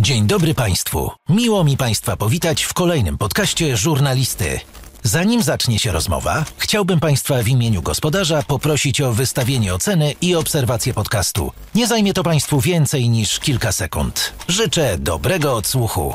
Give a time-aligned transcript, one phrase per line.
[0.00, 1.10] Dzień dobry Państwu.
[1.28, 4.60] Miło mi Państwa powitać w kolejnym podcaście Żurnalisty.
[5.02, 10.94] Zanim zacznie się rozmowa, chciałbym Państwa w imieniu gospodarza poprosić o wystawienie oceny i obserwację
[10.94, 11.52] podcastu.
[11.74, 14.32] Nie zajmie to Państwu więcej niż kilka sekund.
[14.48, 16.14] Życzę dobrego odsłuchu.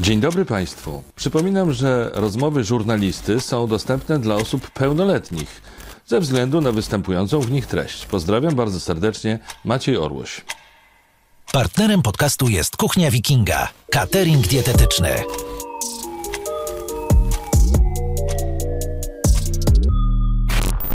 [0.00, 1.02] Dzień dobry Państwu.
[1.16, 5.62] Przypominam, że rozmowy żurnalisty są dostępne dla osób pełnoletnich
[6.06, 8.06] ze względu na występującą w nich treść.
[8.06, 10.42] Pozdrawiam bardzo serdecznie, Maciej Orłoś.
[11.54, 15.08] Partnerem podcastu jest Kuchnia Wikinga, catering dietetyczny.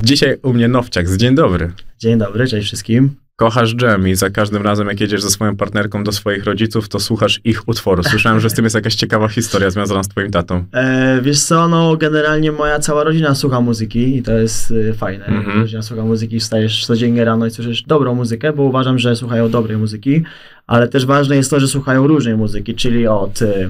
[0.04, 1.18] Dzisiaj u mnie Nowciak.
[1.18, 1.72] Dzień dobry.
[2.00, 3.16] Dzień dobry, cześć wszystkim.
[3.40, 7.00] Kochasz dżem i za każdym razem, jak jedziesz ze swoją partnerką do swoich rodziców, to
[7.00, 8.04] słuchasz ich utworu.
[8.04, 10.66] Słyszałem, że z tym jest jakaś ciekawa historia związana z twoim tatą.
[10.74, 15.26] E, wiesz co, no generalnie moja cała rodzina słucha muzyki i to jest e, fajne.
[15.26, 15.60] Mhm.
[15.62, 19.78] Rodzina słucha muzyki, wstajesz codziennie rano i słyszysz dobrą muzykę, bo uważam, że słuchają dobrej
[19.78, 20.24] muzyki,
[20.70, 23.70] ale też ważne jest to, że słuchają różnej muzyki, czyli od e,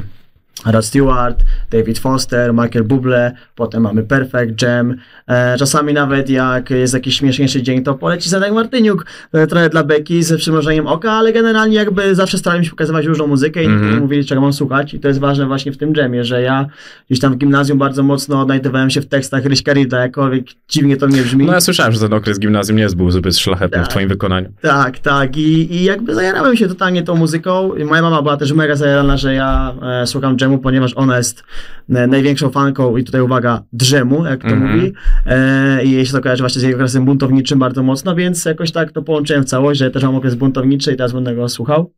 [0.66, 4.96] Rod Stewart, David Foster, Michael Bublé, potem mamy Perfect Jam.
[5.28, 9.84] E, czasami nawet jak jest jakiś śmieszniejszy dzień, to poleci Zenek Martyniuk, e, trochę dla
[9.84, 14.00] beki ze przymrożeniem oka, ale generalnie jakby zawsze starałem się pokazywać różną muzykę i mm
[14.00, 16.66] mówili, czego mam słuchać i to jest ważne właśnie w tym jamie, że ja
[17.10, 21.08] gdzieś tam w gimnazjum bardzo mocno odnajdowałem się w tekstach Ryśka Rida, jakkolwiek dziwnie to
[21.08, 21.46] mnie brzmi.
[21.46, 23.88] No ja słyszałem, że ten okres gimnazjum nie był zbyt szlachetny w Tak.
[23.88, 24.50] twoim wykonaniu.
[24.62, 25.38] Tak, tak.
[25.38, 27.72] I, I jakby zajarałem się totalnie tą muzyką.
[27.86, 31.44] Moja mama była też mega zajarana, że ja e, słucham dżemu, ponieważ ona jest
[31.90, 34.76] e, największą fanką i tutaj uwaga, drzemu, jak to Mhm.
[34.76, 34.94] mówi.
[35.26, 38.72] E, I jej się to kojarzy właśnie z jej okresem buntowniczym bardzo mocno, więc jakoś
[38.72, 41.92] tak to połączyłem w całość, że też mam okres buntowniczy i teraz będę go słuchał.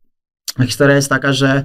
[0.66, 1.64] Historia jest taka, że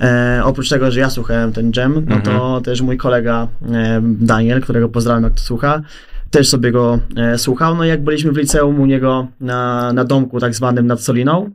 [0.00, 4.60] e, oprócz tego, że ja słuchałem ten dżem, no to też mój kolega e, Daniel,
[4.60, 5.82] którego pozdrawiam, jak to słucha,
[6.30, 7.76] też sobie go e, słuchał.
[7.76, 11.50] No i jak byliśmy w liceum u niego na, na domku tak zwanym nad Soliną,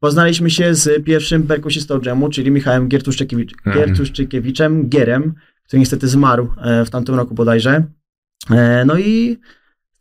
[0.00, 3.86] poznaliśmy się z pierwszym perkusistą dżemu, czyli Michałem Giertuszczykiewicz, Mhm.
[3.86, 5.34] Giertuszczykiewiczem, Gierem,
[5.66, 7.84] który niestety zmarł e, w tamtym roku bodajże.
[8.50, 9.38] E, no i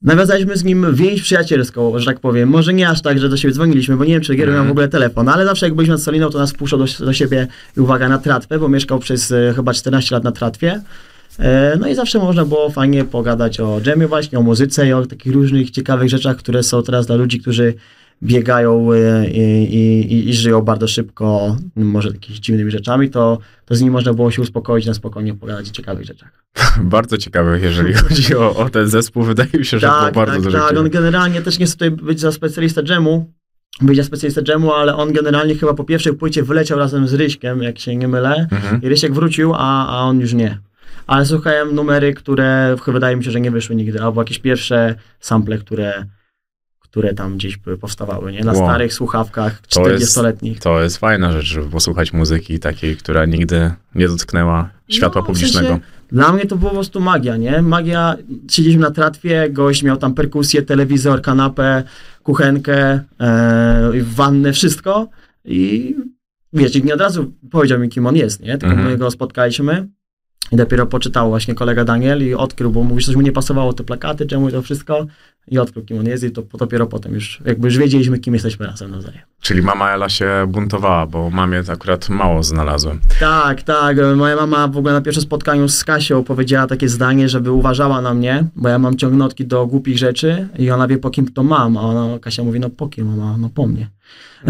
[0.02, 2.50] nawiązaliśmy z nim więź przyjacielską, że tak powiem.
[2.50, 4.68] Może nie aż tak, że do siebie dzwoniliśmy, bo nie wiem, czy Gier miał Mhm.
[4.68, 7.48] w ogóle telefon, ale zawsze jak byliśmy nad Soliną, to nas wpuszczał do, do siebie
[7.78, 10.82] i uwaga, na tratwę, bo mieszkał przez e, chyba 14 lat na tratwie.
[11.80, 15.34] No i zawsze można było fajnie pogadać o dżemie właśnie, o muzyce i o takich
[15.34, 17.74] różnych ciekawych rzeczach, które są teraz dla ludzi, którzy
[18.24, 23.82] biegają e, i, i, i, żyją bardzo szybko, może jakimiś dziwnymi rzeczami, to, to z
[23.82, 26.46] nimi można było się uspokoić, na spokojnie pogadać o ciekawych rzeczach.
[26.84, 29.24] Bardzo ciekawe, jeżeli chodzi o, o ten zespół.
[29.24, 30.64] Wydaje mi się, że było bardzo tak, dużo tak.
[30.64, 30.92] On ciekawych.
[30.92, 33.34] generalnie też nie chce tutaj być za specjalistę dżemu,
[33.82, 37.64] być za specjalistę dżemu, ale on generalnie chyba po pierwszej płycie wyleciał razem z Ryśkiem,
[37.64, 38.48] jak się nie mylę.
[38.52, 38.82] Mhm.
[38.82, 40.60] I Rysiek wrócił, a, a on już nie.
[41.08, 45.58] Ale słuchałem numery, które wydaje mi się, że nie wyszły nigdy, albo jakieś pierwsze sample,
[45.58, 46.06] które,
[46.96, 48.44] które tam gdzieś powstawały, nie?
[48.44, 48.64] Na Wow.
[48.66, 50.60] starych słuchawkach To jest- 40-letnich.
[50.60, 55.28] To jest fajna rzecz, żeby posłuchać muzyki takiej, która nigdy nie dotknęła światła No, w
[55.28, 55.68] publicznego.
[55.68, 57.62] sensie, dla mnie to było po prostu magia, nie?
[57.62, 58.16] Magia,
[58.52, 61.84] siedzieliśmy na tratwie, gość miał tam perkusję, telewizor, kanapę,
[62.24, 65.08] kuchenkę, e, wannę, wszystko
[65.46, 65.96] i
[66.54, 68.58] wiesz, i nie od razu powiedział mi, kim on jest, nie?
[68.58, 68.92] Tylko Mhm.
[68.92, 69.88] my go spotkaliśmy
[70.52, 73.74] i dopiero poczytał właśnie kolega Daniel i odkrył, bo mówi, że coś mu nie pasowało,
[73.74, 75.06] te plakaty, czemu to wszystko
[75.48, 78.66] i odkrył, kim on jest i to dopiero potem już, jakby już wiedzieliśmy, kim jesteśmy
[78.66, 79.22] razem nawzajem.
[79.42, 83.00] Czyli mama Ela się buntowała, bo mamie akurat mało znalazłem.
[83.20, 83.98] Tak, tak.
[84.16, 88.14] Moja mama w ogóle na pierwszym spotkaniu z Kasią powiedziała takie zdanie, żeby uważała na
[88.14, 91.78] mnie, bo ja mam ciągnotki do głupich rzeczy i ona wie po kim to mam,
[91.78, 93.38] a ona, Kasia mówi, no po kim mama?
[93.38, 93.90] No po mnie.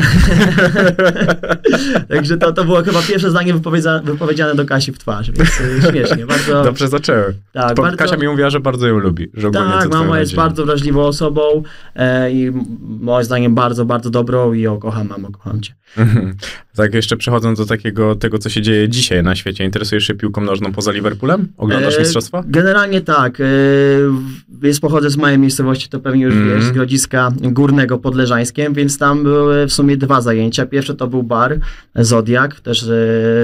[2.10, 5.92] Także to, to było chyba pierwsze zdanie wypowiedzia, wypowiedziane do Kasi w twarz, więc y,
[5.92, 6.64] śmiesznie, bardzo...
[6.64, 7.36] Dobrze zaczęły.
[7.54, 9.32] tak, bardzo- Kasia mi mówiła, że bardzo ją lubi.
[9.34, 11.64] Że tak, mama jest bardzo wrażliwą osobą
[11.96, 12.52] e, i
[13.00, 15.74] moim zdaniem bardzo, bardzo dobrą i ją kocham, mamo, kocham cię.
[15.98, 16.36] Mhm.
[16.76, 20.42] Tak, jeszcze przechodząc do takiego, tego, co się dzieje dzisiaj na świecie, interesujesz się piłką
[20.42, 21.48] nożną poza Liverpoolem?
[21.58, 22.44] Oglądasz E, mistrzostwa?
[22.48, 23.40] Generalnie tak.
[23.42, 23.44] E,
[24.64, 26.56] Jest pochodzę z małej miejscowości, to pewnie już Mhm.
[26.56, 30.66] wiesz, z Grodziska Górnego pod Leżańskiem, więc tam były w sumie dwa zajęcia.
[30.66, 31.60] Pierwsze to był bar
[31.96, 32.88] Zodiak, też, e,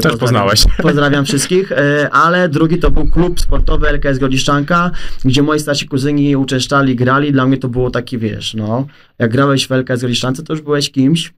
[0.01, 0.63] Też pozdrawiam- poznałeś.
[0.81, 4.91] Pozdrawiam wszystkich, e, ale drugi to był klub sportowy LKS Grodziszczanka,
[5.25, 7.30] gdzie moi starsi kuzyni uczęszczali, grali.
[7.31, 8.87] Dla mnie to było taki, wiesz, no,
[9.19, 11.33] jak grałeś w LKS Grodziszczance, to już byłeś kimś.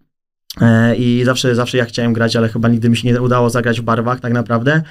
[0.62, 3.82] E, I zawsze, zawsze ja chciałem grać, ale chyba nigdy mi się nie udało zagrać
[3.82, 4.82] w barwach tak naprawdę.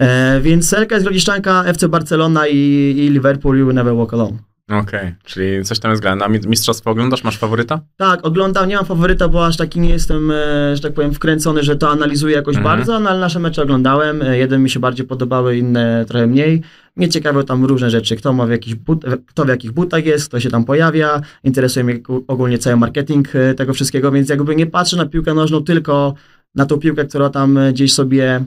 [0.00, 2.56] E, więc LKS Grodziszczanka, FC Barcelona i,
[2.98, 4.53] i Liverpool You Never Walk Alone.
[4.70, 6.24] Okej, czyli coś tam jest grane.
[6.24, 7.24] A mi- mistrzostwo oglądasz?
[7.24, 7.80] Masz faworyta?
[7.96, 10.34] Tak, oglądam, nie mam faworyta, bo aż taki nie jestem, e,
[10.76, 12.76] że tak powiem, wkręcony, że to analizuję jakoś Mhm.
[12.76, 14.22] bardzo, no ale nasze mecze oglądałem.
[14.22, 16.62] E, Jeden mi się bardziej podobały, inne trochę mniej.
[16.96, 20.28] Mnie ciekawią tam różne rzeczy, kto ma w jakich but, kto w jakich butach jest,
[20.28, 21.20] kto się tam pojawia.
[21.44, 25.64] Interesuje mnie ogólnie cały marketing e, tego wszystkiego, więc jakby nie patrzę na piłkę nożną
[25.64, 26.14] tylko
[26.54, 28.44] na tą piłkę, która tam e, gdzieś sobie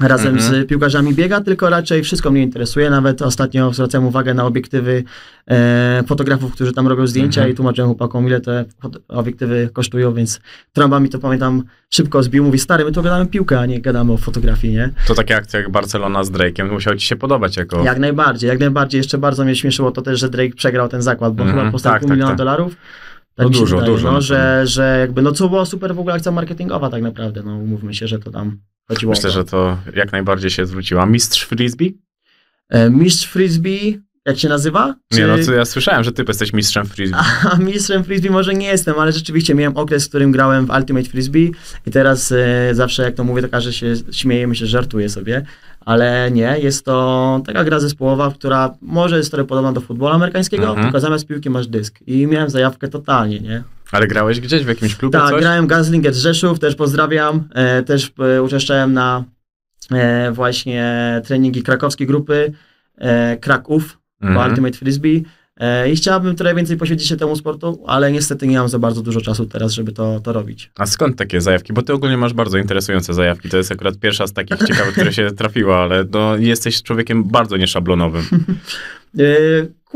[0.00, 0.64] razem Mhm.
[0.64, 2.90] z piłkarzami biega, tylko raczej wszystko mnie interesuje.
[2.90, 5.04] Nawet ostatnio zwracałem uwagę na obiektywy
[5.50, 7.52] e, fotografów, którzy tam robią zdjęcia Mhm.
[7.52, 8.64] i tłumaczyłem chłopakom, ile te
[9.08, 10.40] obiektywy kosztują, więc
[10.72, 12.44] trąba mi to pamiętam szybko zbił.
[12.44, 14.90] Mówi, stary, my tu gadamy piłkę, a nie gadamy o fotografii, nie?
[15.06, 17.84] To takie akcje jak Barcelona z Drake'em musiał ci się podobać jako...
[17.84, 18.98] Jak najbardziej, jak najbardziej.
[18.98, 21.78] Jeszcze bardzo mnie śmieszyło to też, że Drake przegrał ten zakład, bo Mhm, chyba po
[21.80, 22.38] tak, pół tak, miliona tak.
[22.38, 22.76] dolarów.
[23.34, 25.94] Tak No mi się dużo, wydaje, dużo, No, że, że jakby, no co było super
[25.94, 29.44] w ogóle akcja marketingowa tak naprawdę, no umówmy się, że to tam chodziło Myślę, że
[29.44, 31.06] to jak najbardziej się zwróciła.
[31.06, 31.98] Mistrz Frisbee?
[32.68, 34.94] E, Mistrz Frisbee, jak się nazywa?
[35.12, 37.18] Nie, no to ja słyszałem, że ty jesteś mistrzem Frisbee.
[37.52, 41.08] A mistrzem frisbee może nie jestem, ale rzeczywiście miałem okres, w którym grałem w Ultimate
[41.08, 41.52] Frisbee
[41.86, 45.44] i teraz e, zawsze jak to mówię, to każdy się śmieje, myślę, że żartuje sobie,
[45.80, 50.68] ale nie, jest to taka gra zespołowa, która może jest trochę podobna do futbolu amerykańskiego,
[50.68, 50.86] Mhm.
[50.86, 53.62] tylko zamiast piłki masz dysk i miałem zajawkę totalnie, nie?
[53.92, 55.40] Ale grałeś gdzieś w jakimś klubie Tak, coś?
[55.40, 59.24] grałem Gazlinger z Rzeszów, też pozdrawiam, e, też e, uczestniczyłem na
[59.92, 60.94] e, właśnie
[61.24, 62.52] treningi krakowskiej grupy
[62.98, 64.48] e, Kraków, Mhm.
[64.50, 65.24] Ultimate Frisbee
[65.56, 69.02] e, i chciałbym trochę więcej poświęcić się temu sportu, ale niestety nie mam za bardzo
[69.02, 70.70] dużo czasu teraz, żeby to, to robić.
[70.74, 71.72] A skąd takie zajawki?
[71.72, 73.48] Bo ty ogólnie masz bardzo interesujące zajawki.
[73.48, 77.56] To jest akurat pierwsza z takich ciekawych, które się trafiła, ale no, jesteś człowiekiem bardzo
[77.56, 78.22] nieszablonowym.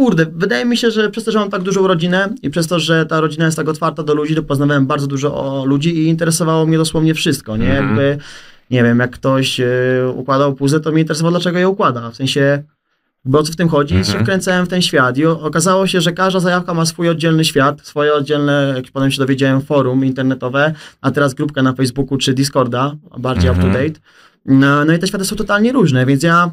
[0.01, 2.79] Kurde, wydaje mi się, że przez to, że mam tak dużą rodzinę i przez to,
[2.79, 6.07] że ta rodzina jest tak otwarta do ludzi, to poznawałem bardzo dużo o ludzi i
[6.07, 7.71] interesowało mnie dosłownie wszystko, nie?
[7.71, 7.87] Mhm.
[7.87, 8.19] Jakby,
[8.71, 9.67] nie wiem, jak ktoś e,
[10.17, 12.11] układał puzzle, to mnie interesowało, dlaczego je układa.
[12.11, 12.63] W sensie,
[13.25, 13.95] bo o co w tym chodzi?
[13.97, 14.19] Mhm.
[14.19, 17.81] Się wkręcałem w ten świat i okazało się, że każda zajawka ma swój oddzielny świat,
[17.87, 22.97] swoje oddzielne, jak potem się dowiedziałem, forum internetowe, a teraz grupka na Facebooku czy Discorda,
[23.19, 23.69] bardziej Mhm.
[23.69, 24.01] up to date.
[24.47, 26.51] No, no i te światy są totalnie różne, więc ja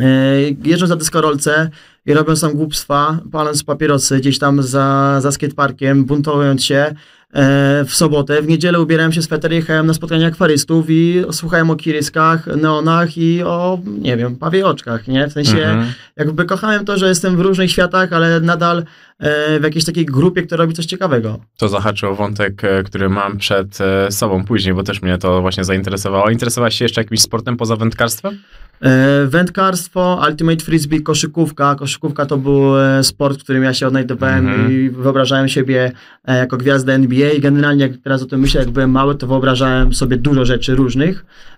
[0.00, 1.70] e, jeżdżąc na dyskorolce
[2.08, 6.94] i robiąc tam głupstwa, paląc papierosy gdzieś tam za, za skateparkiem, buntowując się
[7.32, 11.76] e, w sobotę, w niedzielę ubierałem się sweter, jechałem na spotkanie akwarystów i słuchałem o
[11.76, 15.28] kiryskach, neonach i o, nie wiem, pawie oczkach, nie?
[15.28, 15.92] W sensie Mhm.
[16.16, 18.84] jakby kochałem to, że jestem w różnych światach, ale nadal
[19.20, 21.38] w jakiejś takiej grupie, która robi coś ciekawego.
[21.56, 25.40] To zahaczy o wątek, e, który mam przed e, sobą później, bo też mnie to
[25.40, 26.30] właśnie zainteresowało.
[26.30, 28.38] Interesowałaś się jeszcze jakimś sportem poza wędkarstwem?
[28.82, 31.74] E, Wędkarstwo, Ultimate Frisbee, koszykówka.
[31.74, 34.72] Koszykówka to był e, sport, w którym ja się odnajdowałem Mhm.
[34.72, 35.92] i wyobrażałem siebie
[36.24, 39.94] e, jako gwiazdę NBA generalnie jak teraz o tym myślę, jak byłem mały, to wyobrażałem
[39.94, 41.24] sobie dużo rzeczy różnych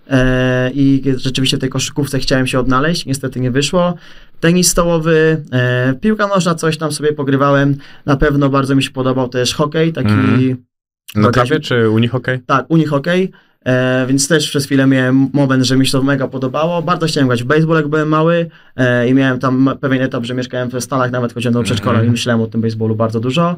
[0.73, 3.93] i rzeczywiście w tej koszykówce chciałem się odnaleźć, niestety nie wyszło.
[4.39, 7.75] Tenis stołowy, e, piłka nożna, coś tam sobie pogrywałem.
[8.05, 10.09] Na pewno bardzo mi się podobał też hokej, taki...
[10.09, 10.65] Mhm.
[11.15, 12.39] Na trawie czy unihokej?
[12.45, 13.31] Tak, unihokej,
[13.65, 16.81] e, więc też przez chwilę miałem moment, że mi się to mega podobało.
[16.81, 20.33] Bardzo chciałem grać w baseball, jak byłem mały e, i miałem tam pewien etap, że
[20.33, 22.07] mieszkałem w Stanach, nawet chodziłem do przedszkola Mhm.
[22.07, 23.55] i myślałem o tym baseballu bardzo dużo.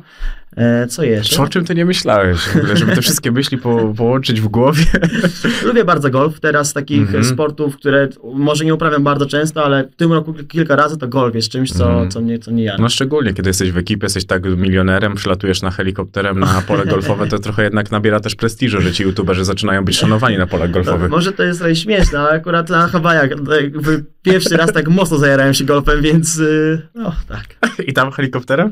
[0.58, 1.42] E, co jeszcze?
[1.44, 2.40] O czym ty nie myślałeś?
[2.40, 4.84] W ogóle, żeby te wszystkie myśli po, połączyć w głowie?
[5.66, 6.40] Lubię bardzo golf.
[6.40, 7.24] Teraz z takich Mhm.
[7.24, 11.36] sportów, które może nie uprawiam bardzo często, ale w tym roku kilka razy to golf
[11.36, 12.12] jest czymś, co, Mhm.
[12.12, 12.78] co mnie, co mnie jara.
[12.82, 17.28] No szczególnie, kiedy jesteś w ekipie, jesteś tak milionerem, przylatujesz na helikopterem na pole golfowe,
[17.28, 20.74] to trochę jednak nabiera też prestiżu, że ci youtuberzy zaczynają być szanowani na polach No,
[20.74, 21.12] golfowych.
[21.12, 25.54] może to jest trochę śmieszne, ale akurat na Hawajach jakby pierwszy raz tak mocno zajarałem
[25.54, 27.56] się golfem, więc y, no tak.
[27.88, 28.72] I tam helikopterem?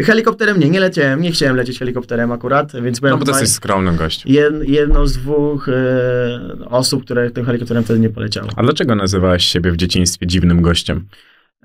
[0.00, 3.48] Helikopterem nie, nie leciałem, nie chciałem lecieć helikopterem akurat, więc byłem No bo to jesteś
[3.48, 4.32] skromnym gościem.
[4.32, 5.72] jed, jedną z dwóch e,
[6.68, 8.48] osób, które tym helikopterem wtedy nie poleciało.
[8.56, 11.04] A dlaczego nazywałeś siebie w dzieciństwie dziwnym gościem?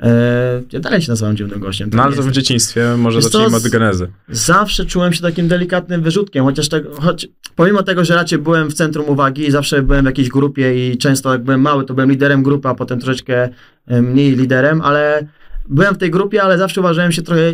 [0.02, 1.90] E, ja dalej się nazywam dziwnym gościem.
[1.94, 4.08] No ale to w dzieciństwie może Wiesz zacznijmy od genezy.
[4.30, 8.74] Zawsze czułem się takim delikatnym wyrzutkiem, chociaż tego, choć, pomimo tego, że raczej byłem w
[8.74, 12.12] centrum uwagi i zawsze byłem w jakiejś grupie i często jak byłem mały, to byłem
[12.12, 13.50] liderem grupy, a potem troszeczkę
[13.88, 15.28] e, mniej liderem, ale
[15.70, 17.54] byłem w tej grupie, ale zawsze uważałem się trochę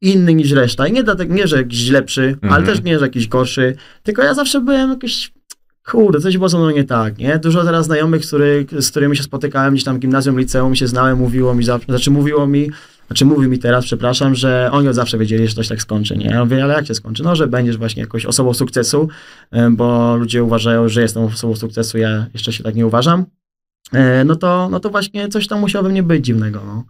[0.00, 0.86] inny niż reszta.
[0.86, 2.64] I nie dlatego, nie, że jakiś lepszy, ale Mhm.
[2.66, 5.32] też nie, że jakiś gorszy, tylko ja zawsze byłem jakiś
[5.90, 7.38] Kurde, coś było ze mną nie tak, nie?
[7.38, 10.86] Dużo teraz znajomych, z, których, z którymi się spotykałem gdzieś tam w gimnazjum, liceum, się
[10.86, 12.70] znałem, mówiło mi zawsze, znaczy mówiło mi,
[13.06, 16.26] znaczy mówi mi teraz, przepraszam, że oni od zawsze wiedzieli, że coś tak skończy, nie?
[16.26, 17.22] Ja mówię, ale jak się skończy?
[17.22, 19.08] No, że będziesz właśnie jakąś osobą sukcesu,
[19.70, 23.24] bo ludzie uważają, że jestem osobą sukcesu, ja jeszcze się tak nie uważam.
[23.92, 26.84] E, No to, no to właśnie coś tam musiało we mnie być dziwnego, no.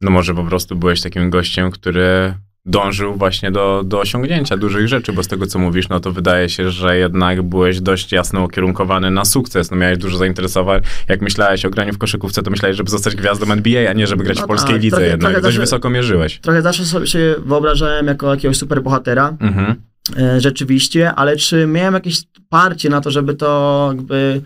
[0.00, 2.34] No może po prostu byłeś takim gościem, który
[2.66, 6.48] dążył właśnie do, do osiągnięcia dużych rzeczy, bo z tego co mówisz, no to wydaje
[6.48, 9.70] się, że jednak byłeś dość jasno ukierunkowany na sukces.
[9.70, 10.80] No miałeś dużo zainteresowań.
[11.08, 14.24] Jak myślałeś o graniu w koszykówce, to myślałeś, żeby zostać gwiazdą NBA, a nie żeby
[14.24, 15.20] grać No w polskiej tak, lidze trochę- jednak.
[15.30, 16.38] trochę dość zawsze- wysoko mierzyłeś.
[16.40, 19.74] Trochę zawsze sobie się wyobrażałem jako jakiegoś superbohatera, Mhm.
[20.18, 24.40] e, rzeczywiście, ale czy miałem jakieś parcie na to, żeby to jakby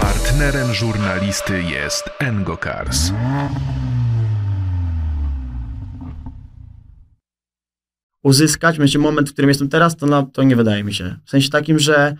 [0.00, 3.10] Partnerem żurnalisty jest Engokars.
[8.22, 11.16] Uzyskać, będzie moment, w którym jestem teraz, to, na, to nie wydaje mi się.
[11.24, 12.16] W sensie takim, że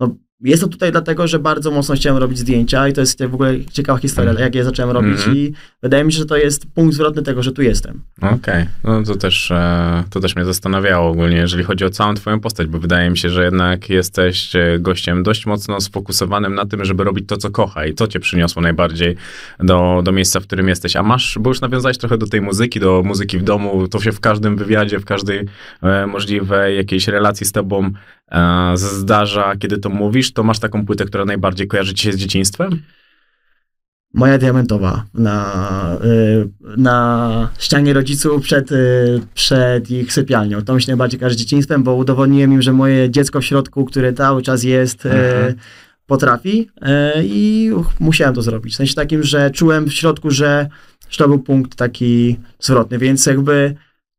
[0.00, 3.64] no, Jestem tutaj dlatego, że bardzo mocno chciałem robić zdjęcia i to jest w ogóle
[3.72, 4.44] ciekawa historia, Mhm.
[4.46, 5.36] jak je zacząłem robić Mhm.
[5.36, 8.02] i wydaje mi się, że to jest punkt zwrotny tego, że tu jestem.
[8.20, 12.40] Okej, no to też, e, to też mnie zastanawiało ogólnie, jeżeli chodzi o całą twoją
[12.40, 16.84] postać, bo wydaje mi się, że jednak jesteś e, gościem dość mocno sfokusowanym na tym,
[16.84, 19.16] żeby robić to, co kocha i co cię przyniosło najbardziej
[19.60, 20.96] do, do miejsca, w którym jesteś.
[20.96, 24.12] A masz, bo już nawiązałeś trochę do tej muzyki, do muzyki w domu, to się
[24.12, 25.44] w każdym wywiadzie, w każdej
[25.82, 27.90] e, możliwej jakiejś relacji z tobą
[28.74, 32.82] zdarza, kiedy to mówisz, to masz taką płytę, która najbardziej kojarzy ci się z dzieciństwem?
[34.14, 40.62] Moja diamentowa na, y, na ścianie rodziców przed, y, przed ich sypialnią.
[40.62, 43.84] To mi się najbardziej kojarzy z dzieciństwem, bo udowodniłem im, że moje dziecko w środku,
[43.84, 45.54] które cały czas jest, y, Mhm.
[46.06, 46.70] potrafi
[47.22, 48.72] i musiałem to zrobić.
[48.74, 50.68] W sensie takim, że czułem w środku, że,
[51.10, 53.74] że to był punkt taki zwrotny, więc jakby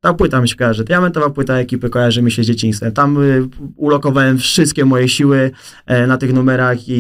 [0.06, 0.84] ta płyta mi się kojarzy.
[0.84, 2.92] Diamentowa płyta ekipy kojarzy mi się z dzieciństwem.
[2.92, 5.52] Tam y, ulokowałem wszystkie moje siły
[5.86, 6.94] e, na tych numerach i,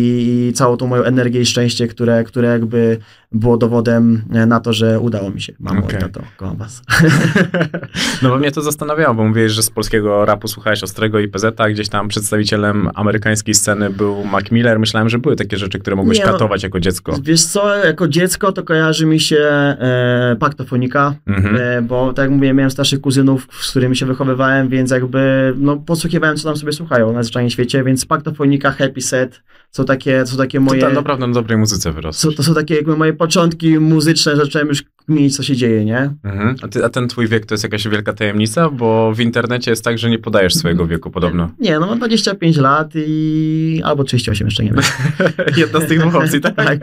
[0.48, 2.98] i całą tą moją energię i szczęście, które, które jakby
[3.36, 5.54] było dowodem e, na to, że udało mi się.
[5.60, 6.82] Mamo i tato, kocham was.
[8.22, 11.46] No bo mnie to zastanawiało, bo mówiłeś, że z polskiego rapu słuchałeś Ostrego i PZ,
[11.62, 14.80] a gdzieś tam przedstawicielem amerykańskiej sceny był Mac Miller.
[14.80, 16.32] Myślałem, że były takie rzeczy, które mogłeś Nie, no.
[16.32, 17.18] katować jako dziecko.
[17.24, 21.58] Wiesz co, jako dziecko to kojarzy mi się e, paktofonika, Mhm.
[21.60, 25.78] e, bo tak jak mówię, miałem starszych kuzynów, z którymi się wychowywałem, więc jakby no,
[25.78, 29.42] posłuchiwałem, co tam sobie słuchają na zwyczajnie świecie, więc paktofonika, happy set,
[29.76, 30.82] są takie, są takie moje...
[30.82, 32.22] To tam naprawdę na dobrej muzyce wyrosł.
[32.22, 36.14] Co, to są takie jakby moje początki muzyczne, zacząłem już kminić, co się dzieje, nie?
[36.24, 36.56] Mhm.
[36.62, 38.70] A, ty, a ten twój wiek to jest jakaś wielka tajemnica?
[38.70, 41.50] Bo w internecie jest tak, że nie podajesz swojego wieku podobno.
[41.60, 43.82] Nie, no mam 25 lat i...
[43.86, 44.82] albo 38, jeszcze nie wiem.
[45.58, 46.56] Jedna z tych dwóch opcji, tak?
[46.56, 46.80] Tak.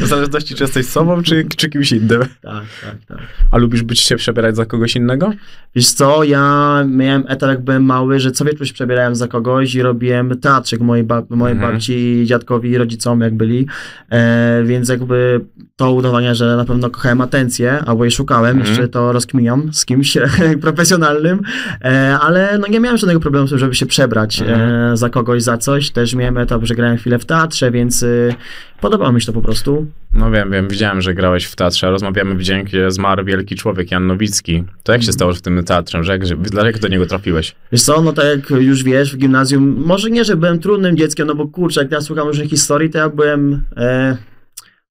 [0.00, 2.20] W zależności, czy jesteś sobą, czy, czy kimś innym.
[2.20, 3.18] Tak, tak, tak.
[3.50, 5.32] A lubisz być się przebierać za kogoś innego?
[5.74, 9.74] Wiesz co, ja miałem etap, jak byłem mały, że co wieczór się przebierałem za kogoś
[9.74, 11.72] i robiłem teatrzyk mojej, bab mojej Mhm.
[11.72, 13.66] babci, dziadkowi i rodzicom, jak byli.
[14.10, 15.40] E, więc jakby
[15.76, 18.68] to udawanie, że na pewno kochałem atencję, albo jej szukałem, Mhm.
[18.68, 20.18] jeszcze to rozkminiam z kimś
[20.66, 21.40] profesjonalnym,
[21.84, 24.60] e, ale no nie miałem żadnego problemu z tym, żeby się przebrać Mhm.
[24.92, 25.90] e, za kogoś, za coś.
[25.90, 28.34] Też miałem etap, że grałem chwilę w teatrze, więc y,
[28.80, 29.86] podobało mi się to po prostu.
[30.12, 31.90] No wiem, wiem, widziałem, że grałeś w teatrze.
[31.90, 34.64] Rozmawiamy w dzień, gdzie zmarł wielki człowiek, Jan Nowicki.
[34.82, 36.04] To jak się stało że w tym teatrze?
[36.04, 37.54] Że jak, że, dlaczego do niego trafiłeś?
[37.72, 41.26] Wiesz co, no tak jak już wiesz, w gimnazjum, może nie, że byłem trudnym dzieckiem,
[41.26, 44.16] no bo kurczę, jak ja słucham różnych historii, to ja byłem e,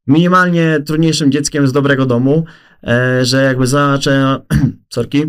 [0.08, 2.46] minimalnie trudniejszym dzieckiem z dobrego domu,
[2.84, 4.40] e, że jakby zacząłem,
[4.94, 5.24] sorki,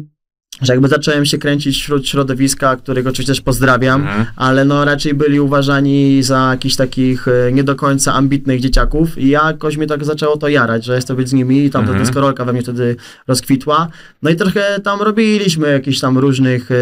[0.63, 4.27] że jakby zacząłem się kręcić wśród środowiska, którego oczywiście też pozdrawiam, Mhm.
[4.37, 9.29] ale no raczej byli uważani za jakichś takich e, nie do końca ambitnych dzieciaków i
[9.29, 11.89] jakoś mnie tak zaczęło to jarać, że jest to być z nimi i tam ta
[11.91, 12.05] Mhm.
[12.07, 12.97] deskorolka we mnie wtedy
[13.29, 13.89] rozkwitła.
[14.23, 16.75] No i trochę tam robiliśmy jakichś tam różnych e,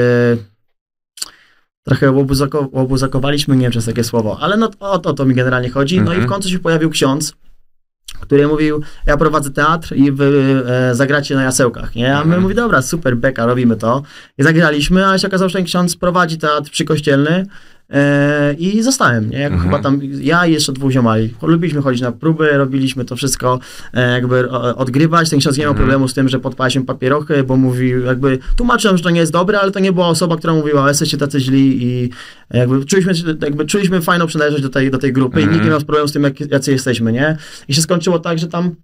[1.85, 5.25] trochę łobuzako, łobuzakowaliśmy, nie wiem czy jest takie słowo, ale no o to, o to
[5.25, 5.97] mi generalnie chodzi.
[5.97, 6.27] No i Mhm.
[6.27, 7.33] w końcu się pojawił ksiądz,
[8.21, 12.13] który mówił, ja prowadzę teatr i wy e, zagracie na jasełkach, nie?
[12.17, 12.43] A my Mhm.
[12.43, 14.03] mówi, dobra, super, beka, robimy to.
[14.39, 17.47] I zagraliśmy, a się okazało, że ten ksiądz prowadzi teatr przykościelny
[18.59, 19.45] i zostałem, nie?
[19.47, 19.63] Mhm.
[19.63, 21.35] Chyba tam ja i jeszcze dwóch ziomali.
[21.43, 23.59] Lubiliśmy chodzić na próby, robiliśmy to wszystko
[23.93, 25.31] e, jakby o, odgrywać.
[25.31, 25.85] Ten ksiądz nie miał Mhm.
[25.87, 29.61] problemu z tym, że podpaliśmy papierochy, bo mówił, jakby tłumaczyłem, że to nie jest dobre,
[29.61, 32.11] ale to nie była osoba, która mówiła, jesteście tacy źli i
[32.51, 33.13] jakby czuliśmy,
[33.43, 35.53] jakby czuliśmy fajną przynależność do tej, do tej grupy i Mhm.
[35.53, 37.37] nikt nie miał problemu z tym, jak, jacy jesteśmy, nie?
[37.69, 38.75] I się skończyło tak, że tam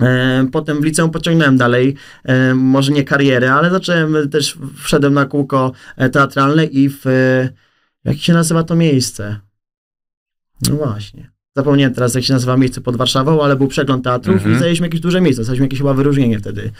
[0.00, 5.24] E, Potem w liceum pociągnąłem dalej, e, może nie karierę, ale zacząłem też, wszedłem na
[5.24, 7.48] kółko e, teatralne i w, e,
[8.04, 9.40] jak się nazywa to miejsce?
[10.68, 11.30] No właśnie.
[11.56, 14.54] Zapomniałem teraz, jak się nazywa miejsce pod Warszawą, ale był przegląd teatrów Mhm.
[14.54, 15.40] i zajęliśmy jakieś duże miejsce.
[15.40, 16.70] Dostaliśmy jakieś chyba wyróżnienie wtedy,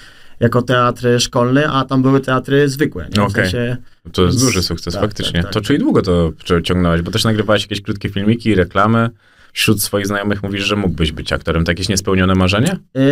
[0.41, 3.09] jako teatr szkolny, a tam były teatry zwykłe.
[3.19, 3.29] Nie?
[3.29, 3.77] W sensie,
[4.13, 5.33] To jest duży sukces, tak, faktycznie.
[5.33, 6.33] tak, tak, to czyli długo to
[6.65, 9.11] ciągnąłeś, bo też nagrywałeś jakieś krótkie filmiki, reklamy.
[9.53, 11.65] Wśród swoich znajomych mówisz, że mógłbyś być aktorem.
[11.65, 12.77] To jakieś niespełnione marzenie?
[12.95, 13.03] Yy,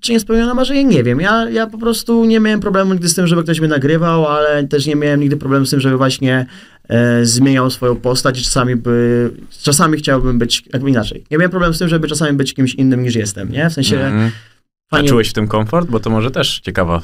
[0.00, 0.84] czy nie spełnione marzenie?
[0.84, 1.20] Nie wiem.
[1.20, 4.66] Ja, ja po prostu nie miałem problemu nigdy z tym, żeby ktoś mnie nagrywał, ale
[4.68, 6.46] też nie miałem nigdy problemu z tym, żeby właśnie
[6.88, 9.30] e, zmieniał swoją postać i czasami by,
[9.62, 11.24] czasami chciałbym być, jakby inaczej.
[11.30, 13.70] Nie miałem problemu z tym, żeby czasami być kimś innym niż jestem, nie?
[13.70, 14.10] W sensie.
[14.90, 15.08] A fajnie...
[15.08, 15.88] czułeś w tym komfort?
[15.90, 17.02] Bo to może też ciekawa.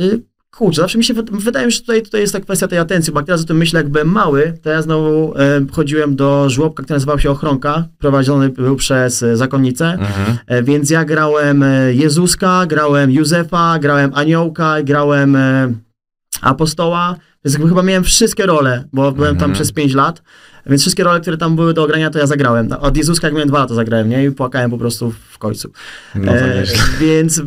[0.00, 3.12] Y, Kurczę, zawsze mi się wyd- wydaje że tutaj, tutaj jest ta kwestia tej atencji,
[3.12, 6.50] bo jak teraz o tym myślę, jak byłem mały, to ja znowu e, chodziłem do
[6.50, 10.38] żłobka, który nazywał się Ochronka, prowadzony był przez e, zakonnicę, Mhm.
[10.46, 15.72] E, Więc ja grałem e, Jezuska, grałem Józefa, grałem Aniołka, grałem e,
[16.40, 17.16] Apostoła.
[17.46, 19.52] Więc chyba miałem wszystkie role, bo byłem tam Mhm.
[19.54, 20.22] przez 5 lat.
[20.66, 22.68] Więc wszystkie role, które tam były do ogrania, to ja zagrałem.
[22.80, 24.24] Od Jezuska, jak miałem dwa lata, zagrałem, nie?
[24.24, 25.70] I płakałem po prostu w końcu.
[26.14, 26.64] No E,
[27.00, 27.42] więc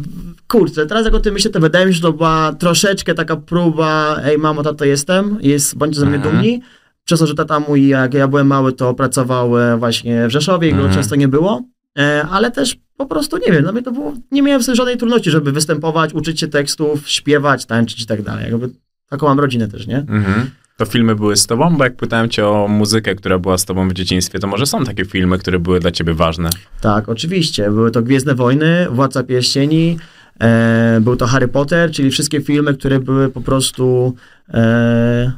[0.48, 3.36] kurczę, teraz jak o tym myślę, to wydaje mi się, że to była troszeczkę taka
[3.36, 6.36] próba, ej mamo, tato jestem, jest, bądźcie ze mnie Mhm.
[6.36, 6.62] dumni.
[7.04, 10.68] Przez to, że tata mój, jak ja byłem mały, to pracował e, właśnie w Rzeszowie
[10.70, 10.96] i go Mhm.
[10.96, 11.64] często nie było.
[12.00, 14.76] E, ale też po prostu, nie wiem, dla mnie to było, nie miałem w sobie
[14.76, 18.46] żadnej trudności, żeby występować, uczyć się tekstów, śpiewać, tańczyć i tak dalej.
[18.52, 18.70] Jakby
[19.10, 19.98] taką mam rodzinę też, nie?
[19.98, 20.50] Mhm.
[20.78, 21.78] To filmy były z tobą?
[21.78, 24.84] Bo jak pytałem cię o muzykę, która była z tobą w dzieciństwie, to może są
[24.86, 26.50] takie filmy, które były dla ciebie ważne?
[26.82, 27.72] Tak, oczywiście.
[27.72, 29.98] Były to Gwiezdne Wojny, Władca Pierścieni,
[30.42, 34.16] e, był to Harry Potter, czyli wszystkie filmy, które były po prostu,
[34.50, 35.32] e,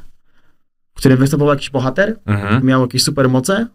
[0.94, 2.66] w którym występował jakiś bohater, Mhm.
[2.66, 3.68] miał jakieś supermoce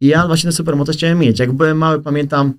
[0.00, 1.38] i ja właśnie te supermoce chciałem mieć.
[1.38, 2.52] Jak byłem mały, pamiętam,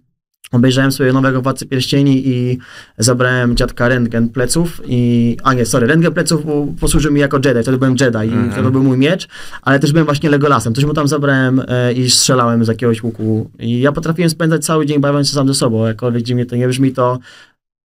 [0.52, 2.58] obejrzałem sobie nowego Władcę Pierścieni i
[2.98, 6.42] zabrałem dziadka rentgen pleców i, a nie, sorry, rentgen pleców
[6.80, 8.64] posłużył mi jako Jedi, wtedy byłem Jedi i Mhm.
[8.66, 9.28] to był mój miecz,
[9.62, 13.50] ale też byłem właśnie Legolasem, coś mu tam zabrałem e, i strzelałem z jakiegoś łuku
[13.60, 16.68] i ja potrafiłem spędzać cały dzień bawiąc się sam ze sobą, jakkolwiek dziwnie to nie
[16.68, 17.20] brzmi, to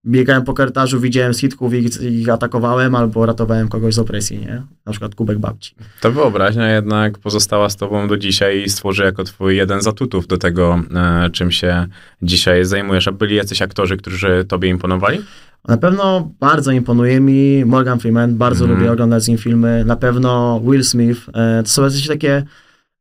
[0.07, 1.85] biegałem po korytarzu, widziałem skitków i
[2.21, 4.61] ich atakowałem albo ratowałem kogoś z opresji, nie?
[4.85, 5.75] Na przykład kubek babci.
[6.01, 10.27] Ta wyobraźnia jednak pozostała z tobą do dzisiaj i stworzy jako twój jeden z atutów
[10.27, 11.85] do tego, e, czym się
[12.21, 13.07] dzisiaj zajmujesz.
[13.07, 15.19] A byli jacyś aktorzy, którzy tobie imponowali?
[15.67, 18.79] Na pewno bardzo imponuje mi Morgan Freeman, bardzo Mhm.
[18.79, 19.83] lubię oglądać z nim filmy.
[19.85, 21.19] Na pewno Will Smith.
[21.33, 22.43] E, To są jakieś takie,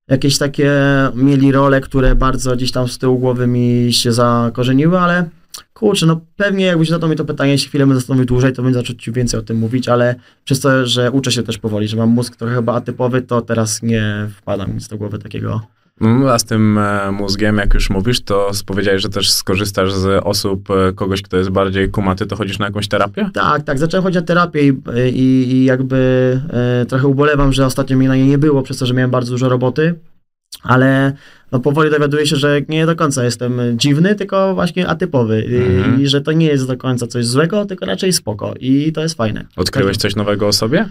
[0.08, 0.72] jakieś takie
[1.14, 5.28] mieli role, które bardzo gdzieś tam z tyłu głowy mi się zakorzeniły, ale
[5.74, 8.74] kurczę, no pewnie jakbyś zadał mi to pytanie, jeśli chwilę bym zastanowił dłużej, to bym
[8.74, 11.96] zaczął ci więcej o tym mówić, ale przez to, że uczę się też powoli, że
[11.96, 15.60] mam mózg trochę chyba atypowy, to teraz nie wpada mi nic do głowy takiego.
[16.00, 20.24] No, A z tym e, mózgiem, jak już mówisz, to powiedziałeś, że też skorzystasz z
[20.24, 23.30] osób, e, kogoś, kto jest bardziej kumaty, to chodzisz na jakąś terapię?
[23.34, 24.72] Tak, tak, zacząłem chodzić na terapię i,
[25.12, 26.40] i, i jakby
[26.82, 29.30] e, trochę ubolewam, że ostatnio mnie na niej nie było, przez to, że miałem bardzo
[29.30, 29.94] dużo roboty,
[30.68, 31.12] ale
[31.52, 36.02] no, powoli dowiaduję się, że nie do końca jestem dziwny, tylko właśnie atypowy I- Mhm.
[36.02, 39.16] i że to nie jest do końca coś złego, tylko raczej spoko i to jest
[39.16, 39.44] fajne.
[39.56, 40.88] Odkryłeś coś nowego o sobie?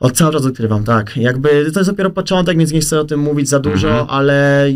[0.00, 1.16] Od cały czas odkrywam, tak.
[1.16, 4.06] Jakby to jest dopiero początek, więc nie chcę o tym mówić za dużo, Mhm.
[4.10, 4.66] ale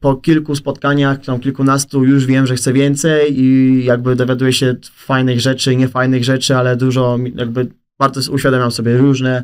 [0.00, 5.40] po kilku spotkaniach, tam kilkunastu, już wiem, że chcę więcej i jakby dowiaduję się fajnych
[5.40, 7.66] rzeczy niefajnych rzeczy, ale dużo jakby
[7.98, 9.42] bardzo uświadamiam sobie różne,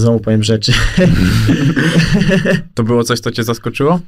[0.00, 0.72] znowu powiem rzeczy.
[2.74, 4.00] To było coś, co cię zaskoczyło?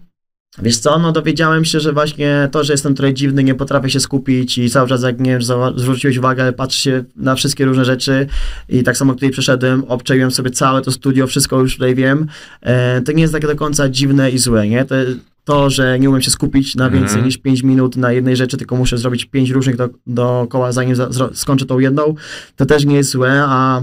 [0.62, 4.00] Wiesz co, no dowiedziałem się, że właśnie to, że jestem trochę dziwny, nie potrafię się
[4.00, 5.42] skupić i cały czas jak nie wiem,
[5.76, 8.26] zwróciłeś uwagę, patrzę się na wszystkie różne rzeczy
[8.68, 12.26] i tak samo tutaj przeszedłem, obczaiłem sobie całe to studio, wszystko już tutaj wiem,
[12.60, 14.84] e, to nie jest takie do końca dziwne i złe, nie?
[14.84, 14.94] To,
[15.44, 18.76] to że nie umiem się skupić na więcej niż 5 minut na jednej rzeczy, tylko
[18.76, 22.14] muszę zrobić 5 różnych do, dookoła, zanim za, skończę tą jedną,
[22.56, 23.82] to też nie jest złe, a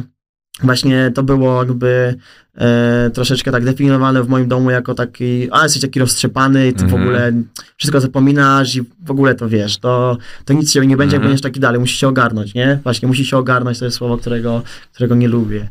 [0.63, 2.15] właśnie to było jakby
[2.57, 6.83] e, troszeczkę tak definiowane w moim domu jako taki, a jesteś taki roztrzepany, ty w
[6.83, 7.01] Mhm.
[7.01, 7.31] ogóle
[7.77, 11.29] wszystko zapominasz i w ogóle to wiesz, to, to nic się nie będzie, jak Mhm.
[11.31, 12.79] będziesz taki dalej, musisz się ogarnąć, nie?
[12.83, 14.61] Właśnie, musisz się ogarnąć, to jest słowo, którego,
[14.93, 15.67] którego nie lubię,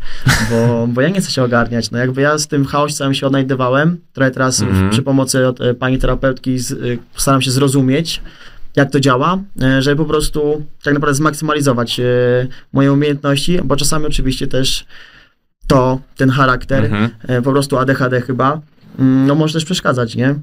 [0.50, 3.26] bo, bo ja nie chcę się ogarniać, no jakby ja z tym chaosie całym się
[3.26, 4.90] odnajdywałem, trochę teraz Mhm.
[4.90, 6.76] przy pomocy od e, pani terapeutki z, e,
[7.16, 8.20] staram się zrozumieć,
[8.76, 12.04] jak to działa, e, żeby po prostu tak naprawdę zmaksymalizować e,
[12.72, 14.86] moje umiejętności, bo czasami oczywiście też
[15.66, 17.10] to, ten charakter, Mhm.
[17.22, 18.60] e, po prostu ADHD chyba,
[18.98, 20.34] mm, no może też przeszkadzać, nie?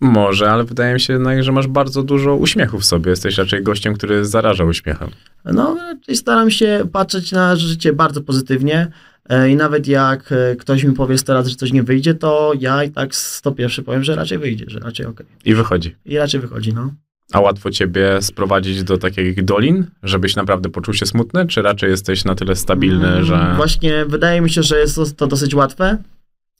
[0.00, 3.10] Może, ale wydaje mi się jednak, że masz bardzo dużo uśmiechu w sobie.
[3.10, 5.08] Jesteś raczej gościem, który zaraża uśmiechem.
[5.44, 5.76] No,
[6.14, 8.86] staram się patrzeć na życie bardzo pozytywnie
[9.50, 12.90] i nawet jak ktoś mi powie 100 razy, że coś nie wyjdzie, to ja i
[12.90, 15.26] tak 101 powiem, że raczej wyjdzie, że raczej okej.
[15.44, 15.96] I wychodzi.
[16.04, 16.90] I raczej wychodzi, no.
[17.32, 22.24] A łatwo ciebie sprowadzić do takich dolin, żebyś naprawdę poczuł się smutny, czy raczej jesteś
[22.24, 23.52] na tyle stabilny, Mm, że...
[23.56, 25.96] Właśnie wydaje mi się, że jest to, to dosyć łatwe,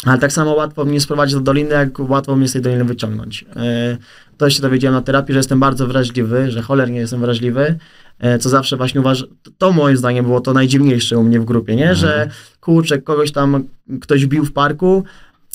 [0.04, 3.44] ale tak samo łatwo mnie sprowadzić do doliny, jak łatwo mnie z tej doliny wyciągnąć.
[3.56, 3.96] E,
[4.36, 7.78] To się dowiedziałem na terapii, że jestem bardzo wrażliwy, że cholernie jestem wrażliwy,
[8.18, 9.28] e, co zawsze właśnie uważam,
[9.58, 11.94] to moim zdaniem było to najdziwniejsze u mnie w grupie, nie?
[11.94, 13.64] Że kurczę, kogoś tam
[14.00, 15.04] ktoś bił w parku,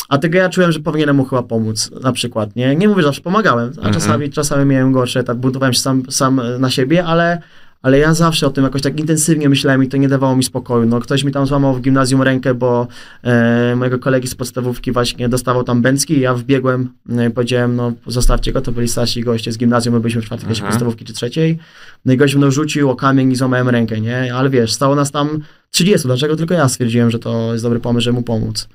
[0.09, 2.75] a tego ja czułem, że powinienem mu chyba pomóc, na przykład, nie?
[2.75, 3.93] Nie mówię, że zawsze pomagałem, a Mhm.
[3.93, 7.41] czasami, czasami miałem gorszy etap, buntowałem się sam, sam na siebie, ale,
[7.81, 10.85] ale ja zawsze o tym jakoś tak intensywnie myślałem i to nie dawało mi spokoju.
[10.85, 12.87] No, ktoś mi tam złamał w gimnazjum rękę, bo
[13.23, 17.75] e, mojego kolegi z podstawówki właśnie dostawał tam bęcki i ja wbiegłem no, i powiedziałem,
[17.75, 20.71] no zostawcie go, to byli starsi goście z gimnazjum, my byliśmy w czwartej klasie Mhm.
[20.71, 21.57] podstawówki czy trzeciej.
[22.05, 24.35] No i gość mną rzucił o kamień i złamałem rękę, nie?
[24.35, 25.39] Ale wiesz, stało nas tam
[25.71, 28.67] 30, dlaczego tylko ja stwierdziłem, że to jest dobry pomysł, żeby mu pomóc.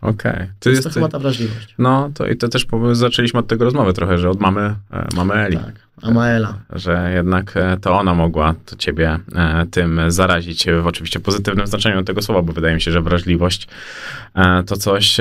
[0.00, 0.32] Okej.
[0.32, 1.74] Ty To jest to chyba ta wrażliwość.
[1.78, 5.34] No, to i to też zaczęliśmy od tego rozmowy trochę, że od mamy, e, mamy
[5.34, 5.56] Eli.
[5.56, 5.74] Tak.
[6.02, 6.54] Amaela.
[6.72, 12.02] że jednak e, to ona mogła to ciebie e, tym zarazić w oczywiście pozytywnym znaczeniu
[12.02, 13.68] tego słowa, bo wydaje mi się, że wrażliwość
[14.66, 15.16] to coś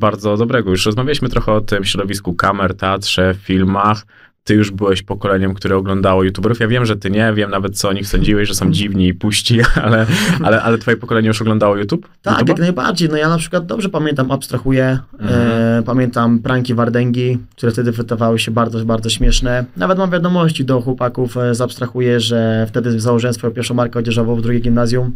[0.00, 0.70] bardzo dobrego.
[0.70, 4.06] Już rozmawialiśmy trochę o tym środowisku kamer, teatrze, filmach.
[4.44, 6.60] Ty już byłeś pokoleniem, które oglądało youtuberów.
[6.60, 9.14] Ja wiem, że ty nie, wiem nawet co o nich sądziłeś, że są dziwni i
[9.14, 10.06] puści, ale,
[10.42, 12.08] ale, ale twoje pokolenie już oglądało YouTube?
[12.22, 12.48] Tak, YouTube'a?
[12.48, 13.08] jak najbardziej.
[13.08, 15.50] No ja na przykład dobrze pamiętam, abstrahuję, Mhm.
[15.78, 19.64] e, pamiętam pranki Wardęgi, które wtedy wydawały się bardzo, bardzo śmieszne.
[19.76, 24.42] Nawet mam wiadomości do chłopaków, e, zabstrahuję, że wtedy założyłem swoją pierwszą markę odzieżową w
[24.42, 25.12] drugiej gimnazjum,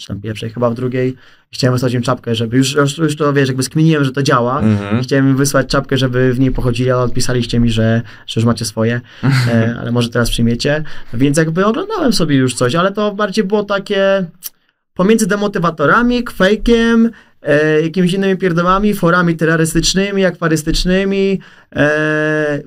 [0.00, 1.16] czy tam pierwszej, chyba w drugiej.
[1.52, 4.60] Chciałem wysłać im czapkę, żeby już, już, już to, wiesz, jakby skminiłem, że to działa.
[4.60, 5.02] Mhm.
[5.02, 8.64] Chciałem im wysłać czapkę, żeby w niej pochodzili, ale odpisaliście mi, że, że już macie
[8.64, 10.84] swoje, e, ale może teraz przyjmiecie.
[11.14, 14.26] Więc jakby oglądałem sobie już coś, ale to bardziej było takie
[14.94, 17.10] pomiędzy demotywatorami, kwejkiem,
[17.42, 21.40] e, jakimiś innymi pierdołami, forami terrorystycznymi, akwarystycznymi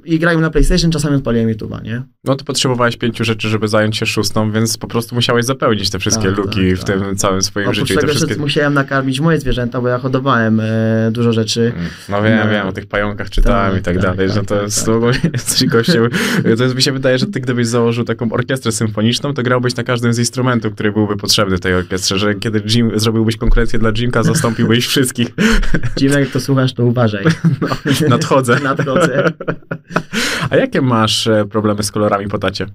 [0.05, 2.01] i grałem na PlayStation, czasami odpaliłem YouTube'a, nie?
[2.23, 5.99] No to potrzebowałeś pięciu rzeczy, żeby zająć się szóstą, więc po prostu musiałeś zapełnić te
[5.99, 6.99] wszystkie Tak, luki tak, w tak.
[6.99, 7.93] tym całym swoim Oprócz życiu.
[7.93, 8.35] I te tego wszystkie...
[8.35, 11.73] musiałem nakarmić moje zwierzęta, bo ja hodowałem e, dużo rzeczy.
[12.09, 12.49] No wiem, No.
[12.51, 14.85] wiem, o tych pająkach czytałem Tak, i tak, tak, dalej, tak, że to tak, jest
[14.85, 14.95] tak.
[14.95, 16.09] ogólnie coś gościem.
[16.57, 19.83] To jest, mi się wydaje, że ty gdybyś założył taką orkiestrę symfoniczną, to grałbyś na
[19.83, 23.91] każdym z instrumentów, który byłby potrzebny w tej orkiestrze, że kiedy Jim, zrobiłbyś konkurencję dla
[23.91, 25.27] Jimka, zastąpiłbyś wszystkich.
[25.97, 27.25] Dziwne, jak to słuchasz, to uważaj.
[28.09, 28.59] Nadchodzę.
[28.63, 28.92] Nadchodzę.
[30.49, 32.65] A jakie masz e, problemy z kolorami po tacie?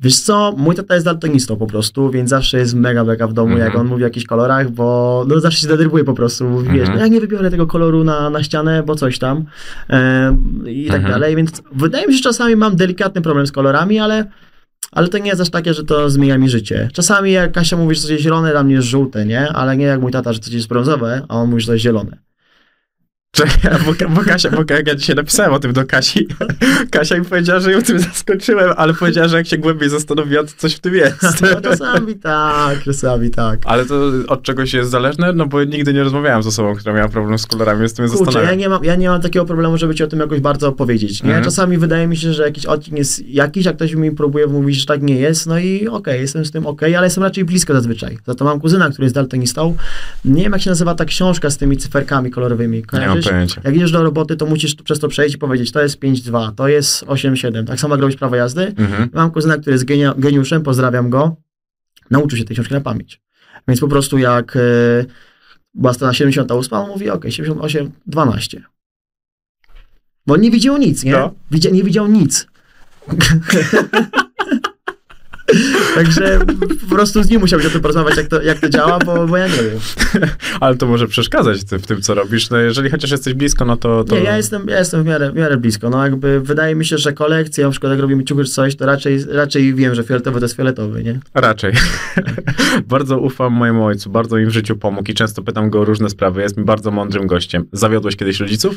[0.00, 3.52] Wiesz co, mój tata jest daltonistą po prostu, więc zawsze jest mega beka w domu,
[3.52, 3.70] Mhm.
[3.70, 6.44] jak on mówi o jakichś kolorach, bo no zawsze się denerwuje po prostu.
[6.50, 6.98] Mówi, wiesz, Mhm.
[6.98, 9.44] no ja nie wybiorę tego koloru na, na ścianę, bo coś tam
[9.90, 11.12] e, i tak Mhm.
[11.12, 14.24] dalej, więc wydaje mi się, że czasami mam delikatny problem z kolorami, ale,
[14.92, 16.88] ale to nie jest aż takie, że to zmienia mi życie.
[16.92, 19.48] Czasami jak Kasia mówi, że coś jest zielone, dla mnie jest żółte, nie?
[19.52, 21.82] Ale nie jak mój tata, że coś jest brązowe, a on mówi, że to jest
[21.84, 22.18] zielone.
[23.36, 26.28] Czekaj, bo, bo, Kasia, bo jak ja dzisiaj napisałem o tym do Kasi,
[26.90, 30.50] Kasia mi powiedziała, że ją tym zaskoczyłem, ale powiedziała, że jak się głębiej zastanowiła, to
[30.56, 31.22] coś w tym jest.
[31.42, 33.60] No czasami tak, czasami tak.
[33.64, 35.32] Ale to od czegoś jest zależne?
[35.32, 38.10] No bo nigdy nie rozmawiałem z osobą, która miała problem z kolorami, więc to mnie
[38.10, 38.54] Kurczę, ja zastanawia.
[38.54, 41.28] nie, mam, ja nie mam takiego problemu, żeby ci o tym jakoś bardzo opowiedzieć, nie?
[41.28, 41.44] Mhm.
[41.44, 44.86] Czasami wydaje mi się, że jakiś odcinek jest jakiś, a ktoś mi próbuje wmówić, że
[44.86, 48.18] tak nie jest, no i okej, jestem z tym okej, ale jestem raczej blisko zazwyczaj.
[48.26, 49.76] Za to mam kuzyna, który jest daltonistą.
[50.24, 52.82] Nie wiem, jak się nazywa ta książka z tymi cyferkami kolorowymi.
[52.92, 53.60] Nie pojęcia.
[53.64, 56.68] Jak idziesz do roboty, to musisz przez to przejść i powiedzieć, to jest 5-2, to
[56.68, 57.66] jest 8-7.
[57.66, 58.74] Tak samo jak robić prawo jazdy.
[58.76, 59.10] Mhm.
[59.12, 61.36] Mam kuzyna, który jest genia, geniuszem, pozdrawiam go.
[62.10, 63.20] Nauczył się tej książki na pamięć.
[63.68, 64.60] Więc po prostu jak e,
[65.74, 68.62] była strona 78, on mówi, ok, 78, 12.
[70.26, 71.12] Bo on nie widział nic, nie?
[71.12, 71.34] No.
[71.50, 72.46] Widzia, nie widział nic.
[75.94, 76.38] Także
[76.88, 79.36] po prostu z nim musiałbyś o tym porozmawiać, jak to, jak to działa, bo, bo
[79.36, 79.78] ja nie wiem.
[80.60, 82.50] Ale to może przeszkadzać ty, w tym, co robisz.
[82.50, 84.04] No jeżeli chociaż jesteś blisko, no to...
[84.04, 84.16] to...
[84.16, 85.90] Nie, ja jestem, ja jestem w miarę, w miarę blisko.
[85.90, 88.86] No jakby wydaje mi się, że kolekcja, na przykład jak robimy ciuchy czy coś, to
[88.86, 91.20] raczej, raczej wiem, że fioletowy to jest fioletowy, nie?
[91.34, 91.72] Raczej.
[92.88, 96.10] bardzo ufam mojemu ojcu, bardzo mi w życiu pomógł i często pytam go o różne
[96.10, 96.42] sprawy.
[96.42, 97.64] Jest mi bardzo mądrym gościem.
[97.72, 98.76] Zawiodłeś kiedyś rodziców?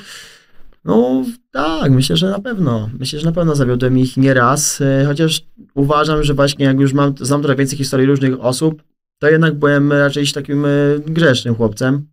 [0.86, 2.90] No tak, myślę, że na pewno.
[3.00, 5.42] Myślę, że na pewno zawiodłem ich nieraz, e, chociaż
[5.76, 8.84] uważam, że właśnie jak już mam, znam trochę więcej historii różnych osób,
[9.20, 10.70] to jednak byłem raczej takim e,
[11.08, 12.08] grzecznym chłopcem.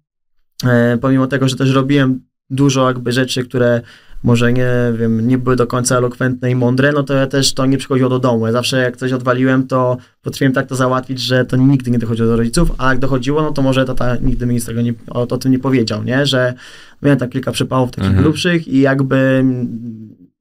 [0.64, 3.80] E, Pomimo tego, że też robiłem dużo jakby rzeczy, które
[4.22, 7.66] może nie wiem, nie były do końca elokwentne i mądre, no to ja też to
[7.66, 8.46] nie przychodziło do domu.
[8.46, 12.28] Ja zawsze jak coś odwaliłem, to potrafiłem tak to załatwić, że to nigdy nie dochodziło
[12.28, 15.20] do rodziców, a jak dochodziło, no to może tata nigdy mi nic tego nie, o,
[15.28, 16.26] o tym nie powiedział, nie?
[16.26, 16.54] Że
[17.02, 18.22] miałem tam kilka przypałów takich Mhm.
[18.22, 19.44] grubszych i jakby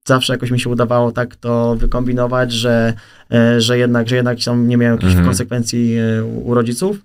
[0.06, 2.94] zawsze jakoś mi się udawało tak to wykombinować, że,
[3.34, 5.26] e, że jednak, że jednak nie miałem jakichś Mhm.
[5.28, 6.98] konsekwencji e, u rodziców.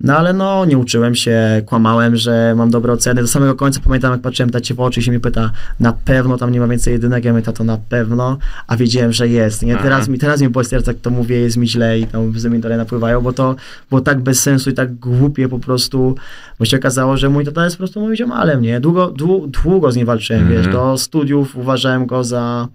[0.00, 3.22] No ale no, nie uczyłem się, kłamałem, że mam dobre oceny.
[3.22, 6.36] Do samego końca pamiętam, jak patrzyłem tacie w oczy i się mnie pyta, na pewno
[6.38, 9.62] tam nie ma więcej jedynek, ja mówię, tato, na pewno, a wiedziałem, że jest.
[9.62, 9.76] Nie?
[9.76, 12.50] Teraz, mi, teraz mi boli serce, jak to mówię, jest mi źle i tam łzy
[12.50, 13.56] mi dalej napływają, bo to
[13.88, 16.14] było tak bez sensu i tak głupie po prostu,
[16.58, 18.80] bo się okazało, że mój tata jest po prostu moim ziomalem, nie?
[18.80, 20.62] Długo, dłu, długo z nim walczyłem, Mhm.
[20.62, 22.68] wiesz, do studiów uważałem go za,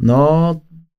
[0.00, 0.54] no,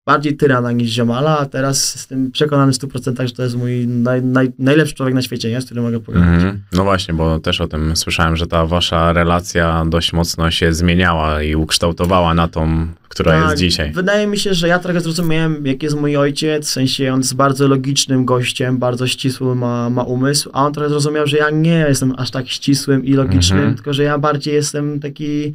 [0.08, 4.22] bardziej tyrana niż ziomala, a teraz jestem przekonany w 100%, że to jest mój naj,
[4.24, 5.62] naj, najlepszy człowiek na świecie, nie?
[5.62, 6.28] z którym mogę pogadać.
[6.30, 6.62] Mhm.
[6.74, 11.44] No właśnie, bo też o tym słyszałem, że ta wasza relacja dość mocno się zmieniała
[11.44, 13.92] i ukształtowała na tą, która Tak, jest dzisiaj.
[13.92, 17.36] Wydaje mi się, że ja trochę zrozumiałem, jak jest mój ojciec, w sensie on jest
[17.36, 21.86] bardzo logicznym gościem, bardzo ścisły ma, ma umysł, a on trochę zrozumiał, że ja nie
[21.90, 23.76] jestem aż tak ścisłym i logicznym, Mhm.
[23.76, 25.54] tylko że ja bardziej jestem taki,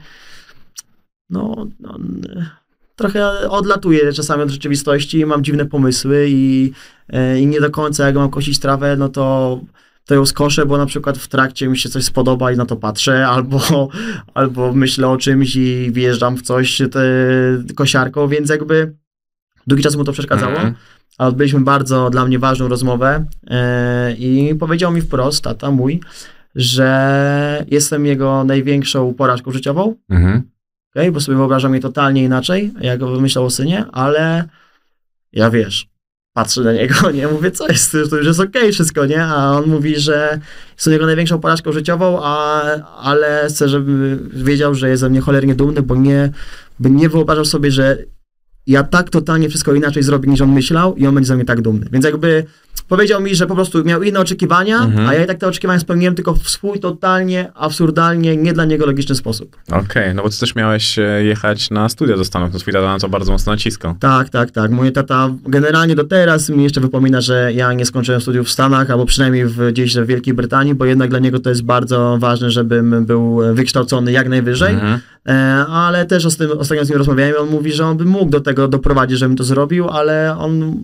[1.31, 1.99] no, no
[2.97, 6.73] trochę odlatuję czasami od rzeczywistości, mam dziwne pomysły i,
[7.09, 9.61] e, i nie do końca jak mam kosić trawę, no to
[10.07, 12.77] to ją skoszę, bo na przykład w trakcie mi się coś spodoba i na to
[12.77, 13.89] patrzę, albo,
[14.35, 17.03] albo myślę o czymś i wjeżdżam w coś te,
[17.75, 18.95] kosiarką, więc jakby
[19.67, 20.75] Długi czas mu to przeszkadzało, Mhm.
[21.19, 26.01] ale odbyliśmy bardzo dla mnie ważną rozmowę e, i powiedział mi wprost, tata mój,
[26.55, 30.43] że jestem jego największą porażką życiową, Mhm.
[30.95, 31.13] Okay?
[31.13, 34.45] bo sobie wyobrażam je totalnie inaczej, jak myślał o synie, ale
[35.33, 35.89] ja wiesz,
[36.33, 39.71] patrzę na niego, nie, mówię, co jest, to już jest okej wszystko, nie, a on
[39.71, 40.41] mówi, że
[40.75, 42.63] jestem jego największą porażką życiową, a,
[42.97, 46.31] ale chcę, żeby wiedział, że jest ze mnie cholernie dumny, bo nie,
[46.81, 47.99] by nie wyobrażał sobie, że
[48.67, 51.61] ja tak totalnie wszystko inaczej zrobię, niż on myślał i on będzie ze mnie tak
[51.61, 51.87] dumny.
[51.93, 52.45] Więc jakby
[52.89, 55.09] powiedział mi, że po prostu miał inne oczekiwania, Mhm.
[55.09, 58.87] a ja i tak te oczekiwania spełniłem tylko w swój totalnie, absurdalnie, nie dla niego
[58.87, 59.57] logiczny sposób.
[59.73, 62.87] Okej, no bo ty też miałeś e, jechać na studia do Stanów, no twój tata
[62.87, 63.95] na to bardzo mocno naciskał.
[64.01, 64.71] Tak, tak, tak.
[64.71, 68.91] Mój tata generalnie do teraz mi jeszcze wypomina, że ja nie skończyłem studiów w Stanach,
[68.91, 72.51] albo przynajmniej w, gdzieś w Wielkiej Brytanii, bo jednak dla niego to jest bardzo ważne,
[72.51, 74.75] żebym był wykształcony jak najwyżej.
[74.75, 74.99] Mhm.
[75.29, 78.05] E, ale też z tym, ostatnio z nim rozmawiałem i on mówi, że on by
[78.05, 80.83] mógł do tego doprowadzić, żebym to zrobił, ale on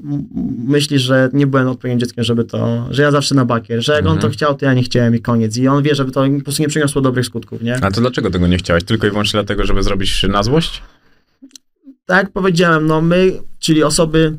[0.68, 4.02] myśli, że nie byłem odpowiednim dzieckiem, żeby to, że ja zawsze na bakier, że jak
[4.06, 4.20] on Mhm.
[4.22, 5.56] to chciał, to ja nie chciałem i koniec.
[5.56, 7.84] I on wie, żeby to po prostu nie przyniosło dobrych skutków, nie?
[7.84, 8.84] A to dlaczego tego nie chciałeś?
[8.84, 10.82] Tylko i wyłącznie dlatego, żeby zrobić na złość?
[12.06, 14.36] tak jak powiedziałem, no my, czyli osoby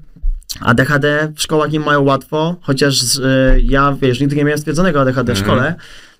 [0.61, 5.35] ADHD w szkołach nie mają łatwo, chociaż e, ja, wiesz, nigdy nie miałem stwierdzonego ADHD
[5.35, 5.45] w Mhm.
[5.45, 5.75] szkole,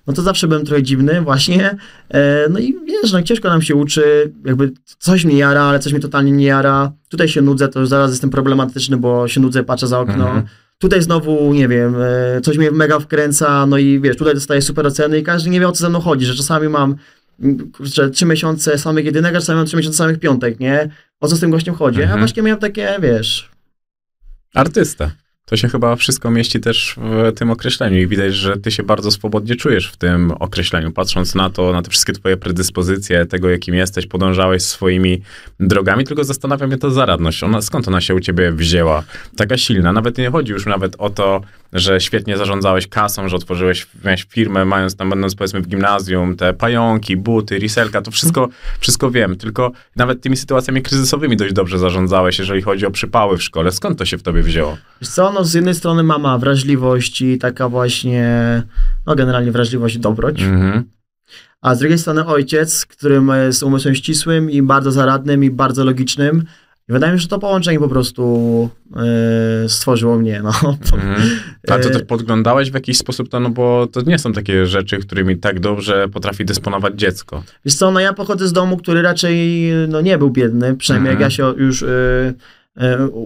[0.06, 1.76] no to zawsze byłem trochę dziwny właśnie,
[2.10, 5.92] e, no i wiesz, no ciężko nam się uczy, jakby coś mnie jara, ale coś
[5.92, 9.62] mnie totalnie nie jara, tutaj się nudzę, to już zaraz jestem problematyczny, bo się nudzę,
[9.64, 10.42] patrzę za okno, Mhm.
[10.80, 14.86] Tutaj znowu, nie wiem, e, coś mnie mega wkręca, no i wiesz, tutaj dostaję super
[14.86, 16.96] oceny i każdy nie wie o co ze mną chodzi, że czasami mam
[17.72, 20.88] kurczę, trzy miesiące samych jedynek, a czasami mam trzy miesiące samych piątek, nie?
[21.20, 22.00] O co z tym gościem chodzi?
[22.00, 22.18] Mhm.
[22.18, 23.50] Ja właśnie miałem takie, wiesz,
[24.54, 25.10] Artysta.
[25.44, 29.10] To się chyba wszystko mieści też w tym określeniu i widać, że ty się bardzo
[29.10, 33.74] swobodnie czujesz w tym określeniu, patrząc na to, na te wszystkie twoje predyspozycje, tego jakim
[33.74, 35.22] jesteś, podążałeś swoimi
[35.60, 37.42] drogami, tylko zastanawia mnie to zaradność.
[37.42, 39.02] Ona, skąd ona się u ciebie wzięła?
[39.36, 39.92] Taka silna.
[39.92, 41.40] Nawet nie chodzi już nawet o to,
[41.72, 46.52] że świetnie zarządzałeś kasą, że otworzyłeś miałeś firmę, mając tam, będąc powiedzmy w gimnazjum, te
[46.54, 48.48] pająki, buty, riselka, to wszystko,
[48.80, 53.42] wszystko wiem, tylko nawet tymi sytuacjami kryzysowymi dość dobrze zarządzałeś, jeżeli chodzi o przypały w
[53.42, 53.72] szkole.
[53.72, 54.76] Skąd to się w tobie wzięło?
[55.00, 58.62] wiesz co, no z jednej strony mama wrażliwość i taka właśnie,
[59.06, 60.84] no generalnie wrażliwość i dobroć, Mhm.
[61.60, 66.44] a z drugiej strony ojciec, którym jest umysłem ścisłym i bardzo zaradnym i bardzo logicznym
[66.90, 68.68] i wydaje mi się, że to połączenie po prostu
[69.64, 70.52] e, stworzyło mnie, no.
[70.94, 71.30] Mhm.
[71.68, 74.66] A to E, też podglądałeś w jakiś sposób to, no bo to nie są takie
[74.66, 77.42] rzeczy, którymi tak dobrze potrafi dysponować dziecko.
[77.64, 81.22] Wiesz co, no ja pochodzę z domu, który raczej no, nie był biedny, przynajmniej Mhm.
[81.22, 82.34] jak ja się już y, y, u-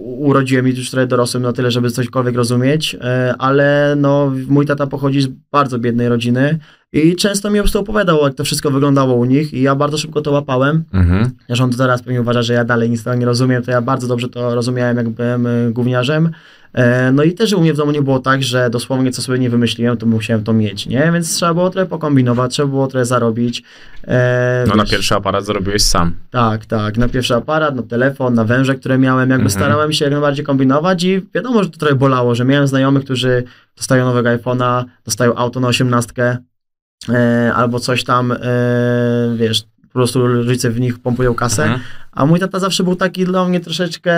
[0.01, 2.99] urodziłem i już trochę dorosłem na tyle, żeby cośkolwiek rozumieć, y,
[3.37, 6.59] ale no mój tata pochodzi z bardzo biednej rodziny
[6.93, 9.97] i często mi po prostu opowiadał, jak to wszystko wyglądało u nich i ja bardzo
[9.97, 10.83] szybko to łapałem.
[10.93, 11.29] Mhm.
[11.49, 14.07] Że on teraz pewnie uważa, że ja dalej nic tego nie rozumiem, to ja bardzo
[14.07, 16.29] dobrze to rozumiałem, jak byłem y, gówniarzem.
[16.75, 19.39] E, No i też u mnie w domu nie było tak, że dosłownie co sobie
[19.39, 21.09] nie wymyśliłem, to musiałem to mieć, nie?
[21.13, 23.63] Więc trzeba było trochę pokombinować, trzeba było trochę zarobić.
[24.07, 26.15] E, No na wiesz, pierwszy aparat zrobiłeś sam.
[26.31, 26.97] tak, tak.
[26.97, 29.29] Na pierwszy aparat, na telefon, na węże, które miałem.
[29.29, 29.49] Jakby Mhm.
[29.61, 33.43] starałem się jak najbardziej kombinować i wiadomo, że to trochę bolało, że miałem znajomych, którzy
[33.77, 36.37] dostają nowego iPhone'a, dostają auto na osiemnastkę
[37.09, 38.37] e, albo coś tam, e,
[39.35, 39.63] wiesz,
[39.95, 41.63] po prostu rodzice w nich pompują kasę.
[41.63, 41.81] Mhm.
[42.11, 44.13] A mój tata zawsze był taki dla mnie troszeczkę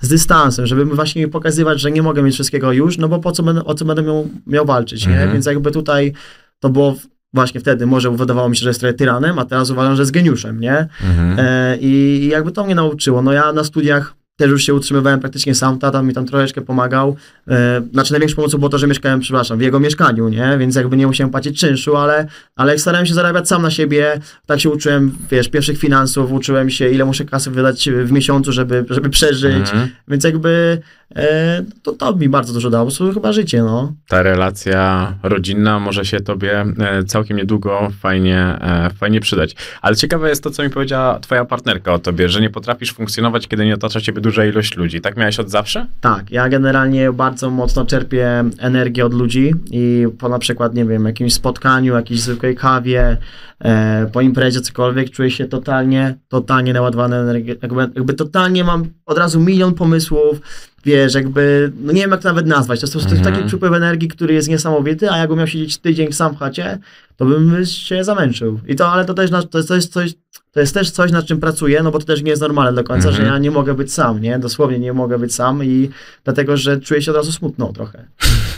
[0.00, 3.32] z dystansem, żeby mi właśnie pokazywać, że nie mogę mieć wszystkiego już, no bo po
[3.32, 5.12] co będę, o co będę miał, miał walczyć, nie?
[5.12, 5.32] Mhm.
[5.32, 6.12] Więc jakby tutaj
[6.60, 6.96] to było
[7.34, 10.12] właśnie wtedy, może wydawało mi się, że jest trochę tyranem, a teraz uważam, że jest
[10.12, 10.88] geniuszem, nie?
[11.04, 11.36] Mhm.
[11.38, 13.22] E, I jakby to mnie nauczyło.
[13.22, 17.16] No ja na studiach też już się utrzymywałem praktycznie sam, tata mi tam troszeczkę pomagał.
[17.48, 20.56] E, znaczy największą pomocą było to, że mieszkałem, przepraszam, w jego mieszkaniu, nie?
[20.58, 22.26] Więc jakby nie musiałem płacić czynszu, ale,
[22.56, 26.88] ale starałem się zarabiać sam na siebie, tak się uczyłem, wiesz, pierwszych finansów, uczyłem się,
[26.88, 29.70] ile muszę kasy wydać w miesiącu, żeby, żeby przeżyć.
[29.70, 29.88] Mhm.
[30.08, 30.82] Więc jakby
[31.16, 33.92] e, to, to mi bardzo dużo dało, prostu chyba życie, no.
[34.08, 39.54] Ta relacja rodzinna może się tobie e, całkiem niedługo fajnie, e, fajnie przydać.
[39.82, 43.48] Ale ciekawe jest to, co mi powiedziała twoja partnerka o tobie, że nie potrafisz funkcjonować,
[43.48, 45.00] kiedy nie otacza ciebie duża ilość ludzi.
[45.00, 45.86] Tak miałeś od zawsze?
[46.00, 51.04] Tak, ja generalnie bardzo mocno czerpię energię od ludzi i po na przykład, nie wiem,
[51.04, 53.16] jakimś spotkaniu, jakiejś zwykłej kawie,
[53.58, 59.18] e, po imprezie, cokolwiek, czuję się totalnie, totalnie naładowany energią, jakby, jakby totalnie mam od
[59.18, 60.40] razu milion pomysłów,
[60.84, 63.34] wiesz, jakby, no nie wiem jak to nawet nazwać, to jest, jest Mhm.
[63.34, 66.78] taki przypływ energii, który jest niesamowity, a jakbym miał siedzieć tydzień sam w chacie,
[67.16, 68.60] to bym się zamęczył.
[68.68, 70.12] I to, ale to też, to jest, to jest coś,
[70.52, 72.84] to jest też coś, nad czym pracuję, no bo to też nie jest normalne do
[72.84, 73.26] końca, Mhm.
[73.26, 74.38] że ja nie mogę być sam, nie?
[74.38, 75.90] Dosłownie nie mogę być sam i
[76.24, 78.04] dlatego, że czuję się od razu smutno trochę.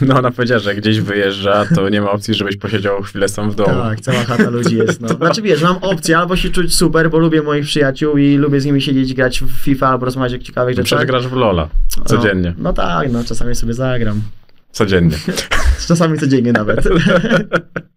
[0.07, 3.55] No ona powiedziała, że gdzieś wyjeżdża, to nie ma opcji, żebyś posiedział chwilę sam w
[3.55, 3.83] domu.
[3.83, 5.01] Tak, cała chata ludzi jest.
[5.01, 5.09] No.
[5.09, 8.65] Znaczy wiesz, mam opcję albo się czuć super, bo lubię moich przyjaciół i lubię z
[8.65, 11.07] nimi siedzieć, grać w FIFA albo rozmawiać o ciekawych Przecież rzeczach.
[11.07, 11.69] grasz w Lola.
[12.05, 12.55] Codziennie.
[12.57, 14.23] No, no tak, no czasami sobie zagram.
[14.73, 15.17] Codziennie.
[15.89, 16.89] Czasami codziennie nawet.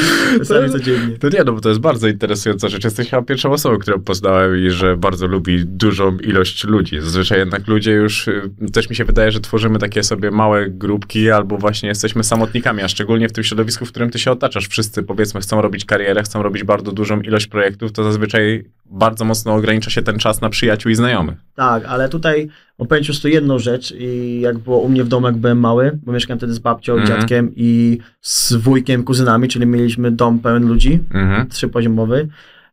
[0.38, 1.18] czasami codziennie.
[1.18, 2.84] To nie, no bo to jest bardzo interesująca rzecz.
[2.84, 7.00] Jesteś chyba pierwszą osobą, którą poznałem i że bardzo lubi dużą ilość ludzi.
[7.00, 11.30] Zazwyczaj jednak ludzie już, y, też mi się wydaje, że tworzymy takie sobie małe grupki
[11.30, 14.68] albo właśnie jesteśmy samotnikami, a szczególnie w tym środowisku, w którym ty się otaczasz.
[14.68, 19.54] Wszyscy powiedzmy chcą robić karierę, chcą robić bardzo dużą ilość projektów, to zazwyczaj bardzo mocno
[19.54, 21.36] ogranicza się ten czas na przyjaciół i znajomych.
[21.54, 25.26] Tak, ale tutaj opowiem ci po jedną rzecz i jak było u mnie w domu,
[25.26, 27.08] jak byłem mały, bo mieszkałem wtedy z babcią, Mhm.
[27.20, 31.48] dziadkiem i z wujkiem, kuzynami, czyli mieliśmy dom pełen ludzi, Mhm.
[31.48, 32.28] trzypoziomowy.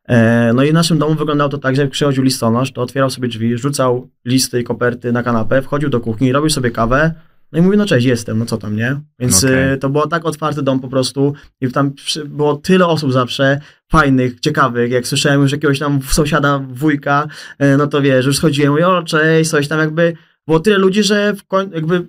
[0.08, 3.10] E, No i w naszym domu wyglądało to tak, że jak przychodził listonosz, to otwierał
[3.10, 7.13] sobie drzwi, rzucał listy i koperty na kanapę, wchodził do kuchni, robił sobie kawę,
[7.51, 8.99] no i mówił, no cześć, jestem, no co tam, nie?
[9.19, 9.71] Więc Okej.
[9.73, 11.91] e, to było tak otwarty dom po prostu i tam
[12.25, 17.27] było tyle osób zawsze, fajnych, ciekawych, jak słyszałem już jakiegoś tam sąsiada, wujka,
[17.59, 20.13] e, no to wiesz, już schodziłem, mówię, o cześć, coś tam jakby,
[20.47, 22.07] było tyle ludzi, że w końcu jakby,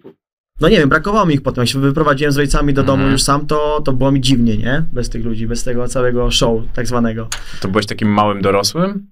[0.61, 3.13] no nie wiem, brakowało mi ich potem, jak się wyprowadziłem z rodzicami do domu Mhm.
[3.13, 4.85] już sam, to, to było mi dziwnie, nie?
[4.93, 7.29] Bez tych ludzi, bez tego całego show tak zwanego.
[7.61, 9.07] To byłeś takim małym dorosłym?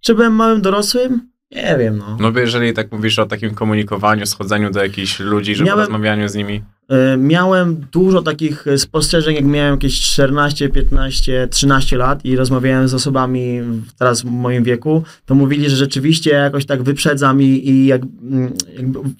[0.00, 1.30] Czy byłem małym dorosłym?
[1.50, 2.16] Nie wiem, no.
[2.20, 6.28] No bo jeżeli tak mówisz o takim komunikowaniu, schodzeniu do jakichś ludzi, żeby Miałem- rozmawianiu
[6.28, 6.62] z nimi.
[6.88, 12.94] E, Miałem dużo takich spostrzeżeń, jak miałem jakieś 14, 15, 13 lat i rozmawiałem z
[12.94, 13.60] osobami
[13.98, 18.52] teraz w moim wieku, to mówili, że rzeczywiście jakoś tak wyprzedzam i, i jak, mm,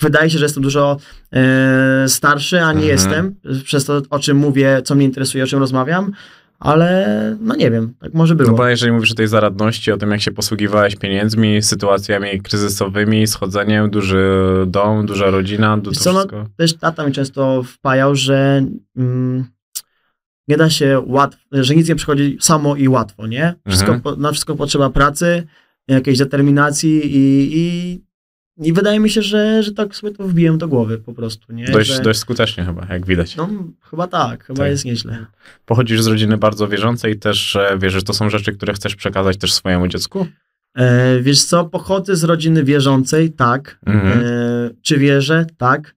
[0.00, 0.96] wydaje się, że jestem dużo
[1.32, 2.92] e, starszy, a nie Mhm.
[2.92, 3.34] jestem,
[3.64, 6.12] przez to o czym mówię, co mnie interesuje, o czym rozmawiam,
[6.58, 8.50] ale no nie wiem, tak może było.
[8.50, 13.26] No bo jeżeli mówisz o tej zaradności, o tym jak się posługiwałeś pieniędzmi, sytuacjami kryzysowymi,
[13.26, 14.24] schodzeniem, duży
[14.66, 16.46] dom, duża rodzina, to Wiesz co, no, wszystko.
[16.56, 18.66] też tata mi często wpajał, że
[18.96, 19.44] mm,
[20.48, 23.54] nie da się łatwo, że nic nie przychodzi samo i łatwo, nie?
[23.68, 24.00] Wszystko, Mhm.
[24.02, 25.46] po, na wszystko potrzeba pracy,
[25.88, 28.00] jakiejś determinacji i, i,
[28.58, 31.64] i wydaje mi się, że, że tak sobie to wbiłem do głowy po prostu, nie?
[31.64, 33.36] Dość, że, dość skutecznie chyba, jak widać.
[33.36, 33.48] No,
[33.90, 34.70] chyba tak, chyba Tak.
[34.70, 35.26] jest nieźle.
[35.64, 39.36] Pochodzisz z rodziny bardzo wierzącej i też e, wierzysz, to są rzeczy, które chcesz przekazać
[39.36, 40.26] też swojemu dziecku?
[40.74, 43.78] E, wiesz co, pochodzę z rodziny wierzącej, tak.
[43.86, 44.20] Mhm.
[44.26, 45.46] E, czy wierzę?
[45.58, 45.96] Tak.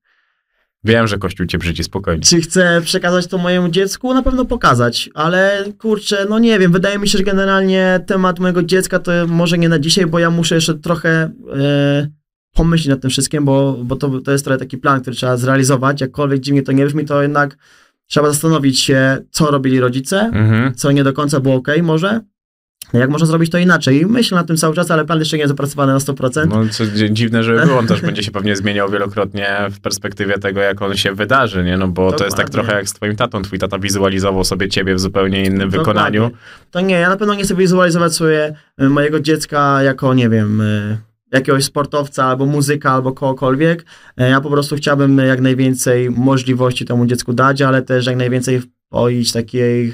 [0.84, 2.24] Wiem, że Kościół cię brzydzi, spokojnie.
[2.24, 4.13] Czy chcę przekazać to mojemu dziecku?
[4.13, 8.63] Na pewno pokazać, ale kurczę, no nie wiem, wydaje mi się, że generalnie temat mojego
[8.63, 12.08] dziecka to może nie na dzisiaj, bo ja muszę jeszcze trochę e,
[12.54, 16.02] pomyśleć nad tym wszystkim, bo, bo to, to jest trochę taki plan, który trzeba zrealizować,
[16.02, 17.58] jakkolwiek dziwnie to nie brzmi, to jednak
[18.08, 20.74] trzeba zastanowić się, co robili rodzice, Mhm.
[20.76, 22.22] co nie do końca było ok może,
[22.94, 24.02] jak można zrobić to inaczej.
[24.02, 26.48] I myślę nad tym cały czas, ale plan jeszcze nie jest opracowany na 100%.
[26.50, 30.38] No co dzi- dziwne, żeby było, on też będzie się pewnie zmieniał wielokrotnie w perspektywie
[30.40, 31.78] tego, jak on się wydarzy, nie?
[31.78, 32.64] No bo to jest tak Dokładnie.
[32.68, 33.42] trochę jak z twoim tatą.
[33.42, 35.80] Twój tata wizualizował sobie ciebie w zupełnie innym Dokładnie.
[35.80, 36.32] wykonaniu.
[36.72, 40.62] To nie, ja na pewno nie chcę wizualizować sobie y, mojego dziecka jako, nie wiem,
[40.62, 40.98] y,
[41.32, 43.82] jakiegoś sportowca, albo muzyka, albo kogokolwiek.
[43.82, 43.86] Y,
[44.30, 49.32] Ja po prostu chciałbym jak najwięcej możliwości temu dziecku dać, ale też jak najwięcej wpoić
[49.32, 49.94] takiej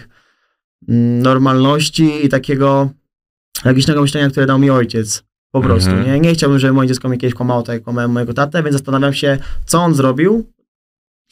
[0.90, 2.90] mm, normalności i takiego
[3.66, 5.24] logicznego myślenia, które dał mi ojciec.
[5.52, 6.08] Po prostu, Mhm.
[6.08, 6.20] nie?
[6.20, 9.14] Nie chciałbym, żeby moje dziecko mi kiedyś kłamało tak, jak kłamałem mojego tatę, więc zastanawiam
[9.14, 10.52] się, co on zrobił,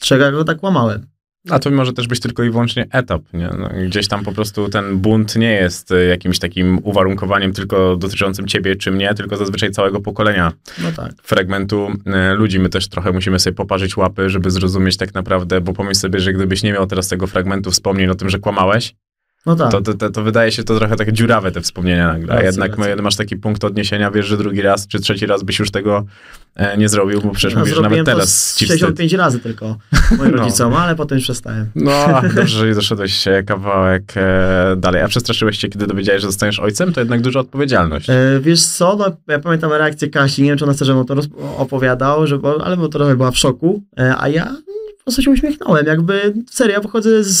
[0.00, 1.06] czego ja go tak kłamałem.
[1.50, 3.50] A to może też być tylko i wyłącznie etap, nie?
[3.58, 8.46] No, gdzieś tam po prostu ten bunt nie jest e, jakimś takim uwarunkowaniem tylko dotyczącym
[8.46, 10.52] ciebie czy mnie, tylko zazwyczaj całego pokolenia
[10.82, 11.12] No tak.
[11.22, 12.58] fragmentu e, ludzi.
[12.58, 16.32] My też trochę musimy sobie poparzyć łapy, żeby zrozumieć tak naprawdę, bo pomyśl sobie, że
[16.32, 18.94] gdybyś nie miał teraz tego fragmentu wspomnień o tym, że kłamałeś,
[19.46, 19.70] No tak.
[19.70, 22.34] to, to, to, to wydaje się to trochę takie dziurawe te wspomnienia nagle.
[22.34, 22.96] A jednak racja.
[23.02, 26.04] masz taki punkt odniesienia, wiesz, że drugi raz czy trzeci raz byś już tego
[26.54, 28.80] e, nie zrobił, bo przecież Ja mówisz, że nawet to teraz ci wstyd.
[28.80, 29.76] 65 razy tylko
[30.18, 30.42] moim No.
[30.42, 31.66] rodzicom, ale potem już przestałem.
[31.74, 35.02] No, dobrze, że doszedłeś e, kawałek e, dalej.
[35.02, 36.92] A przestraszyłeś się, kiedy dowiedziałeś, że zostaniesz ojcem?
[36.92, 38.10] To jednak duża odpowiedzialność.
[38.10, 41.14] E, wiesz co, no, ja pamiętam reakcję Kasi, nie wiem, czy ona chce, żebym to
[41.58, 44.56] opowiadał, że, bo, ale bo trochę była w szoku, e, a ja
[45.04, 47.40] po prostu się uśmiechnąłem, jakby, serio, ja pochodzę z,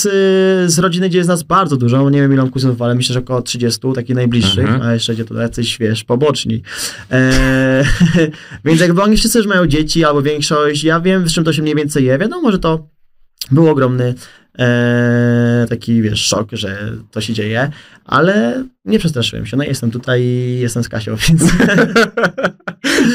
[0.72, 3.18] z rodziny, gdzie jest nas bardzo dużo, nie wiem ile mam kuzynów, ale myślę, że
[3.18, 4.82] około 30, takich najbliższych, Mhm.
[4.82, 6.62] a jeszcze gdzie tu jacyś, wiesz, poboczni.
[7.10, 7.84] E,
[8.64, 11.62] więc jakby oni wszyscy już mają dzieci, albo większość, ja wiem, z czym to się
[11.62, 12.88] mniej więcej je, wiadomo, że to
[13.50, 14.14] był ogromny
[14.58, 17.70] e, taki, wiesz, szok, że to się dzieje,
[18.04, 19.56] ale nie przestraszyłem się.
[19.56, 21.42] No jestem tutaj i jestem z Kasią, więc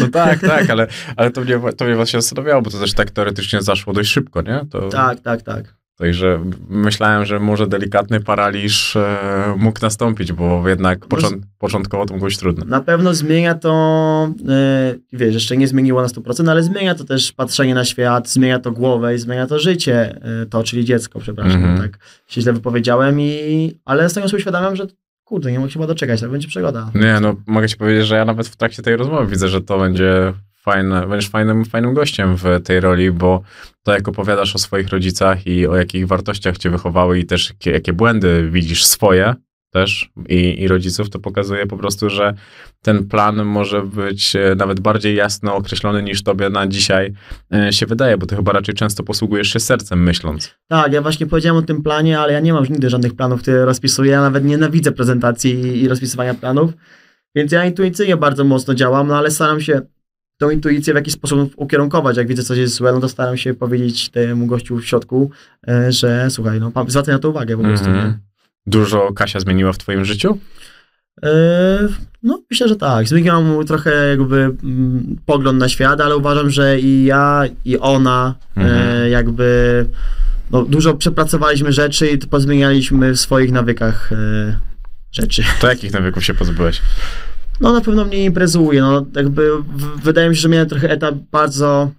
[0.01, 3.11] No tak, tak, ale, ale to, mnie, to mnie właśnie zastanawiało, bo to też tak
[3.11, 4.61] teoretycznie zaszło dość szybko, nie?
[4.71, 5.78] To, tak, tak, tak.
[5.99, 9.17] Także myślałem, że może delikatny paraliż e,
[9.57, 12.65] mógł nastąpić, bo jednak począ- początkowo to mogło być trudne.
[12.65, 17.31] Na pewno zmienia to, e, wiesz, jeszcze nie zmieniło na 100%, ale zmienia to też
[17.31, 21.63] patrzenie na świat, zmienia to głowę i zmienia to życie, e, to, czyli dziecko, przepraszam,
[21.63, 21.77] Mhm.
[21.81, 24.87] tak się źle wypowiedziałem, i, ale z tego sobie uświadamiam, że
[25.23, 26.91] kurde, nie mogę się chyba doczekać, tak będzie przygoda.
[26.95, 29.79] Nie, no mogę ci powiedzieć, że ja nawet w trakcie tej rozmowy widzę, że to
[29.79, 33.41] będzie fajne, będziesz fajnym, fajnym gościem w tej roli, bo
[33.83, 37.71] to jak opowiadasz o swoich rodzicach i o jakich wartościach cię wychowały i też jakie,
[37.71, 39.35] jakie błędy widzisz swoje
[39.71, 42.33] też i, i rodziców, to pokazuje po prostu, że
[42.81, 47.13] ten plan może być e, nawet bardziej jasno określony niż tobie na dzisiaj
[47.53, 50.55] e, się wydaje, bo ty chyba raczej często posługujesz się sercem myśląc.
[50.67, 53.65] Tak, ja właśnie powiedziałem o tym planie, ale ja nie mam nigdy żadnych planów, które
[53.65, 56.71] rozpisuję, ja nawet nienawidzę prezentacji i rozpisywania planów,
[57.35, 59.81] więc ja intuicyjnie bardzo mocno działam, no ale staram się
[60.39, 62.17] tą intuicję w jakiś sposób ukierunkować.
[62.17, 65.31] Jak widzę coś jest złe, no to staram się powiedzieć temu gościu w środku,
[65.67, 67.87] e, że słuchaj, no zwracaj na to uwagę po prostu.
[67.89, 68.07] Mhm.
[68.07, 68.19] nie?
[68.67, 70.37] Dużo Kasia zmieniła w twoim życiu?
[71.23, 71.29] E,
[72.23, 73.07] No, myślę, że tak.
[73.07, 78.35] Zmieniłam mu trochę jakby mm, pogląd na świat, ale uważam, że i ja, i ona
[78.55, 78.87] Mhm.
[78.87, 79.85] e, jakby
[80.51, 84.09] no, dużo przepracowaliśmy rzeczy i pozmienialiśmy w swoich nawykach
[85.11, 85.43] rzeczy.
[85.61, 86.81] To jakich nawyków się pozbyłeś?
[87.61, 91.15] No na pewno mnie imprezuje, no jakby w, wydaje mi się, że miałem trochę etap
[91.31, 91.91] bardzo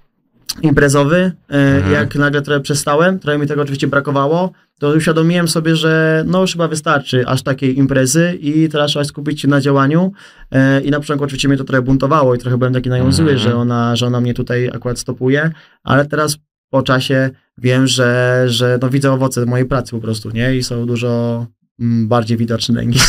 [0.63, 1.17] imprezowy,
[1.51, 1.93] e, Mhm.
[1.93, 6.53] jak nagle trochę przestałem, trochę mi tego oczywiście brakowało, to uświadomiłem sobie, że no już
[6.53, 10.13] chyba wystarczy aż takiej imprezy i teraz trzeba skupić się na działaniu
[10.51, 13.13] e, i na początku oczywiście mnie to trochę buntowało i trochę byłem taki na nią
[13.13, 13.39] zły, Mhm.
[13.39, 15.51] że ona, że ona mnie tutaj akurat stopuje,
[15.85, 16.37] ale teraz
[16.71, 20.57] po czasie wiem, że, że no widzę owoce mojej pracy po prostu, nie?
[20.57, 21.47] I są dużo
[21.81, 23.03] bardziej widoczne niż,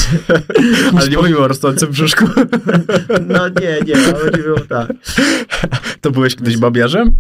[0.98, 2.26] Ale nie mówimy o rosnącym brzuszku.
[3.28, 4.94] No nie, nie, ale nie było tak.
[6.02, 7.12] To byłeś kiedyś babiarzem?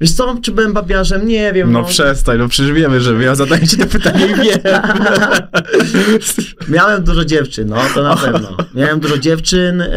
[0.00, 1.28] Wiesz co, czy byłem babiarzem?
[1.28, 1.72] Nie wiem.
[1.72, 4.60] No przestań, no przecież wiemy, że ja zadaję ci to pytanie i wiem.
[6.68, 8.56] Miałem dużo dziewczyn, no to na pewno.
[8.74, 9.88] Miałem dużo dziewczyn, e,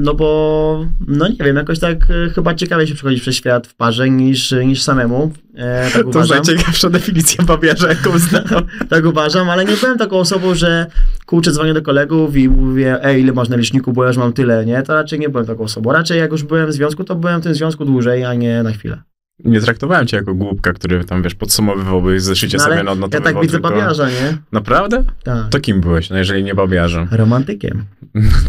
[0.00, 3.74] no bo, no nie wiem, jakoś tak e, chyba ciekawie się przechodzić przez świat w
[3.74, 5.32] parze niż, niż samemu.
[5.56, 6.36] E, tak To uważam.
[6.36, 8.44] najciekawsza definicja babiarza, jaką znam.
[8.90, 10.86] Tak uważam, ale nie byłem taką osobą, że
[11.26, 14.32] kurczę, dzwonię do kolegów i mówię, ej, ile masz na liczniku, bo ja już mam
[14.32, 14.82] tyle, nie?
[14.82, 15.92] To raczej nie byłem taką osobą.
[15.92, 18.72] Raczej jak już byłem w związku, to byłem w tym związku dłużej, a nie na
[18.72, 19.02] chwilę.
[19.38, 23.32] Nie traktowałem cię jako głupka, który tam, wiesz, podsumowywałby zeszycie No, sobie ale ja odnotowywał
[23.32, 23.70] tak widzę tylko...
[23.70, 24.38] babiarza, nie?
[24.52, 25.04] Naprawdę?
[25.24, 25.48] Tak.
[25.50, 27.08] To kim byłeś, no jeżeli nie babiarzem?
[27.10, 27.84] Romantykiem.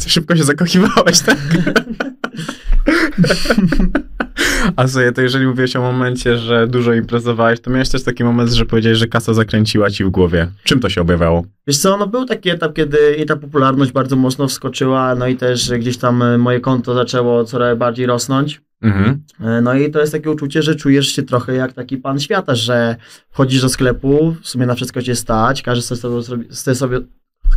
[0.03, 1.37] Ty szybko się zakochiwałeś, tak?
[4.75, 8.51] A sobie, to jeżeli mówiłeś o momencie, że dużo imprezowałeś, to miałeś też taki moment,
[8.51, 10.47] że powiedziałeś, że kasa zakręciła ci w głowie.
[10.63, 11.43] Czym to się objawiało?
[11.67, 15.35] Wiesz co, no był taki etap, kiedy i ta popularność bardzo mocno wskoczyła, no i
[15.35, 18.61] też gdzieś tam moje konto zaczęło coraz bardziej rosnąć.
[18.83, 19.23] Mhm.
[19.39, 22.55] E, No i to jest takie uczucie, że czujesz się trochę jak taki pan świata,
[22.55, 22.95] że
[23.31, 26.75] wchodzisz do sklepu, w sumie na wszystko cię stać, każdy chce z tobą zrobi- chce
[26.75, 26.99] sobie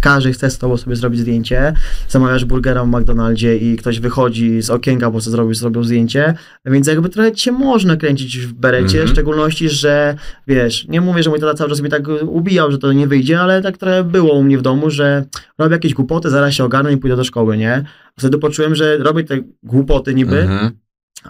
[0.01, 1.72] każdy chce z tobą sobie zrobić zdjęcie,
[2.09, 6.35] zamawiasz burgera w McDonaldzie i ktoś wychodzi z okienka, bo co zrobił, zrobił zdjęcie,
[6.66, 9.07] więc jakby trochę cię można kręcić w berecie, Mhm.
[9.07, 10.14] w szczególności, że
[10.47, 13.41] wiesz, nie mówię, że mój tata cały czas mi tak ubijał, że to nie wyjdzie,
[13.41, 15.24] ale tak trochę było u mnie w domu, że
[15.59, 17.85] robię jakieś głupoty, zaraz się ogarnę i pójdę do szkoły, nie?
[18.18, 20.70] Wtedy poczułem, że robię te głupoty niby, Mhm.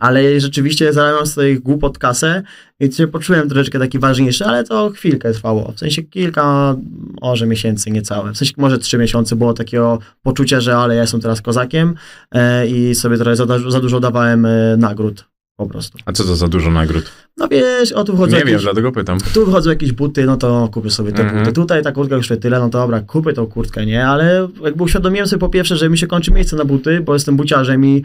[0.00, 2.42] Ale rzeczywiście zarabiam z tych głupot kasę
[2.80, 5.72] i się poczułem troszeczkę taki ważniejszy, ale to chwilkę trwało.
[5.72, 6.76] W sensie kilka,
[7.22, 8.32] może miesięcy niecałe.
[8.32, 11.94] W sensie może trzy miesiące było takiego poczucia, że ale ja jestem teraz kozakiem
[12.32, 15.98] e, i sobie trochę za, za dużo dawałem e, nagród po prostu.
[16.04, 17.12] A co to za dużo nagród?
[17.36, 19.18] No wiesz, o tu wchodzą Nie jakieś, wiem, dlatego pytam.
[19.34, 21.40] tu wchodzą jakieś buty, no to kupię sobie te Mhm.
[21.40, 21.52] buty.
[21.52, 24.06] Tutaj ta kurtka kosztuje tyle, no to dobra, kupię tą kurtkę, nie?
[24.06, 27.36] Ale jakby uświadomiłem sobie po pierwsze, że mi się kończy miejsce na buty, bo jestem
[27.36, 28.02] buciarzem i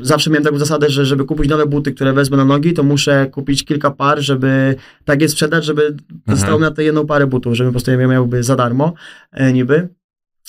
[0.00, 3.26] zawsze miałem taką zasadę, że żeby kupić nowe buty, które wezmę na nogi, to muszę
[3.32, 4.74] kupić kilka par, żeby
[5.04, 5.96] tak je sprzedać, żeby
[6.28, 8.92] zostało mi na tę jedną parę butów, żeby po prostu je miałby za darmo,
[9.32, 9.88] e, niby.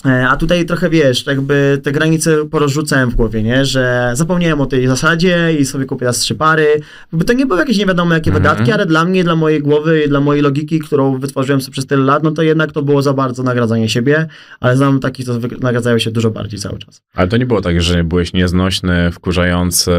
[0.05, 3.65] E, A tutaj trochę wiesz, jakby te granice porozrzucałem w głowie, nie?
[3.65, 6.67] Że zapomniałem o tej zasadzie i sobie kupię raz trzy pary.
[7.13, 8.43] Jakby to nie były jakieś nie wiadomo jakie Mhm.
[8.43, 11.85] wydatki, ale dla mnie, dla mojej głowy i dla mojej logiki, którą wytworzyłem sobie przez
[11.85, 14.27] tyle lat, no to jednak to było za bardzo nagradzanie siebie,
[14.59, 17.01] ale znam takich, co nagradzają się dużo bardziej cały czas.
[17.15, 19.91] Ale to nie było tak, że byłeś nieznośny, wkurzający.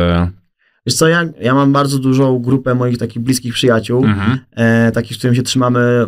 [0.87, 4.39] Wiesz co, ja, ja mam bardzo dużą grupę moich takich bliskich przyjaciół, Mhm.
[4.57, 6.07] e, takich, z którymi się trzymamy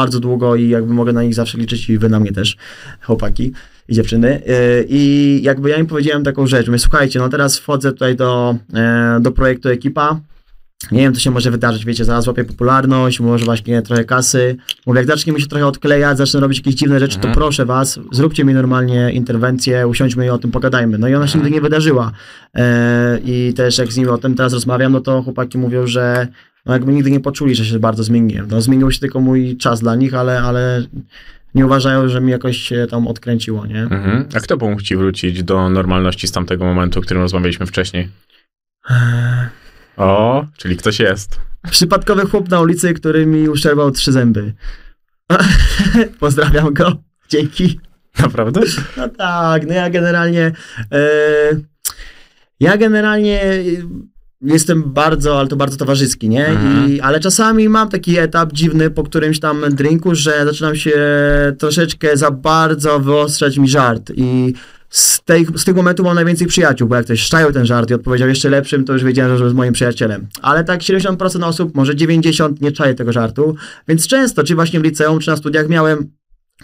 [0.00, 2.56] bardzo długo i jakby mogę na nich zawsze liczyć i wy na mnie też,
[3.02, 3.52] chłopaki
[3.88, 4.28] i dziewczyny.
[4.46, 5.00] E, I
[5.42, 9.32] jakby ja im powiedziałem taką rzecz, mówię, słuchajcie, no teraz wchodzę tutaj do, e, do
[9.32, 10.20] projektu Ekipa,
[10.92, 14.56] nie wiem, co się może wydarzyć, wiecie, zaraz łapię popularność, może właśnie trochę kasy.
[14.86, 17.34] Mówię, jak zacznie mi się trochę odklejać, zacznę robić jakieś dziwne rzeczy, Mhm.
[17.34, 20.98] to proszę was, zróbcie mi normalnie interwencję, usiądźmy i o tym pogadajmy.
[20.98, 22.12] No i ona się nigdy nie wydarzyła.
[22.54, 26.28] E, I też jak z nimi o tym teraz rozmawiam, no to chłopaki mówią, że
[26.66, 28.48] no jakby nigdy nie poczuli, że się bardzo zmieniłem.
[28.50, 30.82] No zmienił się tylko mój czas dla nich, ale, ale
[31.54, 33.82] nie uważają, że mi jakoś się tam odkręciło, nie?
[33.82, 34.28] Mhm.
[34.34, 38.08] A kto pomógł ci wrócić do normalności z tamtego momentu, o którym rozmawialiśmy wcześniej?
[38.90, 39.46] Eee,
[39.96, 41.40] O, czyli ktoś jest.
[41.70, 44.52] Przypadkowy chłop na ulicy, który mi uszczerbał trzy zęby.
[46.20, 46.96] Pozdrawiam go.
[47.28, 47.80] Dzięki.
[48.18, 48.60] Naprawdę?
[48.96, 50.52] No tak, no ja generalnie.
[50.92, 51.08] E,
[52.60, 53.40] ja generalnie
[54.46, 56.46] jestem bardzo, ale to bardzo towarzyski, nie?
[56.46, 56.90] Mhm.
[56.90, 60.92] I, ale czasami mam taki etap dziwny po którymś tam drinku, że zaczynam się
[61.58, 64.12] troszeczkę za bardzo wyostrzać mi żart.
[64.16, 64.54] I
[64.90, 67.94] z, tej, z tego momentu mam najwięcej przyjaciół, bo jak ktoś szczaił ten żart i
[67.94, 70.26] odpowiedział jeszcze lepszym, to już wiedziałem, że jest moim przyjacielem.
[70.42, 73.56] Ale tak 70% osób, może 90% nie czaje tego żartu,
[73.88, 76.10] więc często, czy właśnie w liceum, czy na studiach miałem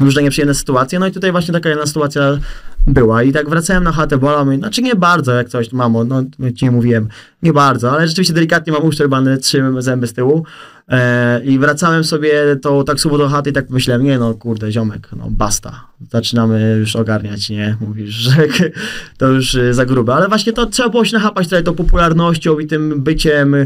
[0.00, 2.38] różne nieprzyjemne sytuacje, no i tutaj właśnie taka jedna sytuacja
[2.86, 3.22] była.
[3.22, 6.22] I tak wracałem na chatę, bolał mnie, znaczy nie bardzo, jak coś, mamo, no
[6.56, 7.08] ci nie mówiłem,
[7.42, 10.44] nie bardzo, ale rzeczywiście delikatnie mam uszczerbane trzy zęby z tyłu.
[10.88, 15.08] E, i wracałem sobie tą taksówką do chaty i tak myślałem, nie no, kurde, ziomek,
[15.16, 18.36] no basta, zaczynamy już ogarniać, nie, mówisz, że
[19.18, 22.58] to już y, za grube, ale właśnie to trzeba było się nachapać trochę tą popularnością
[22.58, 23.56] i tym byciem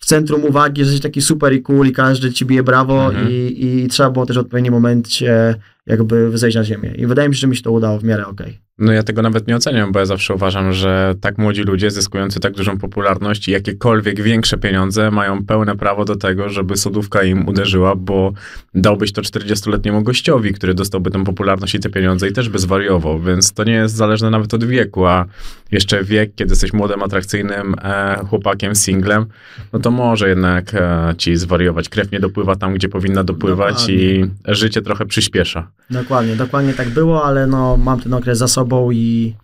[0.00, 3.30] w centrum uwagi, że jesteś taki super i cool i każdy ci bije brawo Mhm.
[3.30, 5.54] i, i trzeba było też w odpowiednim momencie
[5.86, 6.92] jakby zejść na ziemię.
[6.96, 8.60] I wydaje mi się, że mi się to udało w miarę okej.
[8.80, 12.40] No ja tego nawet nie oceniam, bo ja zawsze uważam, że tak młodzi ludzie zyskujący
[12.40, 17.48] tak dużą popularność i jakiekolwiek większe pieniądze mają pełne prawo do tego, żeby sodówka im
[17.48, 18.32] uderzyła, bo
[18.74, 23.20] dałbyś to 40-letniemu gościowi, który dostałby tę popularność i te pieniądze i też by zwariował,
[23.20, 25.26] więc to nie jest zależne nawet od wieku, a
[25.72, 29.26] jeszcze wiek, kiedy jesteś młodym, atrakcyjnym e, chłopakiem, singlem,
[29.72, 31.88] no to może jednak e, ci zwariować.
[31.88, 33.94] Krew nie dopływa tam, gdzie powinna dopływać Dokładnie.
[33.94, 35.69] i życie trochę przyspiesza.
[35.90, 39.34] Dokładnie, dokładnie tak było, ale no mam ten okres za sobą i,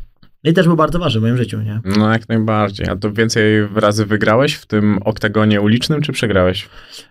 [0.44, 1.80] i też był bardzo ważny w moim życiu, nie?
[1.98, 2.88] No jak najbardziej.
[2.88, 6.68] A to więcej razy wygrałeś w tym oktagonie ulicznym, czy przegrałeś?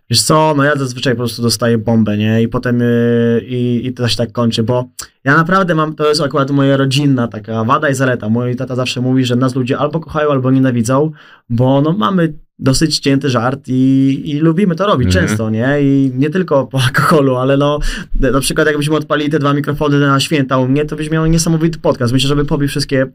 [0.09, 2.41] Wiesz co, no ja zazwyczaj po prostu dostaję bombę, nie?
[2.41, 4.85] I potem yy, i, i to się tak kończy, bo
[5.23, 8.29] ja naprawdę mam, to jest akurat moja rodzinna taka wada i zaleta.
[8.29, 11.11] Mój tata zawsze mówi, że nas ludzie albo kochają, albo nienawidzą,
[11.49, 15.27] bo no mamy dosyć cięty żart i, i lubimy to robić Mhm.
[15.27, 15.77] często, nie?
[15.81, 17.79] I nie tylko po alkoholu, ale no
[18.19, 21.79] na przykład jakbyśmy odpalili te dwa mikrofony na święta u mnie, to byś miał niesamowity
[21.79, 22.13] podcast.
[22.13, 23.07] Myślę, żeby pobił wszystkie...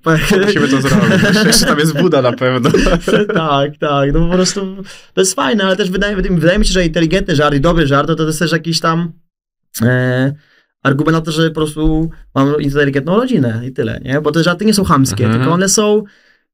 [0.46, 1.10] Musimy to zrobić.
[1.46, 2.70] Jeszcze- tam jest Buda na pewno.
[3.34, 4.60] tak, tak, no po prostu
[5.14, 8.06] to jest fajne, ale też wydaje, wydaje mi się, że inteligentny żart i dobry żart,
[8.06, 9.12] to, to jest też jakiś tam
[9.82, 10.34] e,
[10.82, 14.20] argument na to, że po prostu mam inteligentną rodzinę i tyle, nie?
[14.20, 15.40] Bo te żarty nie są chamskie, Mhm.
[15.40, 16.04] tylko one są,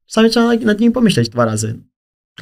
[0.05, 1.79] czasami trzeba nad nimi pomyśleć dwa razy.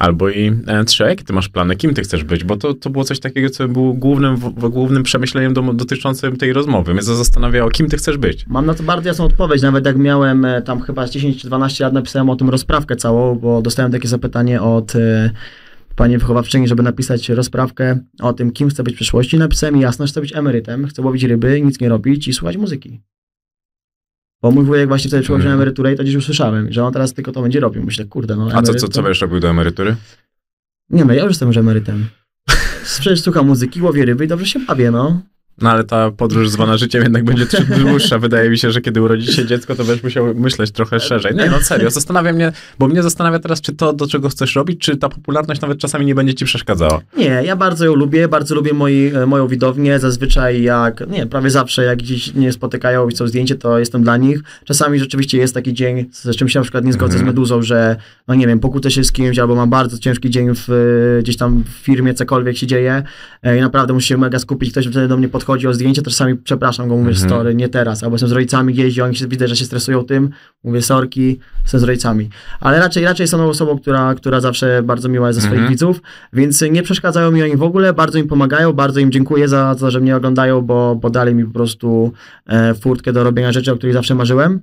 [0.00, 0.52] Albo i
[1.00, 3.50] e, jakie ty masz plany, kim ty chcesz być, bo to, to było coś takiego,
[3.50, 6.94] co było głównym, w, głównym przemyśleniem do, dotyczącym tej rozmowy.
[6.94, 8.46] Mnie zastanawiało, kim ty chcesz być.
[8.46, 11.46] Mam na to bardzo jasną odpowiedź, nawet jak miałem e, tam chyba z 10 czy
[11.46, 15.30] 12 lat napisałem o tym rozprawkę całą, bo dostałem takie zapytanie od e,
[15.96, 19.38] pani wychowawczyni, żeby napisać rozprawkę o tym, kim chcę być w przyszłości.
[19.38, 23.00] Napisałem jasno, że chcę być emerytem, chcę łowić ryby, nic nie robić i słuchać muzyki.
[24.42, 25.60] Bo mój wujek właśnie wtedy przychodził na Mhm.
[25.60, 27.82] emeryturę i to gdzieś usłyszałem, że on teraz tylko to będzie robił.
[27.82, 29.96] Myślę, kurde, no A co, emeryt co, co będziesz robił do emerytury?
[30.90, 32.06] Nie no, ja już jestem już emerytem.
[33.00, 35.20] Przecież słucham muzyki, łowię ryby i dobrze się bawię, no.
[35.62, 37.46] No ale ta podróż zwana życiem jednak będzie
[37.78, 38.18] dłuższa.
[38.18, 41.34] Wydaje mi się, że kiedy urodzi się dziecko, to będziesz musiał myśleć trochę szerzej.
[41.34, 44.80] Nie, no serio, zastanawia mnie, bo mnie zastanawia teraz, czy to, do czego chcesz robić,
[44.80, 47.00] czy ta popularność nawet czasami nie będzie ci przeszkadzała.
[47.16, 49.98] Nie, ja bardzo ją lubię, bardzo lubię moi, e, moją widownię.
[49.98, 54.16] Zazwyczaj jak, nie, prawie zawsze jak gdzieś nie spotykają i chcą zdjęcie, to jestem dla
[54.16, 54.40] nich.
[54.64, 57.24] Czasami rzeczywiście jest taki dzień, z czym się na przykład nie zgodzę Mhm.
[57.24, 57.96] z Meduzą, że
[58.28, 60.70] no nie wiem, pokłócę się z kimś albo mam bardzo ciężki dzień w,
[61.18, 63.02] e, gdzieś tam w firmie, cokolwiek się dzieje
[63.42, 64.70] e, i naprawdę muszę się mega skupić.
[64.70, 67.28] Ktoś wtedy do mnie podchodzi o zdjęcie, to czasami przepraszam go, mówię, Mhm.
[67.28, 68.02] story, nie teraz.
[68.02, 70.30] Albo jestem z rodzicami, jeździ, oni się, widzę, że się stresują tym,
[70.64, 72.28] mówię, sorki, jestem z rodzicami.
[72.60, 75.72] Ale raczej, raczej są osobą, która, która zawsze bardzo miła jest ze swoich Mhm.
[75.72, 76.00] widzów,
[76.32, 79.90] więc nie przeszkadzają mi oni w ogóle, bardzo im pomagają, bardzo im dziękuję za to,
[79.90, 82.12] że mnie oglądają, bo, bo dali mi po prostu
[82.46, 84.60] e, furtkę do robienia rzeczy, o których zawsze marzyłem.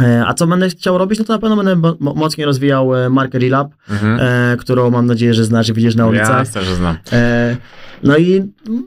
[0.00, 2.96] E, a co będę chciał robić, no to na pewno będę mo- mo- mocniej rozwijał
[2.96, 4.18] e, markę Relab, Mhm.
[4.20, 6.38] e, którą mam nadzieję, że znasz i widzisz na ulicach.
[6.38, 6.96] Jasne, że znam.
[7.12, 7.56] E,
[8.02, 8.42] no i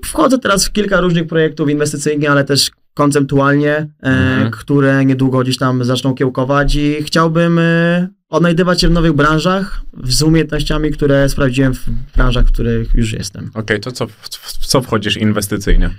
[0.06, 4.52] wchodzę teraz w kilka różnych projektów inwestycyjnych, ale też konceptualnie, e, Mhm.
[4.52, 10.22] które niedługo gdzieś tam zaczną kiełkować i chciałbym e, odnajdywać się w nowych branżach z
[10.22, 13.52] umiejętnościami, które sprawdziłem w branżach, w których już jestem.
[13.54, 15.90] Okej, to co, w co wchodzisz inwestycyjnie?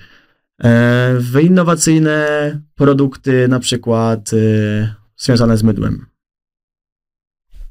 [0.64, 2.26] E, w innowacyjne
[2.74, 6.06] produkty, na przykład e, związane z mydłem.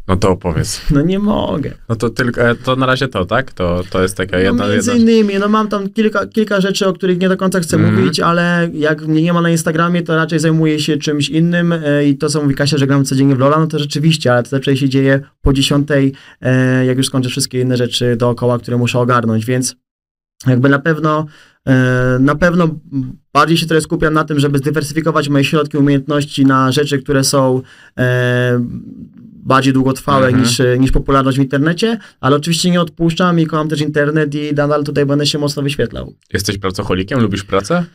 [0.07, 0.81] No to opowiedz.
[0.93, 1.71] No nie mogę.
[1.89, 3.53] No to tylko, e, to na razie to, tak?
[3.53, 5.03] To, to jest taka No jedna, między jedna...
[5.03, 7.95] innymi, no mam tam kilka, kilka rzeczy, o których nie do końca chcę Mhm.
[7.95, 11.73] mówić, ale jak mnie nie ma na Instagramie, to raczej zajmuję się czymś innym
[12.05, 14.49] i to, co mówi Kasia, że gram codziennie w Lola, no to rzeczywiście, ale to
[14.49, 16.13] zazwyczaj się dzieje po dziesiątej,
[16.87, 19.75] jak już skończę wszystkie inne rzeczy dookoła, które muszę ogarnąć, więc
[20.47, 21.25] jakby na pewno
[22.19, 22.67] na pewno
[23.33, 27.61] bardziej się teraz skupiam na tym, żeby zdywersyfikować moje środki, umiejętności na rzeczy, które są
[27.97, 28.65] e,
[29.43, 30.43] bardziej długotrwałe Mhm.
[30.43, 34.83] niż, niż popularność w internecie, ale oczywiście nie odpuszczam i kocham też internet i nadal
[34.83, 36.13] tutaj będę się mocno wyświetlał.
[36.33, 37.19] Jesteś pracocholikiem?
[37.19, 37.85] Lubisz pracę?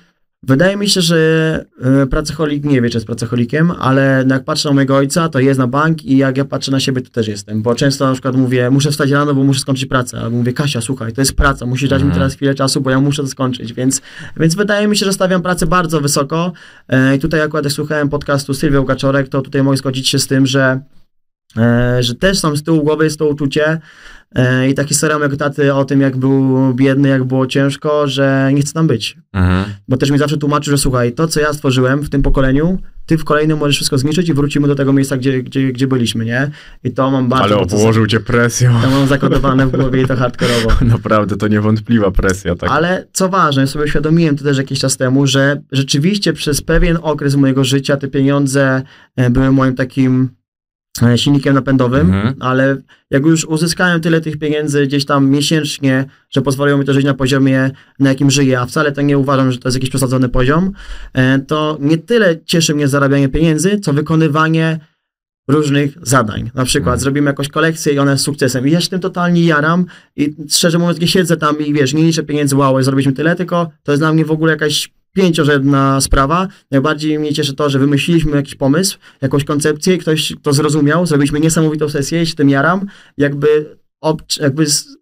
[0.43, 1.64] Wydaje mi się, że
[2.03, 5.59] e, pracocholik nie wie, czy jest pracocholikiem, ale jak patrzę na mojego ojca, to jest
[5.59, 8.36] na bank i jak ja patrzę na siebie, to też jestem, bo często na przykład
[8.36, 11.66] mówię, muszę wstać rano, bo muszę skończyć pracę, albo mówię, Kasia, słuchaj, to jest praca,
[11.66, 12.20] musisz dać mi Mhm.
[12.20, 14.01] teraz chwilę czasu, bo ja muszę to skończyć, więc,
[14.36, 16.53] więc wydaje mi się, że stawiam pracę bardzo wysoko
[16.88, 20.26] E, i tutaj akurat jak słuchałem podcastu Sylwia Łukaczorek, to tutaj mogę zgodzić się z
[20.26, 20.80] tym, że
[22.01, 23.80] że też tam z tyłu głowy jest to uczucie
[24.34, 28.51] e, i ta historia mojego taty o tym, jak był biedny, jak było ciężko, że
[28.55, 29.16] nie chce tam być.
[29.32, 29.64] Mhm.
[29.88, 33.18] Bo też mi zawsze tłumaczył, że słuchaj, to co ja stworzyłem w tym pokoleniu, ty
[33.18, 36.51] w kolejnym możesz wszystko zniszczyć i wrócimy do tego miejsca, gdzie, gdzie, gdzie byliśmy, nie?
[36.84, 38.80] I to mam bardzo Ale obłożył cię presją.
[38.82, 40.68] to mam zakodowane w głowie i to hardkorowo.
[40.96, 42.70] Naprawdę, to niewątpliwa presja, tak?
[42.70, 46.98] Ale co ważne, ja sobie uświadomiłem to też jakiś czas temu, że rzeczywiście przez pewien
[47.03, 48.82] okres mojego życia te pieniądze
[49.16, 50.39] e, były moim takim e,
[51.16, 52.34] silnikiem napędowym, Mhm.
[52.40, 52.76] ale
[53.11, 57.14] jak już uzyskałem tyle tych pieniędzy gdzieś tam miesięcznie, że pozwoliło mi to żyć na
[57.14, 60.72] poziomie, na jakim żyję, a wcale to nie uważam, że to jest jakiś przesadzony poziom,
[61.12, 64.78] e, to nie tyle cieszy mnie zarabianie pieniędzy, co wykonywanie
[65.48, 66.51] różnych zadań.
[66.55, 67.01] Na przykład Mhm.
[67.01, 68.68] zrobimy jakąś kolekcję i ona jest sukcesem.
[68.68, 69.84] I ja się tym totalnie jaram
[70.16, 73.70] i szczerze mówiąc nie siedzę tam i wiesz, nie liczę pieniędzy, wow, zrobiliśmy tyle, tylko
[73.82, 76.49] to jest dla mnie w ogóle jakaś pięciorzędna sprawa.
[76.71, 81.89] Najbardziej mnie cieszy to, że wymyśliliśmy jakiś pomysł, jakąś koncepcję, ktoś to zrozumiał, zrobiliśmy niesamowitą
[81.89, 82.87] sesję się tym jaram.
[83.17, 84.97] Jakby, obc- jakby z...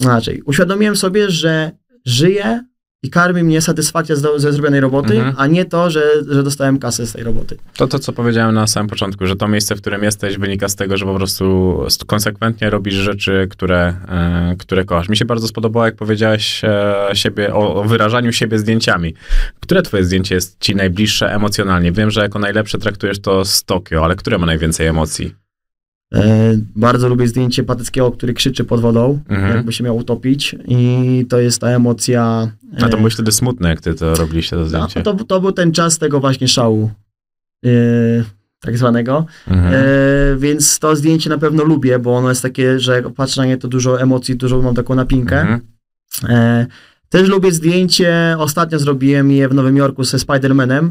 [0.00, 1.70] inaczej, uświadomiłem sobie, że
[2.04, 2.64] żyję
[3.04, 5.34] i karmi mnie satysfakcja z- ze zrobionej roboty, Mhm.
[5.38, 7.56] a nie to, że, że dostałem kasę z tej roboty.
[7.76, 10.76] To to, co powiedziałem na samym początku, że to miejsce, w którym jesteś, wynika z
[10.76, 15.08] tego, że po prostu konsekwentnie robisz rzeczy, które, e, które kochasz.
[15.08, 19.14] Mi się bardzo spodobało, jak powiedziałeś e, siebie, o, o wyrażaniu siebie zdjęciami.
[19.60, 21.92] Które twoje zdjęcie jest ci najbliższe emocjonalnie?
[21.92, 25.34] Wiem, że jako najlepsze traktujesz to z Tokio, ale które ma najwięcej emocji?
[26.14, 29.56] E, bardzo lubię zdjęcie Pateckiego, który krzyczy pod wodą, Mhm.
[29.56, 32.50] jakby się miał utopić i to jest ta emocja...
[32.76, 35.02] A to e, byłeś wtedy smutny, jak ty to robiliście to no, zdjęcie.
[35.02, 36.90] to, to był ten czas tego właśnie szału
[37.66, 37.68] e,
[38.60, 39.74] tak zwanego, Mhm.
[39.74, 39.78] e,
[40.38, 43.56] więc to zdjęcie na pewno lubię, bo ono jest takie, że jak patrzę na nie,
[43.56, 45.40] to dużo emocji, dużo mam taką napinkę.
[45.40, 45.60] Mhm.
[46.28, 46.66] E,
[47.08, 50.90] też lubię zdjęcie, ostatnio zrobiłem je w Nowym Jorku ze Spider-Manem.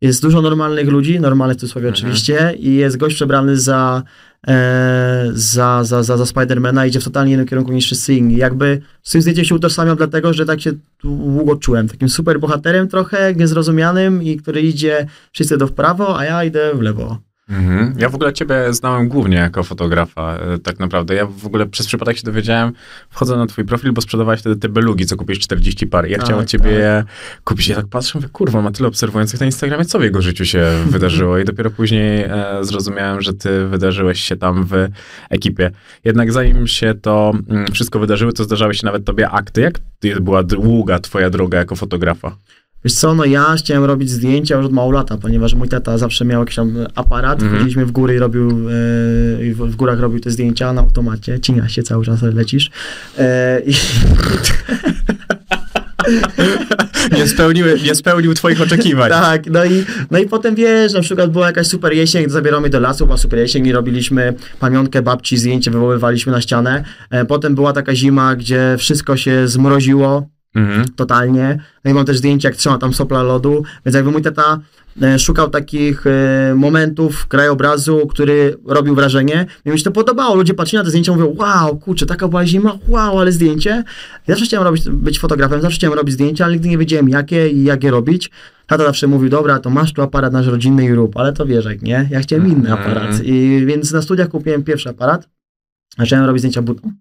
[0.00, 2.04] Jest dużo normalnych ludzi, normalnych w cudzysłowie Mhm.
[2.04, 4.02] oczywiście, i jest gość przebrany za,
[4.48, 8.36] e, za, za, za, za Spidermana, idzie w totalnie innym kierunku niż wszyscy inni.
[8.36, 10.72] Jakby z tym zdjęciem się utożsamiam dlatego, że tak się
[11.02, 11.88] długo czułem.
[11.88, 16.74] Takim super bohaterem trochę, niezrozumianym i który idzie wszyscy do w prawo, a ja idę
[16.74, 17.18] w lewo.
[17.48, 17.94] Mhm.
[17.98, 21.14] Ja w ogóle ciebie znałem głównie jako fotografa, e, tak naprawdę.
[21.14, 22.72] Ja w ogóle przez przypadek się dowiedziałem,
[23.10, 26.08] wchodzę na twój profil, bo sprzedawałeś wtedy te belugi, co kupiłeś 40 par.
[26.08, 26.78] Ja Tak, chciałem od ciebie tak.
[26.78, 27.04] je
[27.44, 27.68] kupić.
[27.68, 30.64] Ja tak patrzę, mówię, kurwa, ma tyle obserwujących na Instagramie, co w jego życiu się
[30.90, 31.38] wydarzyło?
[31.38, 34.88] I dopiero później e, zrozumiałem, że ty wydarzyłeś się tam w
[35.30, 35.70] ekipie.
[36.04, 39.60] Jednak zanim się to mm, wszystko wydarzyło, to zdarzały się nawet tobie akty.
[39.60, 42.36] Jak była długa twoja droga jako fotografa?
[42.84, 46.24] Wiesz co, no ja chciałem robić zdjęcia już od mało lata, ponieważ mój tata zawsze
[46.24, 47.50] miał jakiś tam aparat, Mhm.
[47.50, 48.52] wchodziliśmy w góry i robił, e,
[49.54, 52.70] w, w górach robił te zdjęcia na automacie, cinia się cały czas, lecisz.
[53.18, 53.74] E, i,
[57.12, 59.10] Nie, spełniły, nie spełnił twoich oczekiwań.
[59.10, 62.70] tak, no i, no i potem wiesz, na przykład była jakaś super jesień, zabierał mnie
[62.70, 66.84] do lasu, była super jesień i robiliśmy pamiątkę babci, zdjęcie wywoływaliśmy na ścianę.
[67.10, 70.84] E, potem była taka zima, gdzie wszystko się zmroziło, Mhm.
[70.96, 71.58] totalnie.
[71.84, 74.58] No i mam też zdjęcie, jak trzyma tam sopla lodu, więc jakby mój tata
[75.02, 79.46] e, szukał takich e, momentów krajobrazu, który robił wrażenie.
[79.64, 80.34] I mi się to podobało.
[80.34, 83.70] Ludzie patrzyli na te zdjęcia i mówią, wow, kurczę, taka była zima, wow, ale zdjęcie.
[84.26, 87.48] Ja zawsze chciałem robić, być fotografem, zawsze chciałem robić zdjęcia, ale nigdy nie wiedziałem jakie
[87.48, 88.30] i jak je robić.
[88.66, 91.64] Tata zawsze mówił, dobra, to masz tu aparat nasz rodzinny i rób, ale to wiesz
[91.64, 92.08] jak, nie?
[92.10, 92.78] Ja chciałem inny Mhm.
[92.80, 93.20] aparat.
[93.24, 95.28] I więc na studiach kupiłem pierwszy aparat,
[95.98, 96.92] zacząłem robić zdjęcia butą.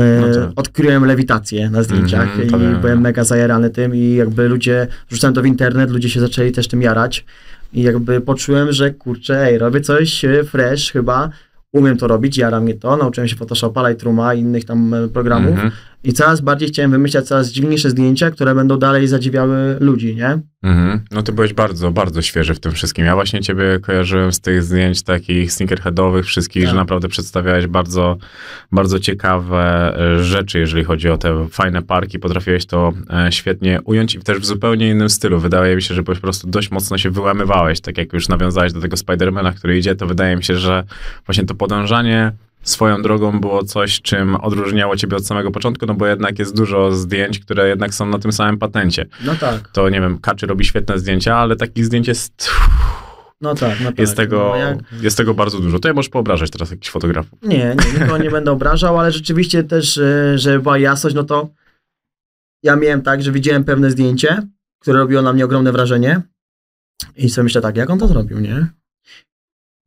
[0.00, 4.48] E, No to- Odkryłem lewitację na zdjęciach to i byłem mega zajarany tym i jakby
[4.48, 7.24] ludzie, rzucałem to w internet, ludzie się zaczęli też tym jarać
[7.72, 11.30] i jakby poczułem, że kurczę, ej, robię coś e, fresh chyba,
[11.72, 15.50] umiem to robić, jara mnie to, nauczyłem się Photoshopa, Lightrooma i innych tam e, programów.
[15.50, 15.70] Mhm.
[16.04, 20.38] I coraz bardziej chciałem wymyślać coraz dziwniejsze zdjęcia, które będą dalej zadziwiały ludzi, nie?
[20.62, 21.00] Mhm.
[21.10, 23.04] No ty byłeś bardzo, bardzo świeży w tym wszystkim.
[23.04, 26.70] Ja właśnie ciebie kojarzyłem z tych zdjęć takich sneakerheadowych wszystkich, Tak.
[26.70, 28.16] że naprawdę przedstawiałeś bardzo,
[28.72, 32.18] bardzo ciekawe e, rzeczy, jeżeli chodzi o te fajne parki.
[32.18, 35.40] Potrafiłeś to e, świetnie ująć i też w zupełnie innym stylu.
[35.40, 37.80] Wydaje mi się, że po prostu dość mocno się wyłamywałeś.
[37.80, 40.84] Tak jak już nawiązałeś do tego Spidermana, który idzie, to wydaje mi się, że
[41.26, 42.32] właśnie to podążanie
[42.62, 46.92] swoją drogą było coś, czym odróżniało ciebie od samego początku, no bo jednak jest dużo
[46.92, 49.06] zdjęć, które jednak są na tym samym patencie.
[49.24, 52.50] No tak, To nie wiem, Kaczy robi świetne zdjęcia, ale takich zdjęć jest,
[53.40, 53.98] no tak, no tak.
[53.98, 55.78] jest, tego, No, jak, jest tego bardzo dużo.
[55.78, 57.38] To ja możesz poobrażać teraz jakichś fotografów.
[57.42, 61.48] Nie, nie, nikogo nie będę obrażał, ale rzeczywiście też, e, żeby była jasność, no to
[62.62, 64.42] ja miałem tak, że widziałem pewne zdjęcie,
[64.80, 66.20] które robiło na mnie ogromne wrażenie
[67.16, 68.66] i sobie myślę tak, jak on to zrobił, nie?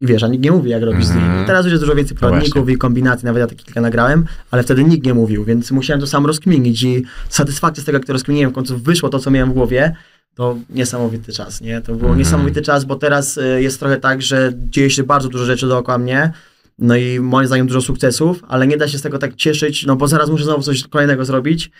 [0.03, 1.19] I wiesz, a nikt nie mówi, jak robić Mhm.
[1.19, 1.47] zdjęcie.
[1.47, 4.63] Teraz już jest dużo więcej No poradników i kombinacji, nawet ja takie kilka nagrałem, ale
[4.63, 8.13] wtedy nikt nie mówił, więc musiałem to sam rozkminić i satysfakcja z tego, jak to
[8.13, 9.95] rozkminiłem, w końcu wyszło to, co miałem w głowie,
[10.35, 11.81] to niesamowity czas, nie?
[11.81, 12.17] To był Mhm.
[12.19, 15.97] niesamowity czas, bo teraz y, jest trochę tak, że dzieje się bardzo dużo rzeczy dookoła
[15.97, 16.31] mnie,
[16.79, 19.95] no i moim zdaniem dużo sukcesów, ale nie da się z tego tak cieszyć, no
[19.95, 21.71] bo zaraz muszę znowu coś kolejnego zrobić.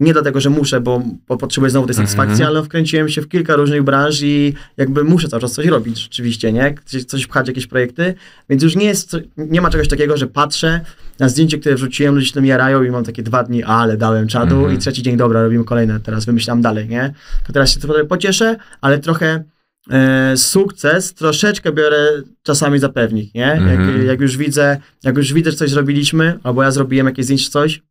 [0.00, 2.50] Nie dlatego, że muszę, bo, bo potrzebuję znowu tej satysfakcji, Mhm.
[2.50, 6.52] ale wkręciłem się w kilka różnych branż i jakby muszę cały czas coś robić rzeczywiście,
[6.52, 6.74] nie?
[7.06, 8.14] Coś, pchać, jakieś projekty,
[8.50, 10.80] więc już nie jest, nie ma czegoś takiego, że patrzę
[11.18, 14.28] na zdjęcie, które wrzuciłem, ludzie się tym jarają i mam takie dwa dni, ale dałem
[14.28, 14.74] czadu Mhm.
[14.74, 17.14] i trzeci dzień, dobra, robimy kolejne, teraz wymyślam dalej, nie?
[17.46, 19.44] To teraz się trochę pocieszę, ale trochę
[19.90, 22.08] e, sukces troszeczkę biorę
[22.42, 23.52] czasami za pewnik, nie?
[23.52, 23.96] Mhm.
[23.96, 27.50] Jak, jak już widzę, jak już widzę, że coś zrobiliśmy, albo ja zrobiłem jakieś zdjęcie,
[27.50, 27.82] coś,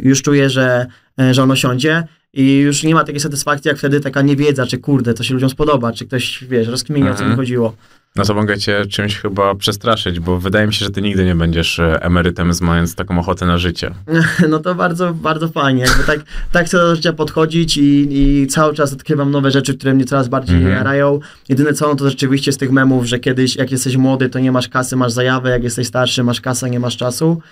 [0.00, 0.86] już czuję, że,
[1.20, 4.78] e, że ono siądzie i już nie ma takiej satysfakcji, jak wtedy taka niewiedza, czy
[4.78, 7.36] kurde, to się ludziom spodoba, czy ktoś, wiesz, rozkminia, o co mi Mhm.
[7.36, 7.76] chodziło.
[8.16, 11.34] No to mogę cię czymś chyba przestraszyć, bo wydaje mi się, że ty nigdy nie
[11.34, 13.90] będziesz e, emerytem, mając taką ochotę na życie.
[14.48, 15.82] No to bardzo, bardzo fajnie.
[15.82, 16.20] Jakby tak,
[16.52, 20.28] tak chcę do życia podchodzić i, i cały czas odkrywam nowe rzeczy, które mnie coraz
[20.28, 20.74] bardziej Mhm.
[20.74, 21.20] jarają.
[21.48, 24.52] Jedyne co, no to rzeczywiście z tych memów, że kiedyś jak jesteś młody, to nie
[24.52, 27.42] masz kasy, masz zajawę, jak jesteś starszy, masz kasę, nie masz czasu.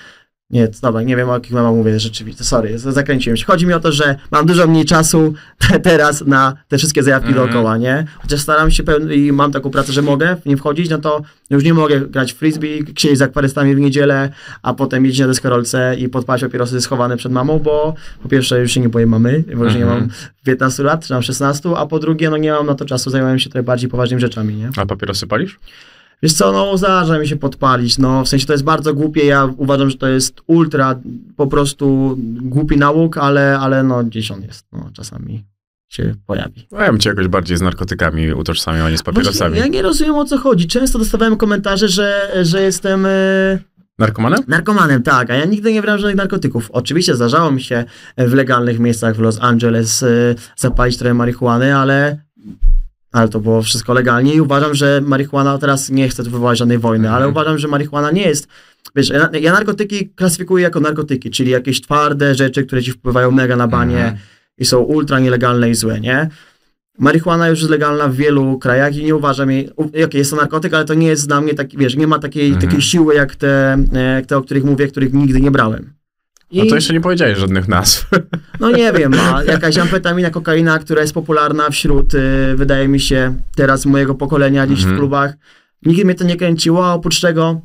[0.53, 3.45] Nie, dobra, nie wiem o jakich memach mówię rzeczywiście, sorry, zakręciłem się.
[3.45, 5.35] Chodzi mi o to, że mam dużo mniej czasu
[5.69, 7.47] te, teraz na te wszystkie zajawki Mhm.
[7.47, 8.05] dookoła, nie?
[8.23, 8.83] Chociaż staram się
[9.15, 12.33] i mam taką pracę, że mogę w nie wchodzić, no to już nie mogę grać
[12.33, 14.31] w frisbee, siedzieć z akwarystami w niedzielę,
[14.63, 18.73] a potem jeździć na deskorolce i podpalać papierosy schowane przed mamą, bo po pierwsze już
[18.73, 20.01] się nie boję mamy, bo już nie Mhm.
[20.01, 20.09] mam
[20.45, 23.39] 15 lat, czy mam 16, a po drugie, no nie mam na to czasu, zajmowałem
[23.39, 24.71] się trochę bardziej poważnymi rzeczami, nie?
[24.77, 25.59] A papierosy palisz?
[26.23, 29.49] Wiesz co, no zdarza mi się podpalić, no w sensie to jest bardzo głupie, ja
[29.57, 31.01] uważam, że to jest ultra
[31.37, 35.45] po prostu głupi nauk, ale, ale no gdzieś on jest, no czasami
[35.89, 36.67] się pojawi.
[36.73, 39.55] No, ja bym cię jakoś bardziej z narkotykami utożsamiał, a nie z papierosami.
[39.55, 43.07] Właśnie, ja nie rozumiem o co chodzi, często dostawałem komentarze, że, że jestem...
[43.07, 43.59] E,
[43.99, 44.41] Narkomanem?
[44.49, 46.71] Narkomanem, tak, a ja nigdy nie brałem żadnych narkotyków.
[46.71, 47.85] Oczywiście zdarzało mi się
[48.19, 52.19] w legalnych miejscach w Los Angeles y, zapalić trochę marihuany, ale,
[53.13, 56.79] ale to było wszystko legalnie i uważam, że marihuana, teraz nie chcę tu wywołać żadnej
[56.79, 57.31] wojny, ale Mhm.
[57.31, 58.49] uważam, że marihuana nie jest,
[58.97, 63.69] wiesz, ja, narkotyki klasyfikuję jako narkotyki, czyli jakieś twarde rzeczy, które ci wpływają mega na
[63.69, 64.17] banie Mhm.
[64.59, 66.29] i są ultra nielegalne i złe, nie?
[66.99, 70.75] Marihuana już jest legalna w wielu krajach i nie uważam jej, okej, jest to narkotyk,
[70.75, 72.67] ale to nie jest dla mnie taki, wiesz, nie ma takiej, Mhm.
[72.67, 75.93] takiej siły jak te, e, jak te, o których mówię, których nigdy nie brałem.
[76.53, 78.11] I, No to jeszcze nie powiedziałeś żadnych nazw.
[78.61, 82.19] no nie wiem, a jakaś amfetamina, kokaina, która jest popularna wśród, y,
[82.57, 84.97] wydaje mi się, teraz mojego pokolenia gdzieś Mhm.
[84.97, 85.33] w klubach.
[85.87, 87.61] Nigdy mnie to nie kręciło, oprócz tego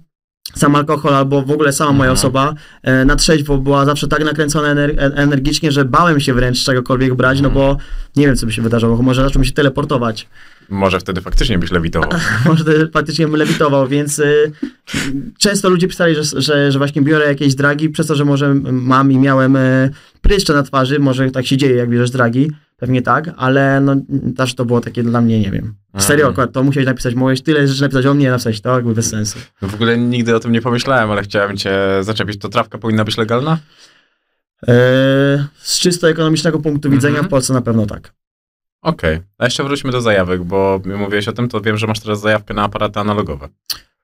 [0.56, 2.18] sam alkohol albo w ogóle sama moja Mhm.
[2.18, 7.16] osoba e, na trzeźwo była zawsze tak nakręcona e- energicznie, że bałem się wręcz czegokolwiek
[7.16, 7.78] brać, no bo
[8.16, 10.28] nie wiem, co by się wydarzyło, może zaczął mi się teleportować.
[10.70, 12.10] Może wtedy faktycznie byś lewitował.
[12.46, 14.52] może to faktycznie bym lewitował, więc y,
[15.38, 19.12] często ludzie pisali, że, że, że właśnie biorę jakieś dragi, przez to, że może mam
[19.12, 19.90] i miałem y,
[20.22, 23.96] pryszcze na twarzy, może tak się dzieje, jak bierzesz dragi, pewnie tak, ale no
[24.36, 25.76] też to było takie dla mnie, nie wiem.
[25.98, 26.32] Serio, Mhm.
[26.34, 29.40] akurat to musiałeś napisać, mogłeś tyle rzeczy napisać o mnie, napisać to, jakby bez sensu.
[29.62, 32.40] No w ogóle nigdy o tym nie pomyślałem, ale chciałem cię zaczepić.
[32.40, 33.58] To trawka powinna być legalna?
[34.68, 34.74] E,
[35.58, 37.28] z czysto ekonomicznego punktu widzenia Mhm.
[37.28, 38.14] w Polsce na pewno tak.
[38.82, 39.20] Okej.
[39.38, 42.54] A jeszcze wróćmy do zajawek, bo mówiłeś o tym, to wiem, że masz teraz zajawkę
[42.54, 43.50] na aparaty analogowe.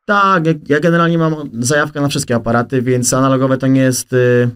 [0.06, 4.14] Tak, ja, ja generalnie mam zajawkę na wszystkie aparaty, więc analogowe to nie jest.
[4.14, 4.50] Y,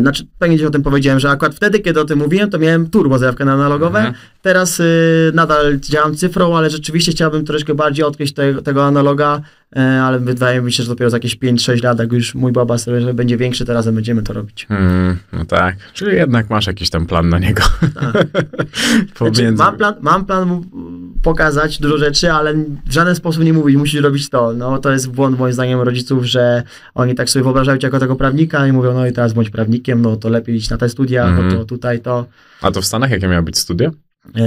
[0.00, 2.90] znaczy, pewnie gdzieś o tym powiedziałem, że akurat wtedy, kiedy o tym mówiłem, to miałem
[2.90, 3.98] turbo zajawkę na analogowe.
[3.98, 4.14] Mhm.
[4.42, 9.42] Teraz y, nadal działam cyfrą, ale rzeczywiście chciałbym troszkę bardziej odkryć te, tego analoga e,
[9.80, 13.14] ale wydaje mi się, że dopiero za jakieś 5-6 lat, jak już mój baba sobie
[13.14, 14.66] będzie większy, to razem będziemy to robić.
[14.70, 17.62] Mm, no tak, czyli jednak masz jakiś tam plan na niego.
[17.94, 18.26] Tak.
[19.18, 20.62] Znaczy, mam, plan, mam plan
[21.22, 22.54] pokazać dużo rzeczy, ale
[22.86, 24.52] w żaden sposób nie mówić, musisz robić to.
[24.52, 26.62] No to jest błąd moim zdaniem rodziców, że
[26.94, 30.02] oni tak sobie wyobrażają cię jako tego prawnika i mówią, no i teraz bądź prawnikiem,
[30.02, 31.48] no to lepiej iść na te studia, Mhm.
[31.48, 32.26] no to tutaj to.
[32.62, 33.90] A to w Stanach jakie miały być studia?
[34.36, 34.42] E,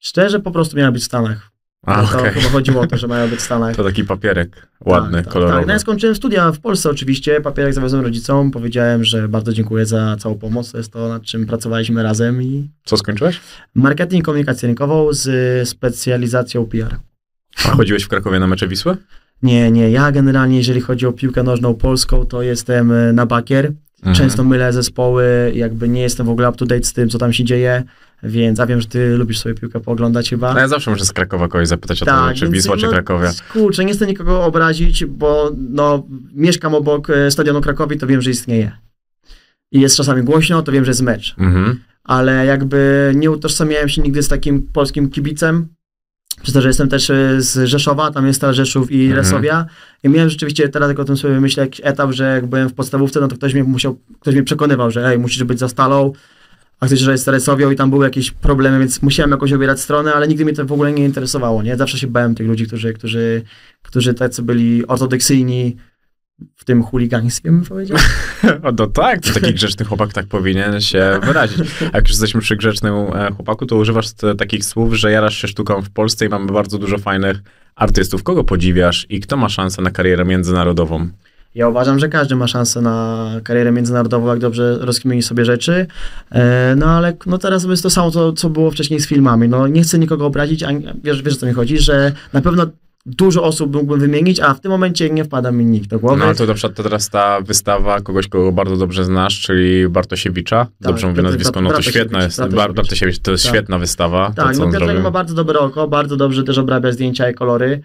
[0.00, 1.50] szczerze po prostu miało być w Stanach.
[1.86, 2.32] A, to okej.
[2.32, 3.76] chyba chodziło o to, że mają być w Stanach.
[3.76, 5.58] To taki papierek ładny, tak, tak, kolorowy.
[5.58, 9.86] Tak, no ja skończyłem studia w Polsce oczywiście, papierek zawiozłem rodzicom, powiedziałem, że bardzo dziękuję
[9.86, 13.40] za całą pomoc, to jest to, nad czym pracowaliśmy razem i Co skończyłeś?
[13.74, 16.96] marketing, komunikację rynkową z specjalizacją PR.
[17.64, 18.96] A chodziłeś w Krakowie na mecze Wisły?
[19.42, 23.72] Nie, nie, ja generalnie jeżeli chodzi o piłkę nożną polską, to jestem e, na bakier,
[23.98, 24.16] Mhm.
[24.16, 27.32] często mylę zespoły, jakby nie jestem w ogóle up to date z tym, co tam
[27.32, 27.82] się dzieje,
[28.24, 30.54] więc ja wiem, że ty lubisz sobie piłkę pooglądać chyba.
[30.54, 32.90] No ja zawsze muszę z Krakowa kogoś zapytać o to, Tak, czy Wisła, czy no,
[32.92, 33.32] Krakowia.
[33.52, 38.30] Kurczę, nie chcę nikogo obrazić, bo no, mieszkam obok e, stadionu Krakowi, to wiem, że
[38.30, 38.72] istnieje.
[39.72, 41.34] I jest czasami głośno, to wiem, że jest mecz.
[41.38, 41.80] Mhm.
[42.04, 45.68] Ale jakby nie utożsamiałem się nigdy z takim polskim kibicem.
[46.42, 49.16] Przez to, że jestem też e, z Rzeszowa, tam jest Stal Rzeszów i Mhm.
[49.16, 49.66] Resowia.
[50.02, 52.74] I miałem rzeczywiście, teraz jak o tym sobie myślę, jakiś etap, że jak byłem w
[52.74, 56.12] podstawówce, no to ktoś mnie musiał, ktoś mnie przekonywał, że ej, musisz być za Stalą,
[56.80, 60.14] a chcesz, że jest Resowią i tam były jakieś problemy, więc musiałem jakoś obierać stronę,
[60.14, 61.76] ale nigdy mnie to w ogóle nie interesowało, nie?
[61.76, 63.42] Zawsze się bałem tych ludzi, którzy, którzy,
[63.82, 65.76] którzy tacy byli ortodoksyjni
[66.56, 67.98] w tym chuligaństwie, bym powiedział.
[68.78, 71.60] No tak, to taki grzeczny chłopak tak powinien się wyrazić.
[71.80, 75.36] A jak już jesteśmy przy grzecznym e, chłopaku, to używasz te, takich słów, że jarasz
[75.36, 77.42] się sztuką w Polsce i mamy bardzo dużo fajnych
[77.74, 78.22] artystów.
[78.22, 81.08] Kogo podziwiasz i kto ma szansę na karierę międzynarodową?
[81.54, 85.86] Ja uważam, że każdy ma szansę na karierę międzynarodową, jak dobrze rozkmieni sobie rzeczy.
[86.30, 89.48] E, no ale no teraz jest to samo, co, co było wcześniej z filmami.
[89.48, 90.68] No nie chcę nikogo obrazić, a
[91.04, 92.66] wiesz, wiesz o co mi chodzi, że na pewno
[93.06, 96.16] dużo osób mógłbym wymienić, a w tym momencie nie wpada mi nikt do głowy.
[96.16, 99.88] No ale to na przykład to teraz ta wystawa kogoś, kogo bardzo dobrze znasz, czyli
[99.88, 100.66] Bartosiewicza.
[100.80, 102.38] Dobrze mówię nazwisko, no to świetna jest.
[102.38, 102.66] Bartosiewicz.
[102.66, 103.52] Bar- Bartosiewicz, to jest Tak.
[103.54, 104.32] świetna wystawa.
[104.36, 107.34] to, Tak, co no Piotrek ma bardzo dobre oko, bardzo dobrze też obrabia zdjęcia i
[107.34, 107.80] kolory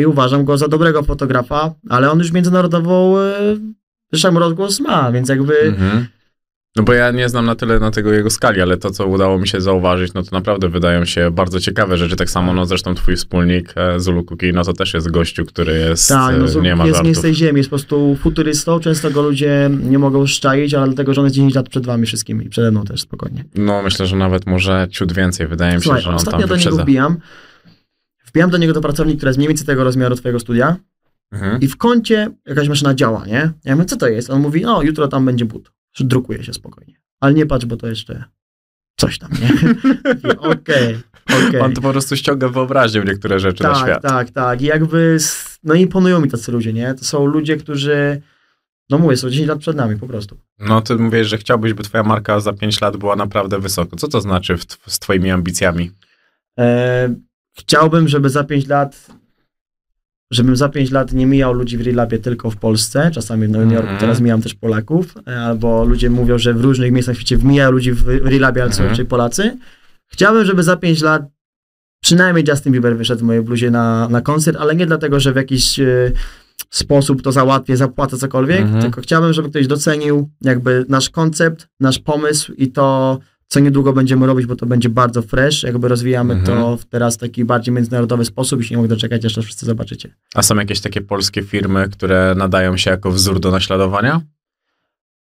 [0.00, 3.32] i uważam go za dobrego fotografa, ale on już międzynarodową e,
[4.12, 6.06] zresztą rozgłos ma, więc jakby Mhm.
[6.76, 9.38] No bo ja nie znam na tyle na tego jego skali, ale to, co udało
[9.38, 12.16] mi się zauważyć, no to naprawdę wydają się bardzo ciekawe rzeczy.
[12.16, 15.72] Tak samo, no zresztą twój wspólnik e, Zulu Cookie, no to też jest gościu, który
[15.72, 18.80] jest, tak, no, e, nie ma jest nie z tej ziemi, jest po prostu futurystą,
[18.80, 22.06] często go ludzie nie mogą szczaić, ale dlatego, że on jest 10 lat przed wami
[22.06, 23.44] wszystkimi, przede mną też spokojnie.
[23.54, 25.46] No myślę, że nawet może ciut więcej.
[25.46, 26.82] Wydaje mi się, Słuchaj, że on tam ostatnio do niego wyprzedza.
[26.82, 27.16] wbijam,
[28.30, 30.76] wbijam do niego do pracowni, która jest mniej więcej tego rozmiaru twojego studia
[31.32, 31.60] Mhm.
[31.60, 33.50] i w kącie jakaś maszyna działa, nie?
[33.64, 34.30] Ja mówię, co to jest?
[34.30, 35.70] On mówi, no jutro tam będzie but.
[36.00, 36.94] Drukuje się spokojnie.
[37.20, 38.24] Ale nie patrz, bo to jeszcze
[38.96, 39.48] coś tam, nie?
[40.32, 40.98] I Okej,
[41.48, 41.60] okej.
[41.60, 44.02] On to po prostu ściąga wyobraźnię w niektóre rzeczy na Tak, świat.
[44.02, 44.62] tak, tak.
[44.62, 45.16] I jakby,
[45.64, 46.94] no imponują mi tacy ludzie, nie?
[46.94, 48.22] To są ludzie, którzy,
[48.90, 50.38] no mówię, są 10 lat przed nami po prostu.
[50.58, 53.96] No ty mówisz, że chciałbyś, by twoja marka za 5 lat była naprawdę wysoko.
[53.96, 55.90] Co to znaczy w, z twoimi ambicjami?
[56.58, 57.14] E,
[57.60, 59.06] chciałbym, żeby za 5 lat,
[60.32, 63.70] żebym za 5 lat nie mijał ludzi w Relabie tylko w Polsce, czasami w Nowym
[63.70, 64.00] Jorku, Mhm.
[64.00, 67.70] teraz mijam też Polaków, e, albo ludzie mówią, że w różnych miejscach w świecie mijają
[67.70, 68.90] ludzi w Relabie, ale są Mhm.
[68.90, 69.58] raczej Polacy.
[70.12, 71.22] Chciałbym, żeby za 5 lat
[72.02, 75.36] przynajmniej Justin Bieber wyszedł w mojej bluzie na, na koncert, ale nie dlatego, że w
[75.36, 76.12] jakiś e,
[76.70, 78.82] sposób to załatwię, zapłacę cokolwiek, Mhm.
[78.82, 83.18] tylko chciałbym, żeby ktoś docenił jakby nasz koncept, nasz pomysł i to,
[83.52, 86.58] co niedługo będziemy robić, bo to będzie bardzo fresh, jakby rozwijamy Mhm.
[86.58, 89.66] to w teraz taki bardziej międzynarodowy sposób i się nie mogę doczekać, aż to wszyscy
[89.66, 90.14] zobaczycie.
[90.34, 94.20] A są jakieś takie polskie firmy, które nadają się jako wzór do naśladowania?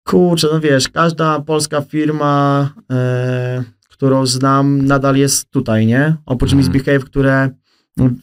[0.04, 6.16] Kurczę, no wiesz, każda polska firma, e, którą znam, nadal jest tutaj, nie?
[6.26, 6.58] Oprócz Mhm.
[6.74, 7.50] Misbehave, które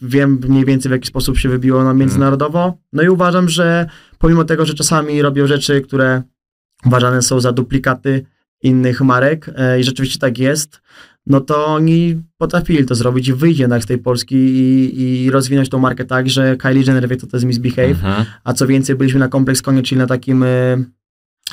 [0.01, 2.77] wiem mniej więcej w jaki sposób się wybiło na międzynarodowo.
[2.93, 6.21] No i uważam, że pomimo tego, że czasami robią rzeczy, które
[6.85, 8.25] uważane są za duplikaty
[8.63, 10.81] innych marek e, i rzeczywiście tak jest,
[11.27, 15.69] no to oni potrafili to zrobić i wyjść jednak z tej Polski i, i rozwinąć
[15.69, 18.25] tą markę tak, że Kylie Jenner wie, co to jest Misbehave, Mhm.
[18.43, 20.77] a co więcej, byliśmy na Complex Conie, czyli na takim e,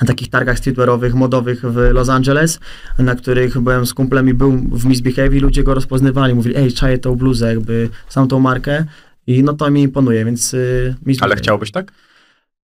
[0.01, 2.61] na takich targach streetwearowych, modowych w Los Angeles,
[2.99, 6.35] na których byłem z kumplem i był w Misbehave i ludzie go rozpoznawali.
[6.35, 8.85] Mówili, ej, czaję tą bluzę, jakby sam tą markę
[9.27, 11.33] i no to mi imponuje, więc y, Misbehave.
[11.33, 11.93] Ale chciałbyś tak?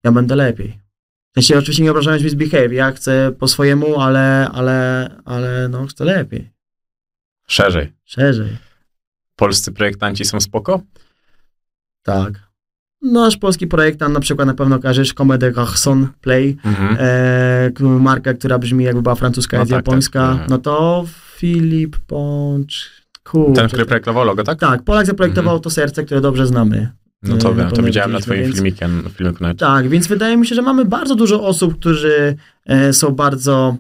[0.05, 0.79] Ja będę lepiej.
[1.33, 6.05] W sensie oczywiście nie obrażając Misbehave, ja chcę po swojemu, ale, ale, ale no chcę
[6.05, 6.51] lepiej,
[7.47, 7.93] Szerzej.
[8.05, 8.57] szerzej.
[9.37, 10.81] Polscy projektanci są spoko?
[12.03, 12.33] Tak.
[13.03, 16.97] Nasz polski projektant na przykład na pewno kojarzysz Comedy Garçon Play, Mhm.
[17.01, 17.71] e,
[18.01, 20.31] marka, która brzmi jakby była francuska, No jest tak, japońska, tak.
[20.33, 20.51] Mhm.
[20.51, 21.05] no to
[21.37, 22.91] Filip Pącz,
[23.25, 23.55] kurczę.
[23.61, 24.59] Ten, który projektował logo, tak?
[24.59, 25.63] Tak, Polak zaprojektował Mhm.
[25.63, 26.93] to serce, które dobrze znamy.
[27.23, 29.45] No to e, wiem, to widziałem na twoim więc- filmikiem, filmiku.
[29.59, 33.77] Tak, więc wydaje mi się, że mamy bardzo dużo osób, którzy e, są bardzo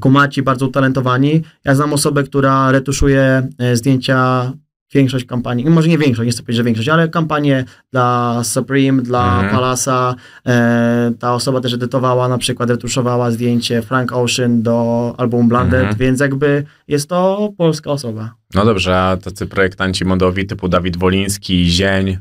[0.00, 1.42] kumaci, bardzo utalentowani.
[1.64, 4.52] Ja znam osobę, która retuszuje e, zdjęcia,
[4.94, 9.02] większość kampanii, no może nie większość, nie chcę powiedzieć, że większość, ale kampanie dla Supreme,
[9.02, 9.54] dla Mhm.
[9.54, 10.14] Palasa.
[10.46, 15.96] E, ta osoba też edytowała, na przykład retuszowała zdjęcie Frank Ocean do albumu Blunted, Mhm.
[15.96, 18.34] więc jakby jest to polska osoba.
[18.54, 22.18] No dobrze, a tacy projektanci modowi typu Dawid Woliński, Zień.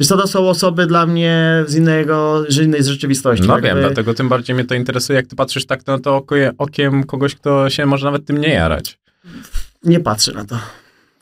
[0.00, 3.46] Wiesz co, to są osoby dla mnie z innego, z innej rzeczywistości.
[3.46, 6.24] No jakby- wiem, dlatego tym bardziej mnie to interesuje, jak ty patrzysz tak na to
[6.58, 8.98] okiem kogoś, kto się może nawet tym nie jarać.
[9.84, 10.58] Nie patrzę na to.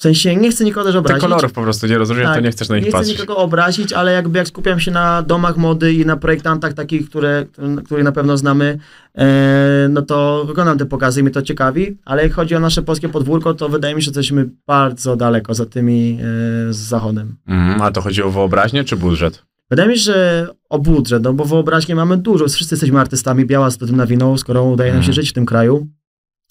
[0.03, 1.21] W sensie nie chcę nikogo też obrazić.
[1.23, 3.21] kolorów po prostu nie rozumiesz, to Tak, nie chcesz na nich nie chcę patrzeć.
[3.21, 7.47] nikogo obrazić, ale jakby jak skupiam się na domach mody i na projektantach takich, które,
[7.85, 8.79] których na pewno znamy,
[9.19, 12.83] e, no to wykonam te pokazy i mnie to ciekawi, ale jak chodzi o nasze
[12.83, 17.37] polskie podwórko, to wydaje mi się, że jesteśmy bardzo daleko za tymi e, z zachodem.
[17.49, 19.43] Mhm, a to chodzi o wyobraźnię czy budżet?
[19.71, 23.71] Wydaje mi się, że o budżet, no bo wyobraźnię mamy dużo, wszyscy jesteśmy artystami, biała
[23.71, 25.15] z tym nawinął, skoro udaje nam się Mhm.
[25.15, 25.87] żyć w tym kraju,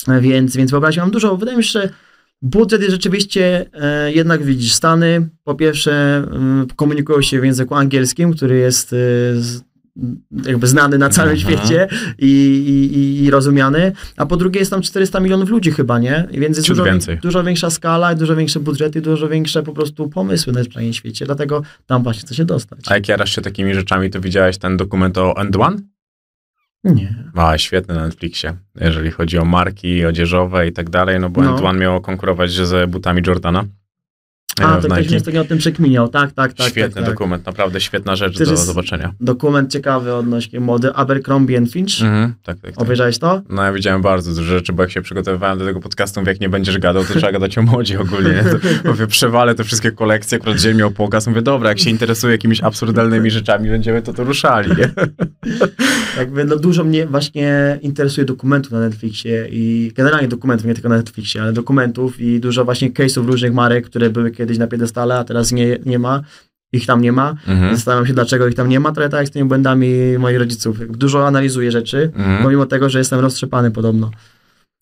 [0.08, 1.38] E, więc, więc wyobraźnię mam dużo.
[1.38, 1.90] Wydaje mi się, że
[2.42, 8.34] budżet jest rzeczywiście, e, jednak widzisz, Stany po pierwsze mm, komunikują się w języku angielskim,
[8.34, 8.96] który jest e,
[9.42, 9.62] z,
[10.46, 11.58] jakby znany na całym Mhm.
[11.58, 11.88] świecie
[12.20, 16.28] i, i, i- rozumiany, a po drugie jest tam 400 milionów ludzi chyba, nie?
[16.32, 17.18] Więc jest dużo, więcej.
[17.22, 21.62] dużo większa skala, dużo większe budżety, dużo większe po prostu pomysły na całym świecie, dlatego
[21.86, 22.80] tam właśnie chce się dostać.
[22.88, 25.78] A jak jarasz się takimi rzeczami, to widziałeś ten dokument o End One?
[26.84, 27.16] Nie.
[27.36, 31.52] A, świetny na Netflixie, jeżeli chodzi o marki odzieżowe i tak dalej, no bo No.
[31.52, 33.66] End One miało konkurować z butami Jordana.
[34.60, 36.68] A, e, to ktoś mnie ostatnio o tym przekminiał, tak, tak, tak.
[36.68, 37.14] Świetny tak, tak.
[37.14, 39.14] dokument, naprawdę świetna rzecz Też do zobaczenia.
[39.20, 42.02] Dokument ciekawy odnośnie mody Abercrombie Finch.
[42.02, 42.82] Mhm, tak, tak, tak.
[42.82, 43.42] Obejrzałeś to?
[43.50, 46.42] No ja widziałem bardzo dużo rzeczy, bo jak się przygotowywałem do tego podcastu, mówię, jak
[46.42, 48.30] nie będziesz gadał, to trzeba gadać o modzie ogólnie.
[48.30, 48.44] nie?
[48.44, 52.32] To, mówię, przewalę te wszystkie kolekcje, akurat dzień miał pokaz, mówię, dobra, jak się interesuje
[52.32, 54.72] jakimiś absurdalnymi rzeczami, będziemy to to ruszali.
[54.78, 54.92] Nie?
[56.18, 60.98] Jakby no dużo mnie właśnie interesuje dokumentów na Netflixie i generalnie dokumentów, nie tylko na
[60.98, 65.24] Netflixie, ale dokumentów i dużo właśnie case'ów różnych marek, które były kiedyś na piedestale, a
[65.24, 66.22] teraz nie, nie ma.
[66.74, 67.36] Ich tam nie ma.
[67.48, 67.76] Mhm.
[67.76, 68.92] Zastanawiam się, dlaczego ich tam nie ma.
[68.92, 70.98] Trochę tak jak z tymi błędami moich rodziców.
[70.98, 72.44] Dużo analizuję rzeczy, Mhm.
[72.44, 74.12] pomimo tego, że jestem roztrzepany podobno.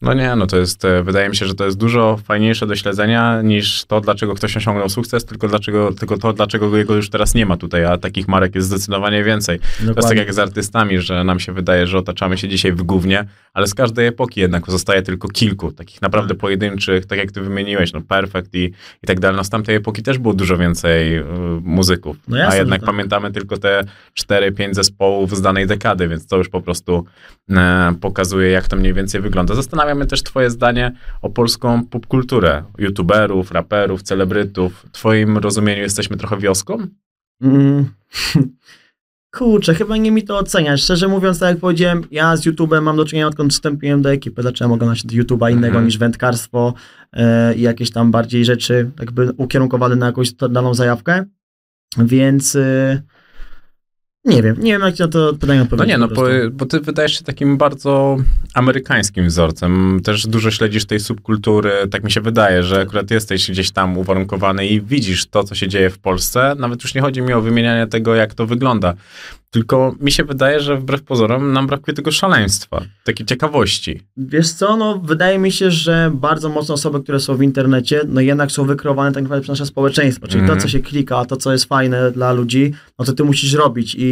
[0.01, 2.75] No nie, no to jest, e, wydaje mi się, że to jest dużo fajniejsze do
[2.75, 7.35] śledzenia niż to, dlaczego ktoś osiągnął sukces, tylko, dlaczego, tylko to, dlaczego jego już teraz
[7.35, 9.59] nie ma tutaj, a takich marek jest zdecydowanie więcej.
[9.59, 10.21] To jest tak Dokładnie.
[10.21, 13.73] jak z artystami, że nam się wydaje, że otaczamy się dzisiaj w gównie, ale z
[13.73, 18.55] każdej epoki jednak zostaje tylko kilku, takich naprawdę pojedynczych, tak jak ty wymieniłeś, no Perfect
[18.55, 18.63] i,
[19.03, 19.37] i tak dalej.
[19.37, 21.23] No z tamtej epoki też było dużo więcej y,
[21.61, 22.89] muzyków, No jasne, a jednak tak.
[22.89, 23.83] pamiętamy tylko te
[24.19, 27.05] 4-5 zespołów z danej dekady, więc to już po prostu
[27.49, 29.55] e, pokazuje, jak to mniej więcej wygląda.
[29.55, 34.85] Zastanawiam mnie też twoje zdanie o polską popkulturę, youtuberów, raperów, celebrytów.
[34.89, 36.87] W twoim rozumieniu jesteśmy trochę wioską?
[37.41, 37.85] Mm.
[39.35, 40.81] Kurczę, chyba nie mi to oceniać.
[40.81, 44.43] Szczerze mówiąc, tak jak powiedziałem, ja z YouTube'em mam do czynienia, odkąd wstąpiłem do ekipy.
[44.43, 45.85] Zacząłem oglądać YouTube'a innego Mhm.
[45.85, 46.73] niż wędkarstwo
[47.13, 51.25] e, i jakieś tam bardziej rzeczy jakby ukierunkowane na jakąś daną zajawkę.
[51.97, 53.01] Więc e,
[54.25, 55.89] nie wiem, nie wiem jak na to pytanie No odpowiedzieć.
[55.89, 58.17] nie, no bo, bo ty wydajesz się takim bardzo
[58.53, 59.99] amerykańskim wzorcem.
[60.03, 61.71] Też dużo śledzisz tej subkultury.
[61.91, 65.67] Tak mi się wydaje, że akurat jesteś gdzieś tam uwarunkowany i widzisz to, co się
[65.67, 66.55] dzieje w Polsce.
[66.59, 68.93] Nawet już nie chodzi mi o wymienianie tego, jak to wygląda.
[69.51, 74.01] Tylko mi się wydaje, że wbrew pozorom nam brakuje tego szaleństwa, takiej ciekawości.
[74.17, 78.21] Wiesz co, no wydaje mi się, że bardzo mocno osoby, które są w internecie, no
[78.21, 80.59] jednak są wykreowane tak naprawdę przez nasze społeczeństwo, czyli Mhm.
[80.59, 83.95] to, co się klika, to, co jest fajne dla ludzi, no to ty musisz robić
[83.99, 84.08] i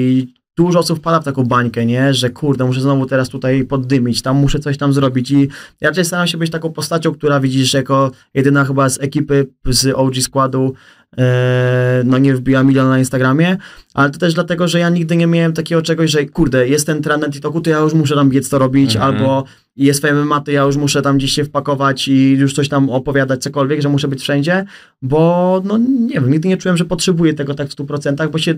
[0.58, 4.38] dużo osób wpada w taką bańkę, nie, że kurde, muszę znowu teraz tutaj poddymić, tam
[4.38, 5.48] muszę coś tam zrobić i
[5.82, 9.94] ja raczej staram się być taką postacią, która widzisz jako jedyna chyba z ekipy, z
[9.96, 10.74] OG składu,
[11.18, 13.58] e, no nie wbiła miliona na Instagramie,
[13.94, 17.02] ale to też dlatego, że ja nigdy nie miałem takiego czegoś, że kurde, jest ten
[17.02, 19.16] trend na TikToku, to ja już muszę tam biec to robić, Mhm.
[19.16, 19.44] albo
[19.76, 23.44] jest MMA, to ja już muszę tam gdzieś się wpakować i już coś tam opowiadać,
[23.44, 24.66] cokolwiek, że muszę być wszędzie,
[25.02, 28.56] bo no nie wiem, nigdy nie czułem, że potrzebuję tego tak w 100%, bo się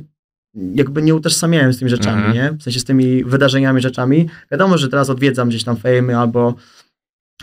[0.74, 2.34] jakby nie utożsamiałem z tymi rzeczami, Mhm.
[2.36, 2.58] nie?
[2.60, 4.28] W sensie z tymi wydarzeniami, rzeczami.
[4.52, 6.56] Wiadomo, że teraz odwiedzam gdzieś tam fejmy albo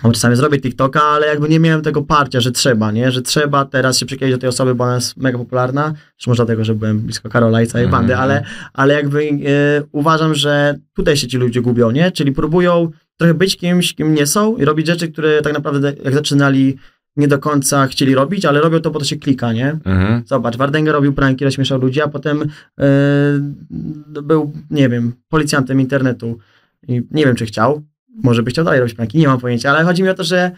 [0.02, 3.10] albo czasami zrobię TikToka, ale jakby nie miałem tego parcia, że trzeba, nie?
[3.12, 5.84] Że trzeba teraz się przykleić do tej osoby, bo ona jest mega popularna.
[5.86, 8.30] Zresztą może dlatego, że byłem blisko Karola i całej bandy, Mhm.
[8.30, 9.32] ale, ale jakby e,
[9.92, 12.10] uważam, że tutaj się ci ludzie gubią, nie?
[12.10, 16.14] Czyli próbują trochę być kimś, kim nie są i robić rzeczy, które tak naprawdę jak
[16.14, 16.76] zaczynali
[17.16, 19.70] nie do końca chcieli robić, ale robią to, bo to się klika, nie?
[19.70, 20.22] Mhm.
[20.26, 22.42] Zobacz, Wardenga robił pranki, rozśmieszał ludzi, a potem
[22.78, 22.84] e,
[24.22, 26.38] był, nie wiem, policjantem internetu.
[26.88, 27.82] I nie wiem, czy chciał.
[28.22, 30.50] Może by chciał dalej robić pranki, nie mam pojęcia, ale chodzi mi o to, że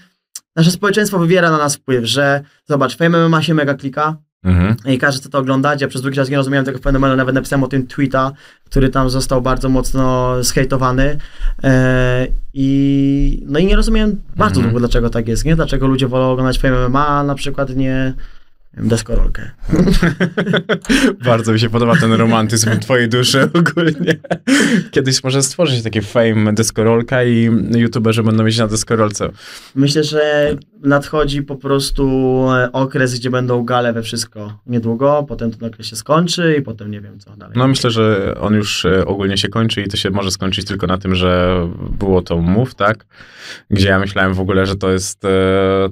[0.56, 4.76] nasze społeczeństwo wywiera na nas wpływ, że zobacz, Fame MMA się mega klika, Mhm.
[4.86, 5.80] i każdy chce to oglądać.
[5.80, 8.32] Ja przez długi czas nie rozumiałem tego fenomenu, nawet napisałem o tym tweeta,
[8.64, 11.18] który tam został bardzo mocno zhejtowany.
[11.64, 14.64] E, I no i nie rozumiem bardzo Mhm.
[14.72, 15.56] długo, dlaczego tak jest, nie?
[15.56, 18.14] Dlaczego ludzie wolą oglądać Fame MMA, na przykład nie
[18.76, 19.50] deskorolkę.
[21.24, 24.16] Bardzo mi się podoba ten romantyzm w twojej duszy ogólnie.
[24.90, 29.30] Kiedyś może stworzyć takie fame deskorolka i youtuberzy będą mieć na deskorolce.
[29.74, 32.04] Myślę, że nadchodzi po prostu
[32.50, 36.90] e, okres, gdzie będą gale we wszystko niedługo, potem ten okres się skończy i potem
[36.90, 37.54] nie wiem co dalej.
[37.58, 40.86] No myślę, że on już e, ogólnie się kończy i to się może skończyć tylko
[40.86, 41.60] na tym, że
[41.98, 43.06] było to move, tak?
[43.70, 45.28] Gdzie ja myślałem w ogóle, że to jest e,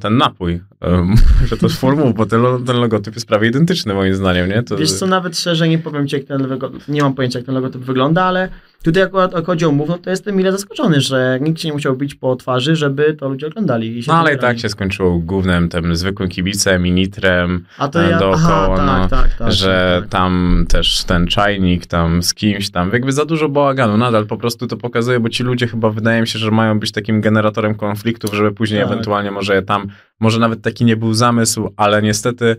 [0.00, 0.60] ten napój,
[1.48, 4.62] że to move, bo ten, ten logotyp jest prawie identyczny moim zdaniem, nie?
[4.62, 7.46] To, Wiesz co, nawet szczerze nie powiem ci, jak ten logo, nie mam pojęcia, jak
[7.46, 8.48] ten logotyp wygląda, ale
[8.82, 11.74] tutaj akurat jak chodzi o mów, no to jestem mile zaskoczony, że nikt się nie
[11.74, 13.98] musiał bić po twarzy, żeby to ludzie oglądali.
[13.98, 17.88] I się No ale i tak się skończyło gównem, tym zwykłym kibicem i nitrem, A
[17.88, 20.10] to e, ja, dookoła, aha, tak, no, tak, tak, że tak.
[20.10, 24.66] tam też ten czajnik tam z kimś tam, jakby za dużo bałaganu, nadal po prostu
[24.66, 28.34] to pokazuje, bo ci ludzie chyba wydaje mi się, że mają być takim generatorem konfliktów,
[28.34, 28.92] żeby później Tak.
[28.92, 29.86] ewentualnie może tam,
[30.20, 32.56] może nawet taki nie był zamysł, ale niestety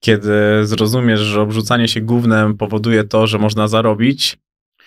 [0.00, 0.32] kiedy
[0.62, 4.38] zrozumiesz, że obrzucanie się gównem powoduje to, że można zarobić,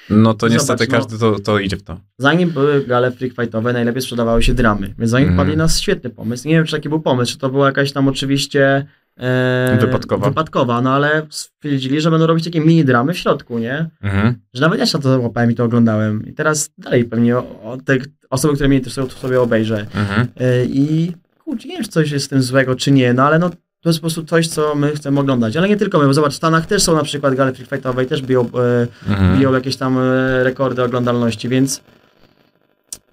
[0.10, 0.98] no to Zobacz, niestety no.
[0.98, 2.00] każdy to, to idzie w to.
[2.18, 5.38] Zanim były gale freak fightowe, najlepiej sprzedawały się dramy, więc oni Mhm.
[5.40, 6.48] wpadli na świetny pomysł.
[6.48, 8.86] Nie wiem, czy taki był pomysł, czy to była jakaś tam oczywiście
[9.18, 10.28] e, Wypadkowa.
[10.30, 13.90] wypadkowa, no ale stwierdzili, że będą robić takie mini dramy w środku, nie?
[14.02, 14.36] Mhm.
[14.54, 16.26] Że nawet ja się na to łapałem i to oglądałem.
[16.28, 17.98] I teraz dalej pewnie o, o te
[18.30, 19.86] osoby, które mnie interesują, to sobie obejrzę.
[19.96, 20.28] Mhm.
[20.40, 21.12] E, I
[21.44, 23.50] kurczę, nie wiem, czy coś jest z tym złego, czy nie, no ale no
[23.84, 25.58] to jest po prostu coś, co my chcemy oglądać.
[25.58, 28.04] Ale nie tylko my, bo zobacz, w Stanach też są na przykład gale freak fightowe
[28.04, 29.40] i też biją, e, Mhm.
[29.40, 31.82] biją jakieś tam e, rekordy oglądalności, więc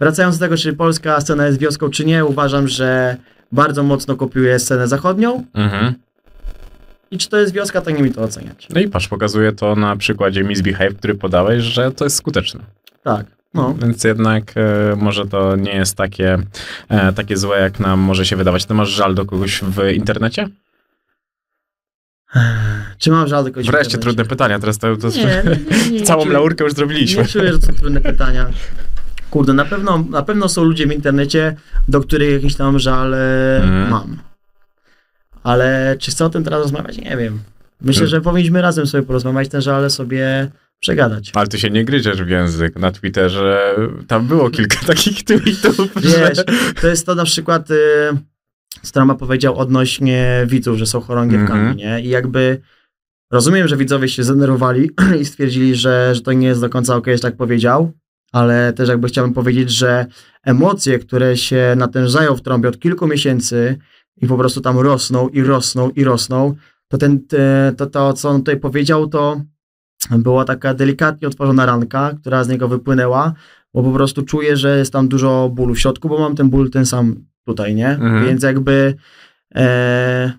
[0.01, 3.16] wracając do tego, czy polska scena jest wioską, czy nie, uważam, że
[3.53, 5.95] bardzo mocno kopiuje scenę zachodnią Mhm.
[7.11, 8.68] i czy to jest wioska, to nie mi to oceniać.
[8.75, 12.61] No i patrz, pokazuje to na przykładzie Misbehave, który podałeś, że to jest skuteczne.
[13.03, 13.74] Tak, no.
[13.74, 16.38] Więc jednak e, może to nie jest takie,
[16.88, 18.64] e, takie złe, jak nam może się wydawać.
[18.66, 20.48] Ty masz żal do kogoś w internecie?
[22.98, 23.98] Czy mam żal do kogoś w Wreszcie internecie?
[24.03, 25.42] trudne pytania, teraz to, to Nie, nie,
[25.90, 27.22] nie, nie, całą nie, laurkę już zrobiliśmy.
[27.22, 28.46] Nie czuję, że to są trudne pytania.
[29.30, 31.57] Kurde, na pewno, na pewno są ludzie w internecie,
[31.88, 33.14] do których jakiś tam żal
[33.62, 33.90] Mhm.
[33.90, 34.16] mam.
[35.42, 36.98] Ale czy chcę o tym teraz rozmawiać?
[36.98, 37.40] Nie wiem.
[37.80, 38.09] Myślę, Mhm.
[38.11, 40.51] że powinniśmy razem sobie porozmawiać, ten żal sobie
[40.81, 41.31] przegadać.
[41.35, 42.76] Ale ty się nie gryziesz w język.
[42.78, 43.74] Na Twitterze
[44.09, 46.45] tam było kilka takich tweetów, Wiesz, że...
[46.81, 47.74] to jest to na przykład, y,
[48.83, 51.76] co Trump powiedział odnośnie widzów, że są chorągiewkami, Mhm.
[51.76, 52.01] nie?
[52.01, 52.61] I jakby
[53.33, 57.16] rozumiem, że widzowie się zdenerwowali i stwierdzili, że, że to nie jest do końca okej,
[57.16, 57.93] że tak powiedział,
[58.33, 60.07] ale też jakby chciałbym powiedzieć, że
[60.45, 63.78] emocje, które się natężają w trąbie od kilku miesięcy
[64.16, 66.55] i po prostu tam rosną i rosną i rosną,
[66.89, 69.43] to ten, te, to, to co on tutaj powiedział, to
[70.18, 73.32] była taka delikatnie otworzona ranka, która z niego wypłynęła,
[73.74, 76.70] bo po prostu czuję, że jest tam dużo bólu w środku, bo mam ten ból
[76.70, 77.88] ten sam tutaj, nie?
[77.88, 78.26] Mhm.
[78.26, 78.94] Więc jakby
[79.54, 80.32] e,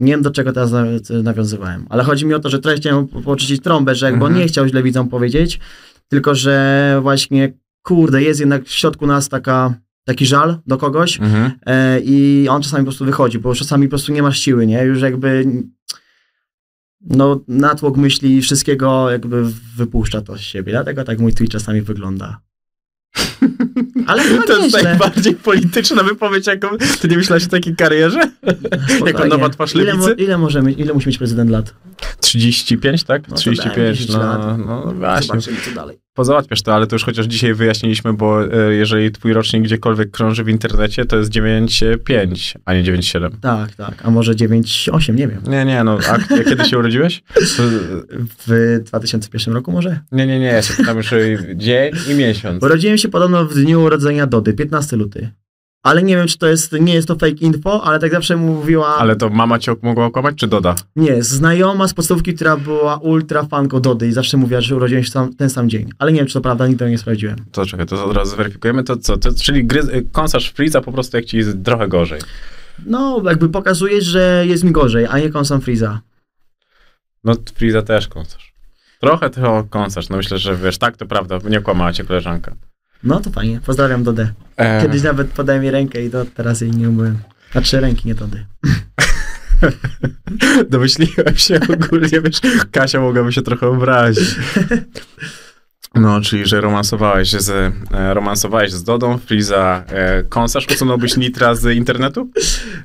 [0.00, 3.08] nie wiem do czego teraz naw- nawiązywałem, ale chodzi mi o to, że trochę chciałem
[3.08, 4.42] po- poczyścić trąbę, że jakby on Mhm.
[4.42, 5.60] nie chciał źle widzom powiedzieć,
[6.08, 7.52] tylko że właśnie
[7.82, 9.74] kurde, jest jednak w środku nas taka,
[10.04, 11.50] taki żal do kogoś Mhm.
[11.66, 14.82] e, i on czasami po prostu wychodzi, bo czasami po prostu nie masz siły, nie?
[14.84, 15.44] Już jakby
[17.00, 19.44] no natłok myśli wszystkiego jakby
[19.76, 22.40] wypuszcza to z siebie, dlatego tak mój Twitch czasami wygląda.
[24.06, 24.82] Ale To jest nieźle.
[24.82, 26.68] najbardziej polityczna wypowiedź, jaką...
[27.00, 28.20] Ty nie myślałeś o takiej karierze?
[29.06, 31.74] Jako nowa twarz ile, mo- ile, może mieć, ile musi mieć prezydent lat?
[32.20, 33.28] 35, tak?
[33.28, 34.58] No to daj 35, 10 no, lat.
[34.66, 35.26] no właśnie.
[35.26, 35.98] Zobaczymy co dalej.
[36.18, 40.44] Pozałatwiasz to, ale to już chociaż dzisiaj wyjaśniliśmy, bo e, jeżeli twój rocznik gdziekolwiek krąży
[40.44, 43.30] w internecie, to jest 9,5, a nie 9,7.
[43.40, 45.42] Tak, tak, a może 9-8, nie wiem.
[45.46, 47.22] Nie, nie, no, a kiedy się urodziłeś?
[48.46, 50.00] W 2001 roku może?
[50.12, 51.16] Nie, nie, nie, ja się pytam już o
[51.54, 52.62] dzień i miesiąc.
[52.62, 55.30] Urodziłem się podobno w dniu urodzenia Dody, 15 luty.
[55.82, 58.96] Ale nie wiem, czy to jest, nie jest to fake info, ale tak zawsze mówiła,
[58.96, 60.74] Ale to mama cię mogła okłamać, czy Doda?
[60.96, 65.10] nie, znajoma z podstawówki, która była ultra fanką Dody i zawsze mówiła, że urodziłem się
[65.10, 65.90] sam, ten sam dzień.
[65.98, 67.36] Ale nie wiem, czy to prawda, nigdy tego nie sprawdziłem.
[67.52, 68.84] To czekaj, to od razu zweryfikujemy.
[68.84, 69.16] To co?
[69.16, 72.20] To, czyli gry, kąsarz Freeza po prostu jak ci jest trochę gorzej.
[72.86, 76.00] No, jakby pokazuje, że jest mi gorzej, a nie kąsam Freeza.
[77.24, 78.52] No Freeza też kąsarz.
[79.00, 82.54] Trochę to kąsarz, no myślę, że wiesz, tak to prawda, nie kłamała cię koleżanka.
[83.02, 84.32] No to fajnie, pozdrawiam Dodę.
[84.56, 87.18] E, Kiedyś nawet podałem jej rękę i do teraz jej nie umyłem.
[87.54, 88.46] A trzy ręki, nie Dody.
[90.70, 92.40] Domyśliłem się ogólnie, wiesz,
[92.72, 94.36] Kasia mogłaby się trochę obrazić.
[95.94, 101.76] No, czyli, że romansowałeś z, e, romansowałeś z Dodą, Freeza, e, kąsarz, usunąłbyś Nitra z
[101.76, 102.30] internetu?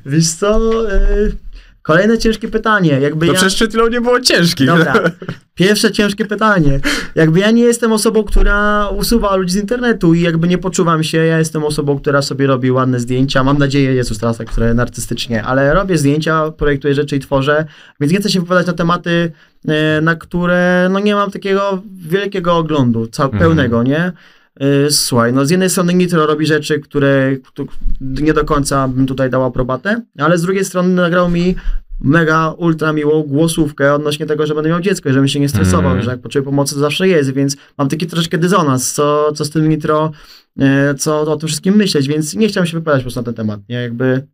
[0.05, 1.36] Wiesz co, y,
[1.84, 2.99] kolejne ciężkie pytanie.
[2.99, 3.38] Jakby No ja...
[3.38, 4.67] przecież przed chwilą nie było ciężkich.
[4.67, 4.93] Dobra,
[5.55, 6.79] pierwsze ciężkie pytanie.
[7.15, 11.17] Jakby ja nie jestem osobą, która usuwa ludzi z internetu i jakby nie poczuwam się,
[11.17, 15.43] ja jestem osobą, która sobie robi ładne zdjęcia, mam nadzieję, Jezus teraz tak trochę narcystycznie,
[15.43, 17.66] ale robię zdjęcia, projektuję rzeczy i tworzę,
[17.99, 19.32] więc nie chcę się wypowiadać na tematy,
[19.67, 23.41] e, na które no nie mam takiego wielkiego oglądu, cał, Mhm.
[23.43, 24.12] pełnego, nie?
[24.59, 27.67] E, Słuchaj, no z jednej strony Nitro robi rzeczy, które któ-
[28.01, 31.55] nie do końca bym tutaj dał aprobatę, ale z drugiej strony nagrał mi
[32.00, 35.86] mega, ultra miłą głosówkę odnośnie tego, że będę miał dziecko, i żebym się nie stresował,
[35.92, 36.04] Mhm.
[36.04, 39.50] że jak potrzebuję pomocy, to zawsze jest, więc mam taki troszeczkę dysonans, co, co z
[39.50, 40.12] tym Nitro,
[40.59, 43.34] e, co o tym wszystkim myśleć, więc nie chciałem się wypowiadać po prostu na ten
[43.34, 44.28] temat, nie, jakby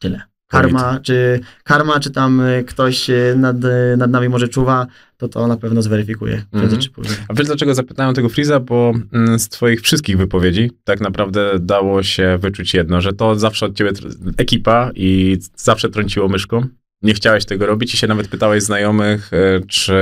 [0.00, 0.20] tyle.
[0.48, 4.86] Karma, czy karma, czy tam e, ktoś e, nad, e, nad nami może czuwa,
[5.16, 6.42] to to na pewno zweryfikuje
[6.80, 7.16] czy później.
[7.28, 8.60] A wiesz dlaczego zapytałem tego Freeza?
[8.60, 13.66] Bo mm, z twoich wszystkich wypowiedzi tak naprawdę dało się wyczuć jedno, że to zawsze
[13.66, 13.90] od ciebie
[14.36, 16.66] ekipa i zawsze trąciło myszką.
[17.02, 19.30] Nie chciałeś tego robić i się nawet pytałeś znajomych,
[19.68, 19.94] czy,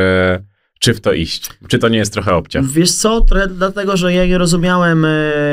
[0.79, 1.51] czy w to iść.
[1.69, 2.63] Czy to nie jest trochę obcia?
[2.63, 5.11] Wiesz co, trochę dlatego, że ja nie rozumiałem e,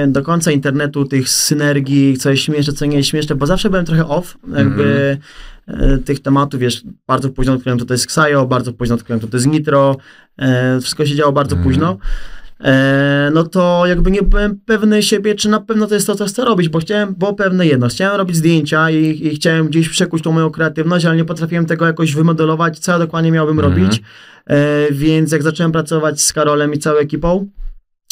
[0.07, 3.85] do końca internetu tych synergii, co jest śmieszne, co nie jest śmieszne, bo zawsze byłem
[3.85, 5.17] trochę off, jakby
[5.67, 9.27] e, tych tematów, wiesz, bardzo późno odkryłem, co to jest Xayo, bardzo późno odkryłem, co
[9.27, 9.97] to jest Nitro,
[10.37, 11.63] e, wszystko się działo bardzo Mhm.
[11.73, 11.97] późno.
[12.63, 16.25] E, no to jakby nie byłem pewny siebie, czy na pewno to jest to, co
[16.25, 20.23] chcę robić, bo chciałem, było pewne jedno, chciałem robić zdjęcia i, i chciałem gdzieś przekuć
[20.23, 23.73] tą moją kreatywność, ale nie potrafiłem tego jakoś wymodelować, co ja dokładnie miałbym Mhm.
[23.73, 24.01] robić,
[24.47, 27.47] e, więc jak zacząłem pracować z Karolem i całą ekipą,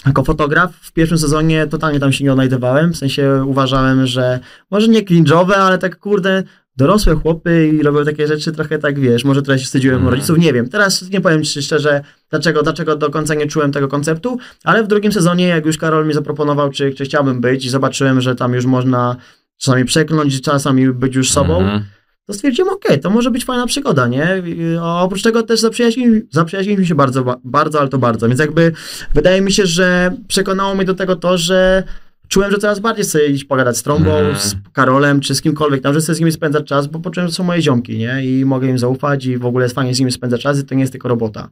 [0.06, 4.40] jako fotograf w pierwszym sezonie totalnie tam się nie odnajdywałem, w sensie uważałem, że
[4.72, 6.44] może nie cringe'owe, ale tak kurde,
[6.80, 10.14] dorosłe chłopy i robią takie rzeczy trochę tak, wiesz, może trochę się wstydziłem Mhm.
[10.14, 10.70] rodziców, nie wiem.
[10.70, 14.88] Teraz nie powiem ci szczerze, dlaczego, dlaczego do końca nie czułem tego konceptu, ale w
[14.88, 18.54] drugim sezonie, jak już Karol mi zaproponował, czy, czy chciałbym być i zobaczyłem, że tam
[18.54, 19.16] już można
[19.58, 21.84] czasami przekląć, czasami być już sobą, Mhm.
[22.26, 24.44] to stwierdziłem, okej, to może być fajna przygoda, nie?
[24.82, 28.72] A oprócz tego też zaprzyjaźniliśmy, zaprzyjaźniliśmy się bardzo, ba- bardzo, ale to bardzo, więc jakby
[29.14, 31.84] wydaje mi się, że przekonało mnie do tego to, że
[32.30, 34.36] czułem, że coraz bardziej chcę iść pogadać z Trąbą, Mhm.
[34.38, 37.36] z Karolem, czy z kimkolwiek tam, że chcę z nimi spędzać czas, bo poczułem, że
[37.36, 38.26] są moje ziomki, nie?
[38.26, 40.76] I mogę im zaufać i w ogóle jest fajnie z nimi spędzać czas i to
[40.76, 41.50] nie jest tylko robota.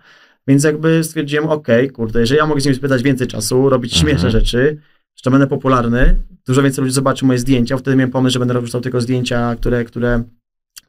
[0.47, 4.09] Więc jakby stwierdziłem, okej, kurde, jeżeli ja mogę z nimi spędzać więcej czasu, robić Mhm.
[4.11, 4.77] śmieszne rzeczy,
[5.25, 6.15] że będę popularny,
[6.47, 9.83] dużo więcej ludzi zobaczy moje zdjęcia, wtedy miałem pomysł, że będę robił tylko zdjęcia, które,
[9.85, 10.23] które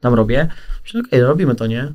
[0.01, 0.49] tam robię.
[0.83, 1.93] Myślę, okej, robimy to, nie?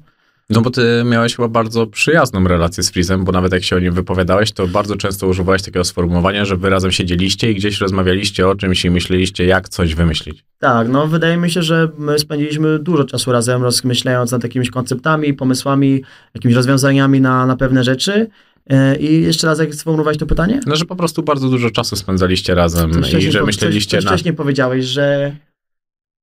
[0.53, 3.79] No bo ty miałeś chyba bardzo przyjazną relację z Freezem, bo nawet jak się o
[3.79, 8.47] nim wypowiadałeś, to bardzo często używałeś takiego sformułowania, że wy razem siedzieliście i gdzieś rozmawialiście
[8.47, 10.43] o czymś i myśleliście, jak coś wymyślić.
[10.59, 15.33] Tak, no wydaje mi się, że my spędziliśmy dużo czasu razem, rozmyślając nad jakimiś konceptami,
[15.33, 16.03] pomysłami,
[16.35, 18.27] jakimiś rozwiązaniami na, na pewne rzeczy.
[18.69, 20.59] E, I jeszcze raz, jak sformułować to pytanie?
[20.65, 24.05] No, że po prostu bardzo dużo czasu spędzaliście razem i że po- myśleliście coś, coś
[24.05, 24.11] na...
[24.11, 25.35] wcześniej powiedziałeś, że...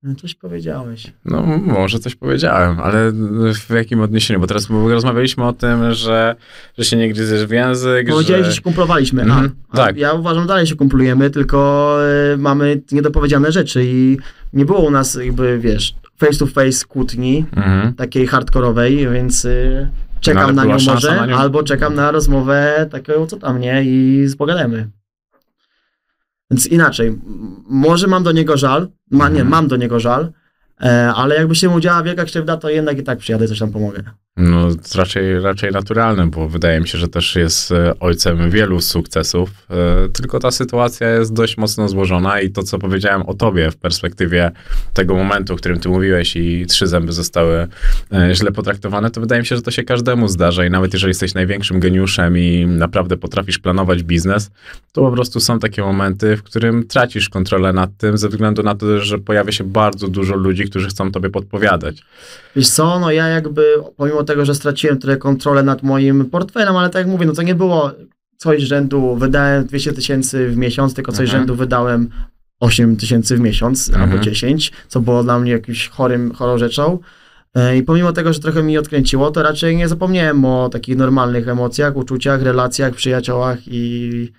[0.03, 1.13] No, Coś powiedziałeś.
[1.25, 3.13] No, może coś powiedziałem, ale
[3.55, 4.41] w jakim odniesieniu?
[4.41, 6.37] Bo teraz rozmawialiśmy o tym, że,
[6.79, 8.57] że się nie gryziesz w język, Powiedziałeś, że że...
[8.57, 9.23] się kumplowaliśmy.
[9.23, 9.95] Mhm, a, tak.
[9.97, 11.97] A ja uważam, że dalej się kumplujemy, tylko
[12.33, 14.19] e, mamy niedopowiedziane rzeczy i
[14.53, 17.95] nie było u nas jakby, wiesz, face to face kłótni, Mhm.
[17.95, 21.37] takiej hardkorowej, więc y, No, czekam ale na nią może, na nią?
[21.37, 24.89] albo czekam na rozmowę taką, co tam, nie, i pogadamy.
[26.51, 27.19] Więc inaczej,
[27.69, 29.49] może mam do niego żal, ma, nie, Mhm.
[29.49, 30.33] mam do niego żal,
[30.81, 33.71] e, ale jakby się mu działa wielka krzywda, to jednak i tak przyjadę, coś tam
[33.73, 34.03] pomogę.
[34.41, 39.51] No, raczej, raczej naturalne, bo wydaje mi się, że też jest e, ojcem wielu sukcesów,
[39.71, 43.77] e, tylko ta sytuacja jest dość mocno złożona i to, co powiedziałem o tobie w
[43.77, 44.51] perspektywie
[44.95, 47.67] tego momentu, o którym ty mówiłeś i trzy zęby zostały
[48.13, 51.11] e, źle potraktowane, to wydaje mi się, że to się każdemu zdarza i nawet jeżeli
[51.11, 54.51] jesteś największym geniuszem i naprawdę potrafisz planować biznes,
[54.93, 58.75] to po prostu są takie momenty, w którym tracisz kontrolę nad tym ze względu na
[58.75, 62.03] to, że pojawia się bardzo dużo ludzi, którzy chcą tobie podpowiadać.
[62.57, 66.91] Wiesz co, no ja jakby, pomimo tego, że straciłem trochę kontrolę nad moim portfelem, ale
[66.91, 67.93] tak jak mówię, no to nie było
[68.37, 71.41] coś rzędu, wydałem 200 tysięcy w miesiąc, tylko coś Mhm.
[71.41, 72.09] rzędu wydałem
[72.61, 74.11] 8 tysięcy w miesiąc, Mhm.
[74.11, 76.99] albo 10, co było dla mnie jakimś chorym, chorą rzeczą.
[77.55, 81.49] E, I pomimo tego, że trochę mi odkręciło, to raczej nie zapomniałem o takich normalnych
[81.49, 84.33] emocjach, uczuciach, relacjach, przyjaciołach i,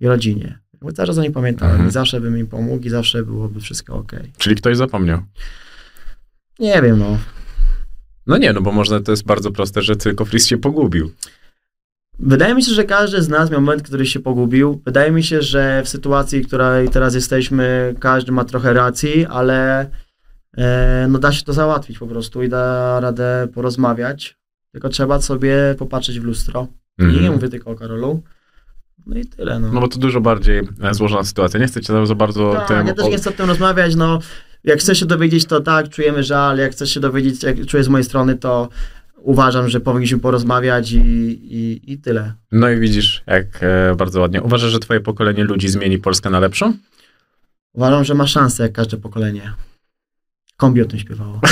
[0.00, 0.58] i rodzinie.
[0.82, 1.88] Bo cały czas o nich pamiętałem Mhm.
[1.88, 4.12] i zawsze bym im pomógł i zawsze byłoby wszystko ok.
[4.38, 5.18] Czyli ktoś zapomniał.
[6.58, 7.18] Nie wiem, no.
[8.28, 11.10] No nie, no bo można, to jest bardzo proste, że tylko Fris się pogubił.
[12.18, 14.82] Wydaje mi się, że każdy z nas miał moment, który się pogubił.
[14.84, 19.90] Wydaje mi się, że w sytuacji, w której teraz jesteśmy, każdy ma trochę racji, ale
[20.56, 24.38] e, no da się to załatwić po prostu i da radę porozmawiać.
[24.72, 26.66] Tylko trzeba sobie popatrzeć w lustro.
[26.98, 27.32] I nie Mhm.
[27.32, 28.22] mówię tylko o Karolu.
[29.06, 29.60] No i tyle.
[29.60, 29.72] No.
[29.72, 31.60] No bo to dużo bardziej e, złożona sytuacja.
[31.60, 32.86] Nie chcę cię za bardzo tak, tym...
[32.86, 33.94] ja też nie chcę o tym rozmawiać.
[33.94, 34.18] No,
[34.64, 37.88] jak chcesz się dowiedzieć, to tak, czujemy żal, jak chcesz się dowiedzieć, jak czuję z
[37.88, 38.68] mojej strony, to
[39.16, 42.32] uważam, że powinniśmy porozmawiać i, i, i tyle.
[42.52, 44.42] No i widzisz, jak e, bardzo ładnie.
[44.42, 46.74] Uważasz, że twoje pokolenie ludzi zmieni Polskę na lepszą?
[47.72, 49.52] Uważam, że ma szansę, jak każde pokolenie.
[50.56, 51.40] Kombi o tym śpiewało.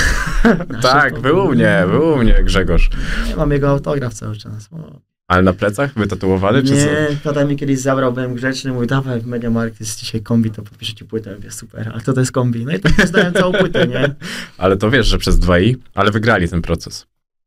[0.82, 2.90] Tak, był u mnie, był u mnie Grzegorz.
[3.28, 4.68] Nie, mam jego autograf cały czas.
[4.72, 5.00] O.
[5.28, 6.74] Ale na plecach wytatuowany, czy co?
[6.74, 10.94] Nie, tata mi kiedyś zabrał, byłem grzeczny, mówi, dawaj Mediamarkt, jest dzisiaj kombi, to podpiszę
[10.94, 12.64] ci płytę, mówię, super, ale kto to jest kombi?
[12.64, 14.14] No i tak poznałem całą płytę, nie?
[14.58, 17.06] Ale to wiesz, że przez 2i, ale wygrali ten proces.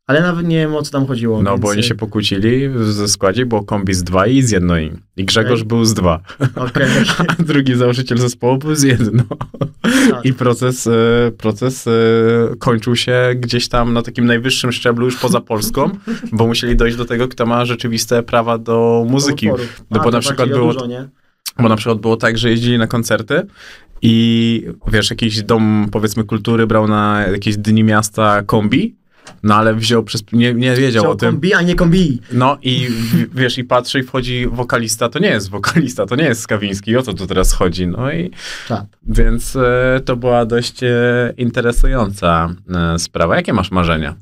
[0.10, 1.44] Ale nawet nie wiem, o co tam chodziło.
[1.44, 1.61] No, więc...
[1.61, 4.91] bo oni się pokłócili ze składzie, było kombi z 2i i z 1i.
[5.18, 5.68] I Grzegorz Okej.
[5.68, 6.19] był z 2,
[6.56, 6.88] Okej,
[7.18, 9.23] a drugi założyciel zespołu był z 1.
[10.11, 10.26] tak.
[10.26, 10.91] I proces, e,
[11.38, 11.91] proces e,
[12.60, 15.90] kończył się gdzieś tam na takim najwyższym szczeblu już poza Polską,
[16.38, 19.48] bo musieli dojść do tego, kto ma rzeczywiste prawa do muzyki.
[19.48, 19.84] Utworów.
[19.91, 20.88] No bo na przykład było, Dużo,
[21.60, 23.41] bo na przykład było tak, że jeździli na koncerty
[24.02, 28.99] i wiesz, jakiś dom powiedzmy kultury brał na jakieś dni miasta kombi,
[29.43, 31.31] no ale wziął przez, nie, nie wiedział Chciał o tym.
[31.31, 32.22] kombi, a nie kombi.
[32.31, 36.23] No i w- wiesz, i patrzy i wchodzi wokalista, to nie jest wokalista, to nie
[36.23, 37.88] jest Skawiński, o co tu teraz chodzi?
[37.88, 38.31] No i
[38.68, 38.84] Tak.
[39.07, 40.89] więc e, to była dość e,
[41.38, 43.35] interesująca e, sprawa.
[43.35, 44.15] Jakie masz marzenia?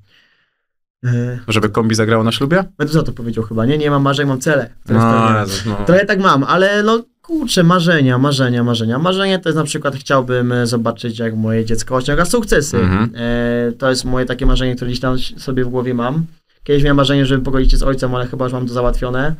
[1.03, 2.63] Yy, Żeby kombi zagrało na ślubie?
[2.79, 3.77] Meduza to powiedział chyba, nie?
[3.77, 4.69] Nie mam marzeń, mam cele.
[4.89, 5.39] No.
[5.39, 5.75] Jezus, no.
[5.85, 8.99] Trochę tak mam, ale no kurczę, marzenia, marzenia, marzenia.
[8.99, 12.77] Marzenie to jest na przykład chciałbym e, zobaczyć, jak moje dziecko osiąga sukcesy.
[12.77, 13.11] Mhm.
[13.15, 16.25] E, to jest moje takie marzenie, które gdzieś tam sobie w głowie mam.
[16.63, 19.35] Kiedyś miałem marzenie, żeby pogodzić się z ojcem, ale chyba już mam to załatwione.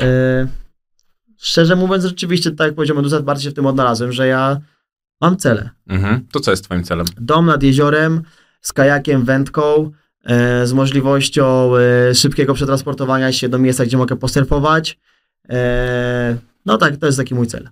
[0.00, 0.46] E,
[1.38, 4.60] szczerze mówiąc, rzeczywiście, tak jak powiedział Meduza, bardziej się w tym odnalazłem, że ja
[5.20, 5.70] mam cele.
[5.88, 6.26] Mhm.
[6.32, 7.06] To co jest twoim celem?
[7.20, 8.22] Dom nad jeziorem,
[8.60, 9.90] z kajakiem, wędką,
[10.24, 14.98] e, z możliwością e, szybkiego przetransportowania się do miejsca, gdzie mogę posurfować.
[16.66, 17.68] No tak, to jest taki mój cel.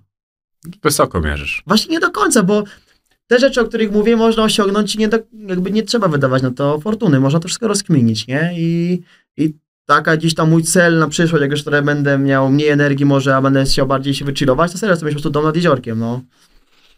[0.83, 1.63] Wysoko mierzysz.
[1.67, 2.63] Właśnie nie do końca, bo
[3.27, 6.51] te rzeczy, o których mówię, można osiągnąć i nie do, jakby nie trzeba wydawać na
[6.51, 7.19] to fortuny.
[7.19, 8.51] Można to wszystko rozkminić, nie?
[8.57, 9.01] I,
[9.37, 9.53] i
[9.85, 13.35] taka gdzieś tam mój cel na przyszłość, jak już trochę będę miał mniej energii może,
[13.35, 15.99] a będę chciał bardziej się wychillować, to serio chcę mieć po prostu dom nad jeziorkiem,
[15.99, 16.21] no.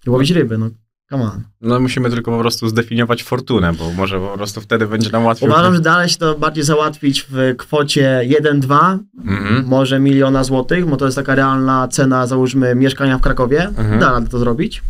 [0.08, 0.70] I łowić ryby, no.
[1.10, 1.44] Come on.
[1.62, 5.50] No musimy tylko po prostu zdefiniować fortunę, bo może po prostu wtedy będzie nam łatwiej.
[5.50, 8.98] Uważam, że dalej się to bardziej załatwić w kwocie 1-2,
[9.28, 9.66] Mhm.
[9.68, 13.64] może miliona złotych, bo to jest taka realna cena, załóżmy, mieszkania w Krakowie.
[13.64, 14.00] Mhm.
[14.00, 14.84] Da radę to zrobić.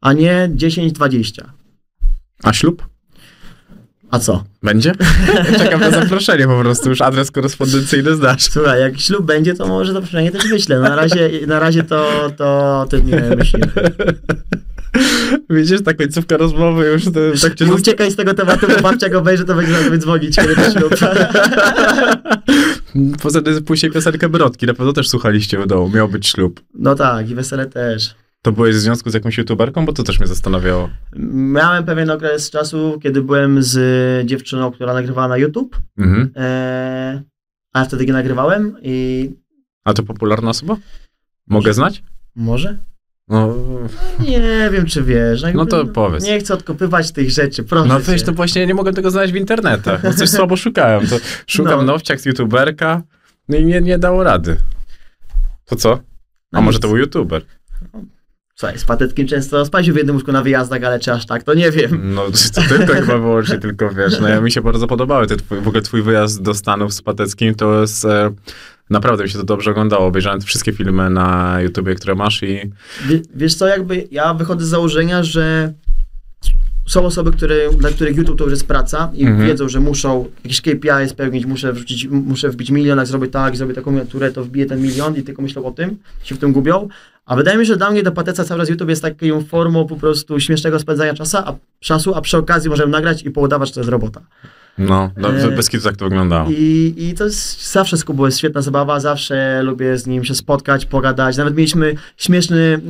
[0.00, 1.44] A nie 10-20.
[2.42, 2.82] A ślub?
[4.10, 4.44] A co?
[4.62, 4.92] Będzie?
[5.58, 8.42] Czekam na zaproszenie po prostu, już adres korespondencyjny znasz.
[8.42, 10.78] Słuchaj, jak ślub będzie, to może przynajmniej też wyślę.
[10.80, 12.44] Na razie, na razie to, to
[12.80, 13.66] o tym nie myślimy.
[15.50, 17.10] Widzisz, ta końcówka rozmowy już to,
[17.42, 19.98] tak cię Nie uciekaj z tego tematu, bo babcia go wejrzy, to będzie na sobie
[19.98, 20.94] dzwonić, kiedy to ślub.
[23.22, 26.60] Poza tym później piosenkę Brodki, na pewno też słuchaliście w domu, miał być ślub.
[26.74, 28.14] No tak, i wesele też.
[28.42, 29.86] To byłeś w związku z jakąś youtuberką?
[29.86, 30.90] Bo to też mnie zastanawiało.
[31.32, 35.76] Miałem pewien okres czasu, kiedy byłem z dziewczyną, która nagrywała na YouTube.
[35.98, 36.30] Mhm.
[36.36, 37.20] Eee,
[37.72, 39.30] a wtedy nie nagrywałem i
[39.84, 40.76] A to popularna osoba?
[41.46, 42.02] Mogę znać?
[42.34, 42.78] może?
[43.28, 43.54] No,
[44.20, 45.42] Nie wiem, czy wiesz.
[45.42, 46.24] jakby, No to powiedz.
[46.24, 49.36] Nie chcę odkopywać tych rzeczy, proszę no wiesz, to właśnie nie mogę tego znaleźć w
[49.36, 50.02] internetach.
[50.02, 51.06] No coś słabo szukałem.
[51.06, 51.82] To szukam No.
[51.82, 53.02] nowciak z youtuberka,
[53.48, 54.56] no i nie, nie dało rady.
[55.64, 55.92] To co?
[55.92, 55.98] A
[56.52, 56.82] No może nic.
[56.82, 57.42] to był youtuber?
[58.56, 61.54] Słuchaj, z patetkiem często spać w jednym łóżku na wyjazdach, ale czy aż tak, to
[61.54, 62.14] nie wiem.
[62.14, 62.22] No
[62.54, 65.68] to tylko chyba wyłącznie, tylko wiesz, no ja mi się bardzo podobały te twój, w
[65.68, 68.30] ogóle twój wyjazd do Stanów z Pateckim, to jest, e,
[68.90, 72.60] naprawdę mi się to dobrze oglądało, obejrzałem wszystkie filmy na YouTubie, które masz i
[73.08, 75.72] Wie, wiesz co, jakby ja wychodzę z założenia, że
[76.88, 79.48] są osoby, które, dla których YouTube to już jest praca i Mhm.
[79.48, 83.74] wiedzą, że muszą jakieś KPI spełnić, muszę, wrzucić, muszę wbić milion, jak zrobię tak, zrobię
[83.74, 86.88] taką miniaturę, to wbiję ten milion i tylko myślą o tym, się w tym gubią.
[87.26, 89.86] A wydaje mi się, że dla mnie do Pateca cały czas YouTube jest taką formą
[89.86, 93.74] po prostu śmiesznego spędzania czasu, a, czasu, a przy okazji możemy nagrać i poudawać, że
[93.74, 94.20] to jest robota.
[95.16, 96.50] no, E, bez kitu tak to wyglądało.
[96.50, 100.34] I, I to jest zawsze z Kubą jest świetna zabawa, zawsze lubię z nim się
[100.34, 101.36] spotkać, pogadać.
[101.36, 102.80] Nawet mieliśmy śmieszny,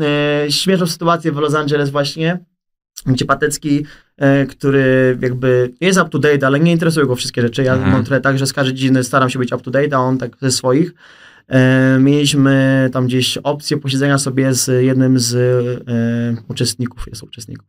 [0.47, 2.39] e, śmieszną sytuację w Los Angeles właśnie,
[3.06, 3.86] gdzie Patecki,
[4.16, 7.62] e, który jakby jest up to date, ale nie interesują go wszystkie rzeczy.
[7.62, 7.93] Ja Mhm.
[7.93, 10.19] mam trochę tak, że z każdej dziedziny staram się być up to date, a on
[10.19, 10.94] tak ze swoich.
[11.49, 17.69] E, mieliśmy tam gdzieś opcję posiedzenia sobie z jednym z e, uczestników, jest uczestników.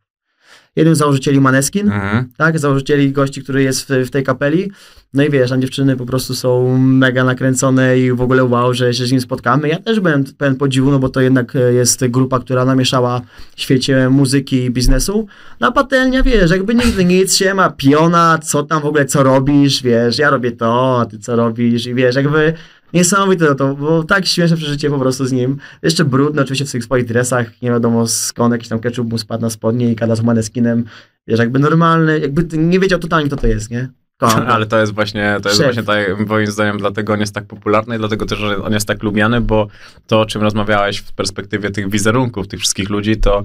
[0.76, 2.30] Jednym z założycieli Maneskin Mhm.
[2.38, 4.72] tak, założycieli gości, który jest w, w tej kapeli.
[5.14, 8.94] No i wiesz, tam dziewczyny po prostu są mega nakręcone i w ogóle wow, że
[8.94, 9.68] się z nim spotkamy.
[9.68, 13.22] Ja też byłem pełen podziwu, no bo to jednak e, jest grupa, która namieszała
[13.56, 15.28] w świecie muzyki i biznesu.
[15.60, 19.24] No a patelnia, wiesz, jakby nigdy nic się ma, piona, co tam w ogóle, co
[19.24, 22.54] robisz, wiesz, ja robię to, a ty co robisz i wiesz, jakby
[22.96, 25.58] Niesamowite to, bo tak śmieszne przeżycie po prostu z nim.
[25.84, 29.42] Jeszcze brudny oczywiście w tych swoich dresach, nie wiadomo skąd jakiś tam ketchup mu spadł
[29.42, 30.86] na spodnie i kada z maneskinem.
[31.28, 33.90] Wiesz, jakby normalny, jakby nie wiedział totalnie kto to jest, nie?
[34.18, 34.48] Kocham.
[34.56, 35.66] Ale to jest właśnie, to jest Szef.
[35.68, 39.04] właśnie tak, moim zdaniem, dlatego on jest tak popularny i dlatego też on jest tak
[39.04, 39.68] lubiany, bo
[40.08, 43.44] to, o czym rozmawiałeś w perspektywie tych wizerunków, tych wszystkich ludzi, to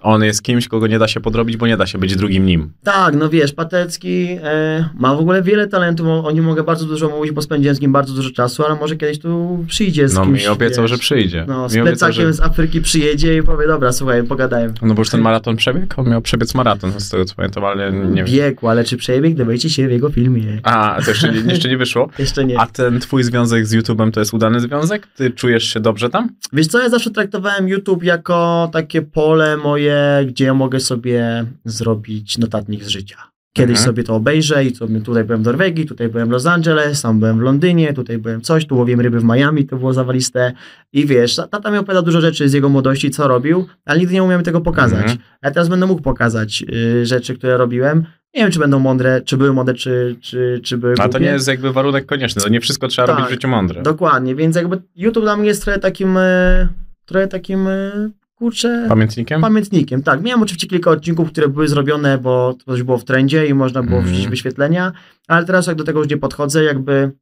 [0.00, 2.72] on jest kimś, kogo nie da się podrobić, bo nie da się być drugim nim.
[2.84, 7.08] Tak, no wiesz, Patecki e, ma w ogóle wiele talentów, o, nim mogę bardzo dużo
[7.08, 10.24] mówić, bo spędziłem z nim bardzo dużo czasu, ale może kiedyś tu przyjdzie z No
[10.24, 11.44] kimś, mi obiecał, wiesz, że przyjdzie.
[11.48, 12.32] No, z mi obiecał, plecakiem że...
[12.32, 14.74] z Afryki przyjedzie i powie, dobra, słuchaj, pogadałem.
[14.82, 15.86] No bo już ten maraton przebiegł?
[15.96, 18.26] On miał przebiec maraton, z tego co pamiętam, ale nie wiem.
[18.26, 20.60] Biegł, ale czy przebiegł, dowiecie się w jego filmie.
[20.62, 22.08] A, to jeszcze, nie- jeszcze nie wyszło.
[22.18, 22.60] Jeszcze nie.
[22.60, 25.06] A ten twój związek z YouTube'em to jest udany związek?
[25.16, 26.28] Ty czujesz się dobrze tam?
[26.52, 29.89] Wiesz co, ja zawsze traktowałem YouTube jako takie pole moje,
[30.26, 33.16] gdzie ja mogę sobie zrobić notatnik z życia.
[33.52, 33.86] Kiedyś Mhm.
[33.86, 37.18] sobie to obejrzę i sobie, tutaj byłem w Norwegii, tutaj byłem w Los Angeles, tam
[37.20, 40.52] byłem w Londynie, tutaj byłem coś, tu łowiłem ryby w Miami, to było zawaliste.
[40.92, 44.22] I wiesz, tata mi opowiada dużo rzeczy z jego młodości, co robił, ale nigdy nie
[44.22, 45.00] umiałem tego pokazać.
[45.00, 45.18] Mhm.
[45.42, 48.04] Ja teraz będę mógł pokazać y, rzeczy, które robiłem.
[48.34, 51.26] Nie wiem, czy będą mądre, czy były mądre, czy, czy, czy były A to nie
[51.26, 53.16] jest jakby warunek konieczny, to nie wszystko trzeba Tak.
[53.16, 53.82] robić w życiu mądre.
[53.82, 56.68] Dokładnie, więc jakby YouTube dla mnie jest trochę takim, e,
[57.06, 58.10] trochę takim, e,
[58.44, 59.40] kurczę, Pamiętnikiem?
[59.40, 60.02] pamiętnikiem.
[60.02, 63.54] Tak, miałem oczywiście kilka odcinków, które były zrobione, bo to już było w trendzie i
[63.54, 64.04] można było Mhm.
[64.14, 64.92] wrzucić wyświetlenia,
[65.28, 67.12] ale teraz jak do tego już nie podchodzę, jakby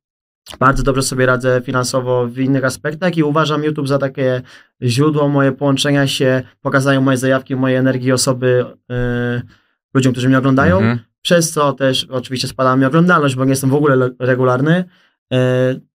[0.60, 4.42] bardzo dobrze sobie radzę finansowo w innych aspektach i uważam YouTube za takie
[4.82, 9.42] źródło moje połączenia się, pokazają moje zajawki, moje energii osoby e,
[9.94, 10.98] ludziom, którzy mnie oglądają, Mhm.
[11.22, 14.84] przez co też oczywiście spada mi oglądalność, bo nie jestem w ogóle le- regularny.
[15.32, 15.36] E,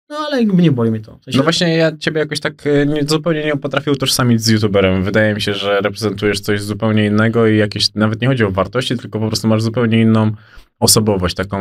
[0.09, 1.17] No ale nie boli mnie to.
[1.17, 4.47] W sensie, No właśnie ja ciebie jakoś tak e, nie, zupełnie nie potrafię utożsamić z
[4.47, 5.03] youtuberem.
[5.03, 8.97] Wydaje mi się, że reprezentujesz coś zupełnie innego i jakieś, nawet nie chodzi o wartości,
[8.97, 10.31] tylko po prostu masz zupełnie inną
[10.79, 11.59] osobowość, taką,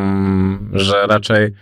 [0.73, 1.53] że raczej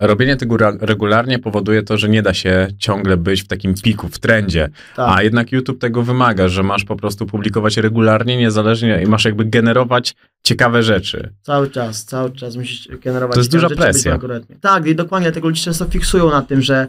[0.00, 4.18] robienie tego regularnie powoduje to, że nie da się ciągle być w takim piku, w
[4.18, 4.68] trendzie.
[4.96, 5.18] tak.
[5.18, 9.44] A jednak YouTube tego wymaga, że masz po prostu publikować regularnie, niezależnie i masz jakby
[9.44, 11.32] generować ciekawe rzeczy.
[11.42, 13.34] Cały czas, cały czas musisz generować.
[13.34, 14.18] To jest duża rzeczy, presja.
[14.60, 16.86] Tak, i dokładnie, dlatego ludzie często fiksują na tym, że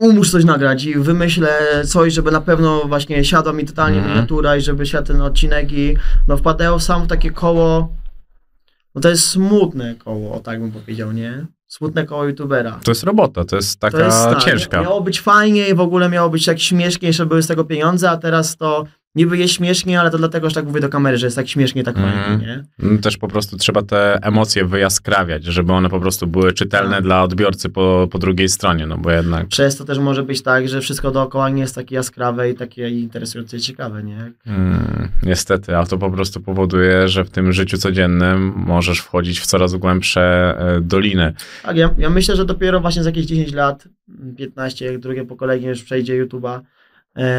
[0.00, 1.48] muszę coś nagrać i wymyślę
[1.84, 4.14] coś, żeby na pewno właśnie siadła mi totalnie Mhm.
[4.16, 5.96] miniatura i żeby siadł ten odcinek i
[6.28, 7.96] no wpadają sam w takie koło,
[8.94, 11.46] no to jest smutne koło, o tak bym powiedział, nie?
[11.68, 12.80] Smutne koło youtubera.
[12.84, 14.82] To jest robota, to jest taka To jest tak, ciężka.
[14.82, 18.10] Miało być fajnie i w ogóle miało być tak śmiesznie, żeby były z tego pieniądze,
[18.10, 18.84] a teraz to
[19.18, 21.84] niby jest śmiesznie, ale to dlatego, że tak mówię do kamery, że jest tak śmiesznie,
[21.84, 22.64] tak fajnie, nie?
[22.82, 27.04] Mm, Też po prostu trzeba te emocje wyjaskrawiać, żeby one po prostu były czytelne Tak.
[27.04, 30.68] dla odbiorcy po, po drugiej stronie, no bo jednak Przez to też może być tak,
[30.68, 34.32] że wszystko dookoła nie jest takie jaskrawe i takie interesujące i ciekawe, nie?
[34.46, 39.46] mm, niestety, a to po prostu powoduje, że w tym życiu codziennym możesz wchodzić w
[39.46, 40.20] coraz głębsze
[40.58, 41.32] e, doliny.
[41.62, 43.88] Tak, ja, ja myślę, że dopiero właśnie za jakieś 10 lat,
[44.36, 46.60] 15, jak drugie pokolenie już przejdzie YouTube'a,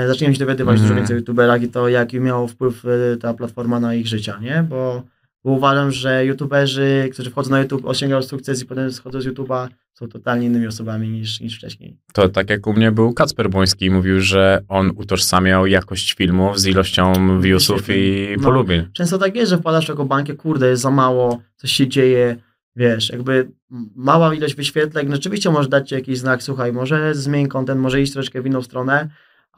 [0.07, 0.88] zaczniemy się dowiadywać Mhm.
[0.88, 4.39] dużo więcej o YouTuberach i to, jaki miał wpływ e, ta platforma na ich życia,
[4.41, 4.65] nie?
[4.69, 5.03] Bo,
[5.43, 9.68] bo uważam, że YouTuberzy, którzy wchodzą na YouTube, osiągają sukces i potem schodzą z YouTube'a,
[9.93, 11.97] są totalnie innymi osobami niż, niż wcześniej.
[12.14, 16.60] To tak jak u mnie był Kacper Błoński i mówił, że on utożsamiał jakość filmów
[16.60, 18.43] z ilością viewsów i No.
[18.43, 18.85] polubień.
[18.93, 22.35] Często tak jest, że wpadasz w taką bańkę, kurde, jest za mało, coś się dzieje,
[22.76, 23.51] wiesz, jakby
[23.95, 28.14] mała ilość wyświetleń, rzeczywiście może dać ci jakiś znak, słuchaj, może zmień content, może iść
[28.14, 29.10] troszkę w inną stronę,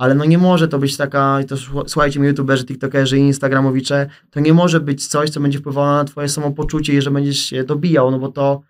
[0.02, 4.10] ale no nie może to być taka, to słu- słuchajcie mi youtuberzy, tiktokerzy i instagramowicze,
[4.30, 7.64] to nie może być coś, co będzie wpływało na twoje samopoczucie i że będziesz się
[7.64, 8.62] dobijał, no bo to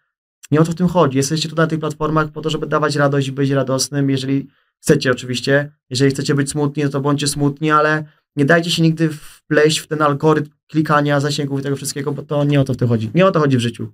[0.52, 1.18] nie o to w tym chodzi.
[1.18, 4.48] Jesteście tu na tych platformach po to, żeby dawać radość i być radosnym, jeżeli
[4.82, 8.04] chcecie oczywiście, jeżeli chcecie być smutni, no to bądźcie smutni, ale
[8.36, 12.44] nie dajcie się nigdy wpleść w ten algorytm klikania, zasięgów i tego wszystkiego, bo to
[12.44, 13.12] nie o to w tym chodzi.
[13.14, 13.88] Nie o to chodzi w życiu.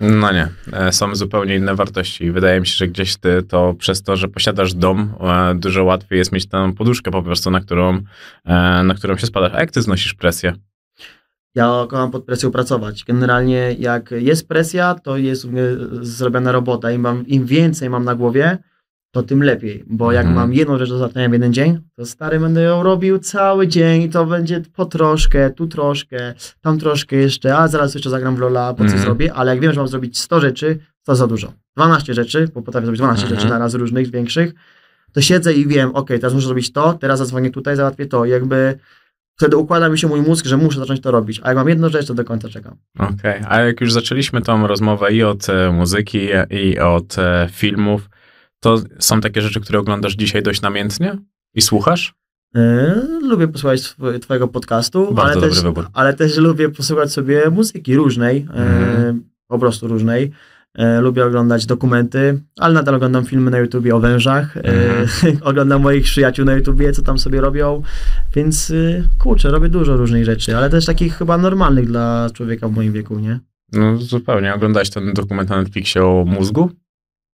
[0.00, 2.24] No nie, e, są zupełnie inne wartości.
[2.24, 5.84] I Wydaje mi się, że gdzieś ty to przez to, że posiadasz dom, e, dużo
[5.84, 8.00] łatwiej jest mieć tę poduszkę po prostu, na którą,
[8.44, 9.52] e, na którą się spadasz.
[9.54, 10.52] A jak ty znosisz presję?
[11.54, 13.04] Ja kocham pod presją pracować.
[13.04, 15.46] Generalnie jak jest presja, to jest
[16.00, 16.90] zrobiona robota.
[16.90, 18.58] Im, mam, im więcej mam na głowie,
[19.10, 19.84] to tym lepiej.
[19.86, 20.36] Bo jak Mhm.
[20.36, 24.02] mam jedną rzecz do załatwienia w jeden dzień, to stary będę ją robił cały dzień
[24.02, 28.38] i to będzie po troszkę, tu troszkę, tam troszkę jeszcze, a zaraz jeszcze zagram w
[28.38, 29.02] Lola, po co Mhm.
[29.02, 31.52] zrobię, ale jak wiem, że mam zrobić 100 rzeczy, to za dużo.
[31.76, 33.40] 12 rzeczy, bo potrafię zrobić 12 Mhm.
[33.40, 34.52] rzeczy na raz różnych, większych,
[35.12, 38.24] to siedzę i wiem, ok, teraz muszę zrobić to, teraz zadzwonię tutaj, załatwię to.
[38.24, 38.78] Jakby
[39.36, 41.40] wtedy układa mi się mój mózg, że muszę zacząć to robić.
[41.42, 42.76] A jak mam jedną rzecz, to do końca czekam.
[42.98, 48.10] Okej, a jak już zaczęliśmy tą rozmowę i od e, muzyki, i od e, filmów,
[48.60, 51.16] to są takie rzeczy, które oglądasz dzisiaj dość namiętnie
[51.54, 52.14] i słuchasz?
[52.54, 52.60] Yy,
[53.22, 55.86] lubię posłuchać tw- twojego podcastu, Bardzo ale też, wybór.
[55.92, 59.22] ale też lubię posłuchać sobie muzyki różnej, yy, Mhm.
[59.48, 60.32] po prostu różnej.
[60.78, 64.56] E, lubię oglądać dokumenty, ale nadal oglądam filmy na YouTubie o wężach.
[64.56, 64.62] E,
[65.48, 67.82] oglądam moich przyjaciół na YouTubie, co tam sobie robią.
[68.34, 72.72] Więc y, kurczę, robię dużo różnych rzeczy, ale też takich chyba normalnych dla człowieka w
[72.72, 73.40] moim wieku, nie?
[73.72, 74.54] No zupełnie.
[74.54, 76.70] Oglądałeś ten dokument na Netflixie o mózgu?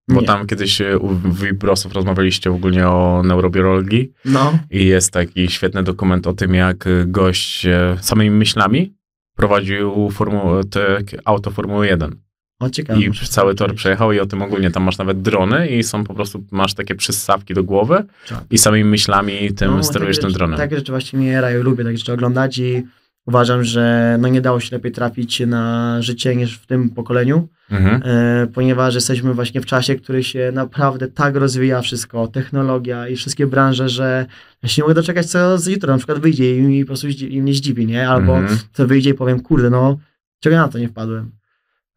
[0.07, 0.27] Bo Nie.
[0.27, 6.27] tam kiedyś e, u Wibrosów rozmawialiście ogólnie o neurobiologii No, i jest taki świetny dokument
[6.27, 8.93] o tym, jak e, gość e, samymi myślami
[9.35, 12.15] prowadził formu- te, auto Formuły 1.
[12.59, 12.99] o ciekawe.
[13.01, 16.13] I cały tor przejechał i o tym ogólnie tam masz nawet drony i są po
[16.13, 18.43] prostu, masz takie przystawki do głowy Tak.
[18.51, 20.57] i samymi myślami tym No, sterujesz takie tym dronem.
[20.57, 22.83] Takie rzeczy właśnie mnie jarają, lubię takie rzeczy oglądać i
[23.25, 28.01] uważam, że no nie dało się lepiej trafić na życie niż w tym pokoleniu, Mhm.
[28.05, 33.47] e, ponieważ jesteśmy właśnie w czasie, który się naprawdę tak rozwija wszystko, technologia i wszystkie
[33.47, 34.25] branże, że
[34.63, 37.07] ja się nie mogę doczekać, co z jutro na przykład wyjdzie i mi po prostu
[37.07, 38.09] i mnie zdziwi, nie?
[38.09, 38.59] Albo Mhm.
[38.73, 39.97] co wyjdzie i powiem, kurde, no
[40.39, 41.31] czego ja na to nie wpadłem.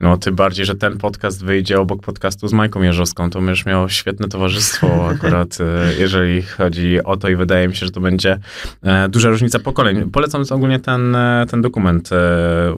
[0.01, 3.89] No tym bardziej, że ten podcast wyjdzie obok podcastu z Majką Jerzowską, to będziesz miał
[3.89, 8.39] świetne towarzystwo akurat, e, jeżeli chodzi o to i wydaje mi się, że to będzie
[8.83, 10.11] e, duża różnica pokoleń.
[10.11, 12.11] Polecam ogólnie ten, e, ten dokument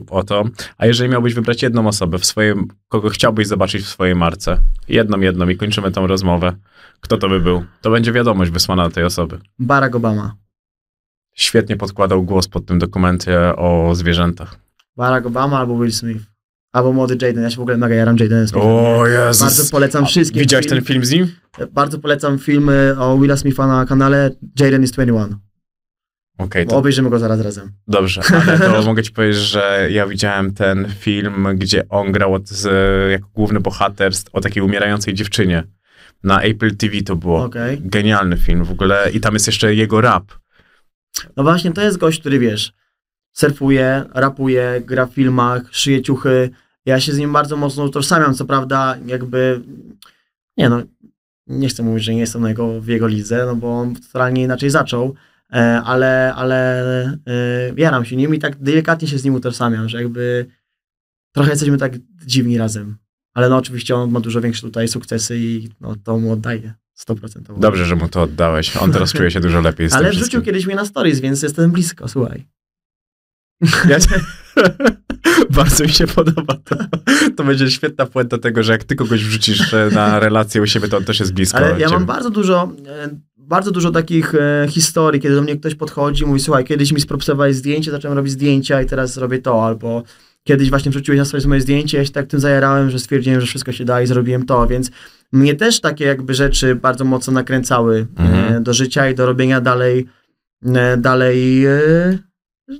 [0.09, 0.43] o to,
[0.77, 2.55] a jeżeli miałbyś wybrać jedną osobę, w swojej,
[2.89, 4.57] kogo chciałbyś zobaczyć w swojej marce,
[4.87, 6.55] jedną, jedną i kończymy tą rozmowę,
[7.01, 7.65] kto to by był?
[7.81, 9.39] To będzie wiadomość wysłana do tej osoby.
[9.59, 10.35] Barack Obama.
[11.35, 14.55] Świetnie podkładał głos pod tym dokumencie o zwierzętach.
[14.97, 16.30] Barack Obama albo Will Smith.
[16.71, 17.43] Albo młody Jaden.
[17.43, 18.69] Ja się w ogóle mega jaram Jadenem Smithem.
[18.69, 19.07] O?
[19.07, 19.41] Jezus!
[19.41, 20.39] Bardzo polecam wszystkim.
[20.39, 20.77] Widziałeś film.
[20.77, 21.27] ten film z nim?
[21.71, 24.29] Bardzo polecam filmy o Willa Smitha na kanale
[24.59, 25.37] Jaden is 21.
[26.37, 27.71] Okej, to Obejrzymy go zaraz razem.
[27.87, 32.49] Dobrze, ale to mogę ci powiedzieć, że ja widziałem ten film, gdzie on grał od,
[32.49, 32.67] z,
[33.11, 35.63] jako główny bohater o takiej umierającej dziewczynie.
[36.23, 37.43] Na Apple TV to było.
[37.43, 37.81] Okej.
[37.81, 40.31] Genialny film w ogóle i tam jest jeszcze jego rap.
[41.37, 42.73] No właśnie, to jest gość, który wiesz,
[43.33, 46.49] surfuje, rapuje, gra w filmach, szyje ciuchy.
[46.85, 49.61] Ja się z nim bardzo mocno utożsamiam, co prawda jakby,
[50.57, 50.81] nie no,
[51.47, 54.43] nie chcę mówić, że nie jestem na jego, w jego lidze, no bo on totalnie
[54.43, 55.15] inaczej zaczął,
[55.53, 57.19] e, ale, ale e,
[57.77, 60.45] jaram się nim i tak delikatnie się z nim utożsamiam, że jakby
[61.31, 61.93] trochę jesteśmy tak
[62.25, 62.97] dziwni razem.
[63.33, 67.59] Ale no oczywiście on ma dużo większe tutaj sukcesy i no, to mu oddaje 100%.
[67.59, 68.77] Dobrze, że mu to oddałeś.
[68.77, 71.71] On teraz czuje się dużo lepiej z Ale wrzucił kiedyś mnie na stories, więc jestem
[71.71, 72.47] blisko, słuchaj.
[73.89, 74.09] Ja cię...
[75.49, 76.75] Bardzo mi się podoba to.
[77.37, 80.97] To będzie świetna puenta tego, że jak ty kogoś wrzucisz na relację u siebie, to
[80.97, 81.91] on też jest blisko Ale ja ciebie.
[81.91, 86.27] mam bardzo dużo, e, bardzo dużo takich e, historii, kiedy do mnie ktoś podchodzi i
[86.27, 90.03] mówi, słuchaj, kiedyś mi spropsowałeś zdjęcie, zacząłem robić zdjęcia i teraz robię to, albo
[90.43, 93.47] kiedyś właśnie wrzuciłeś na swoje moje zdjęcie, ja się tak tym zajarałem, że stwierdziłem, że
[93.47, 94.91] wszystko się da i zrobiłem to, więc
[95.31, 98.63] mnie też takie jakby rzeczy bardzo mocno nakręcały e, Mhm.
[98.63, 100.05] do życia i do robienia dalej,
[100.97, 101.65] dalej,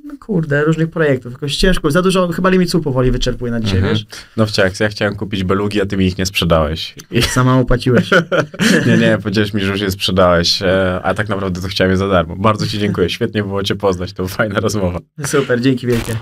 [0.03, 1.31] no kurde, różnych projektów.
[1.31, 3.95] Jakoś ciężko, za dużo, chyba limitów powoli wyczerpuję na dzisiaj, Mhm.
[3.95, 4.05] wiesz?
[4.37, 6.95] No wciąż, ja chciałem kupić belugi, a ty mi ich nie sprzedałeś.
[7.11, 7.21] I...
[7.37, 8.09] Sama opłaciłeś.
[8.87, 11.97] Nie, nie, powiedziałeś mi, że już je sprzedałeś, e, a tak naprawdę to chciałem je
[11.97, 12.35] za darmo.
[12.35, 14.99] Bardzo ci dziękuję, świetnie było cię poznać, to była fajna rozmowa.
[15.25, 16.15] Super, dzięki wielkie.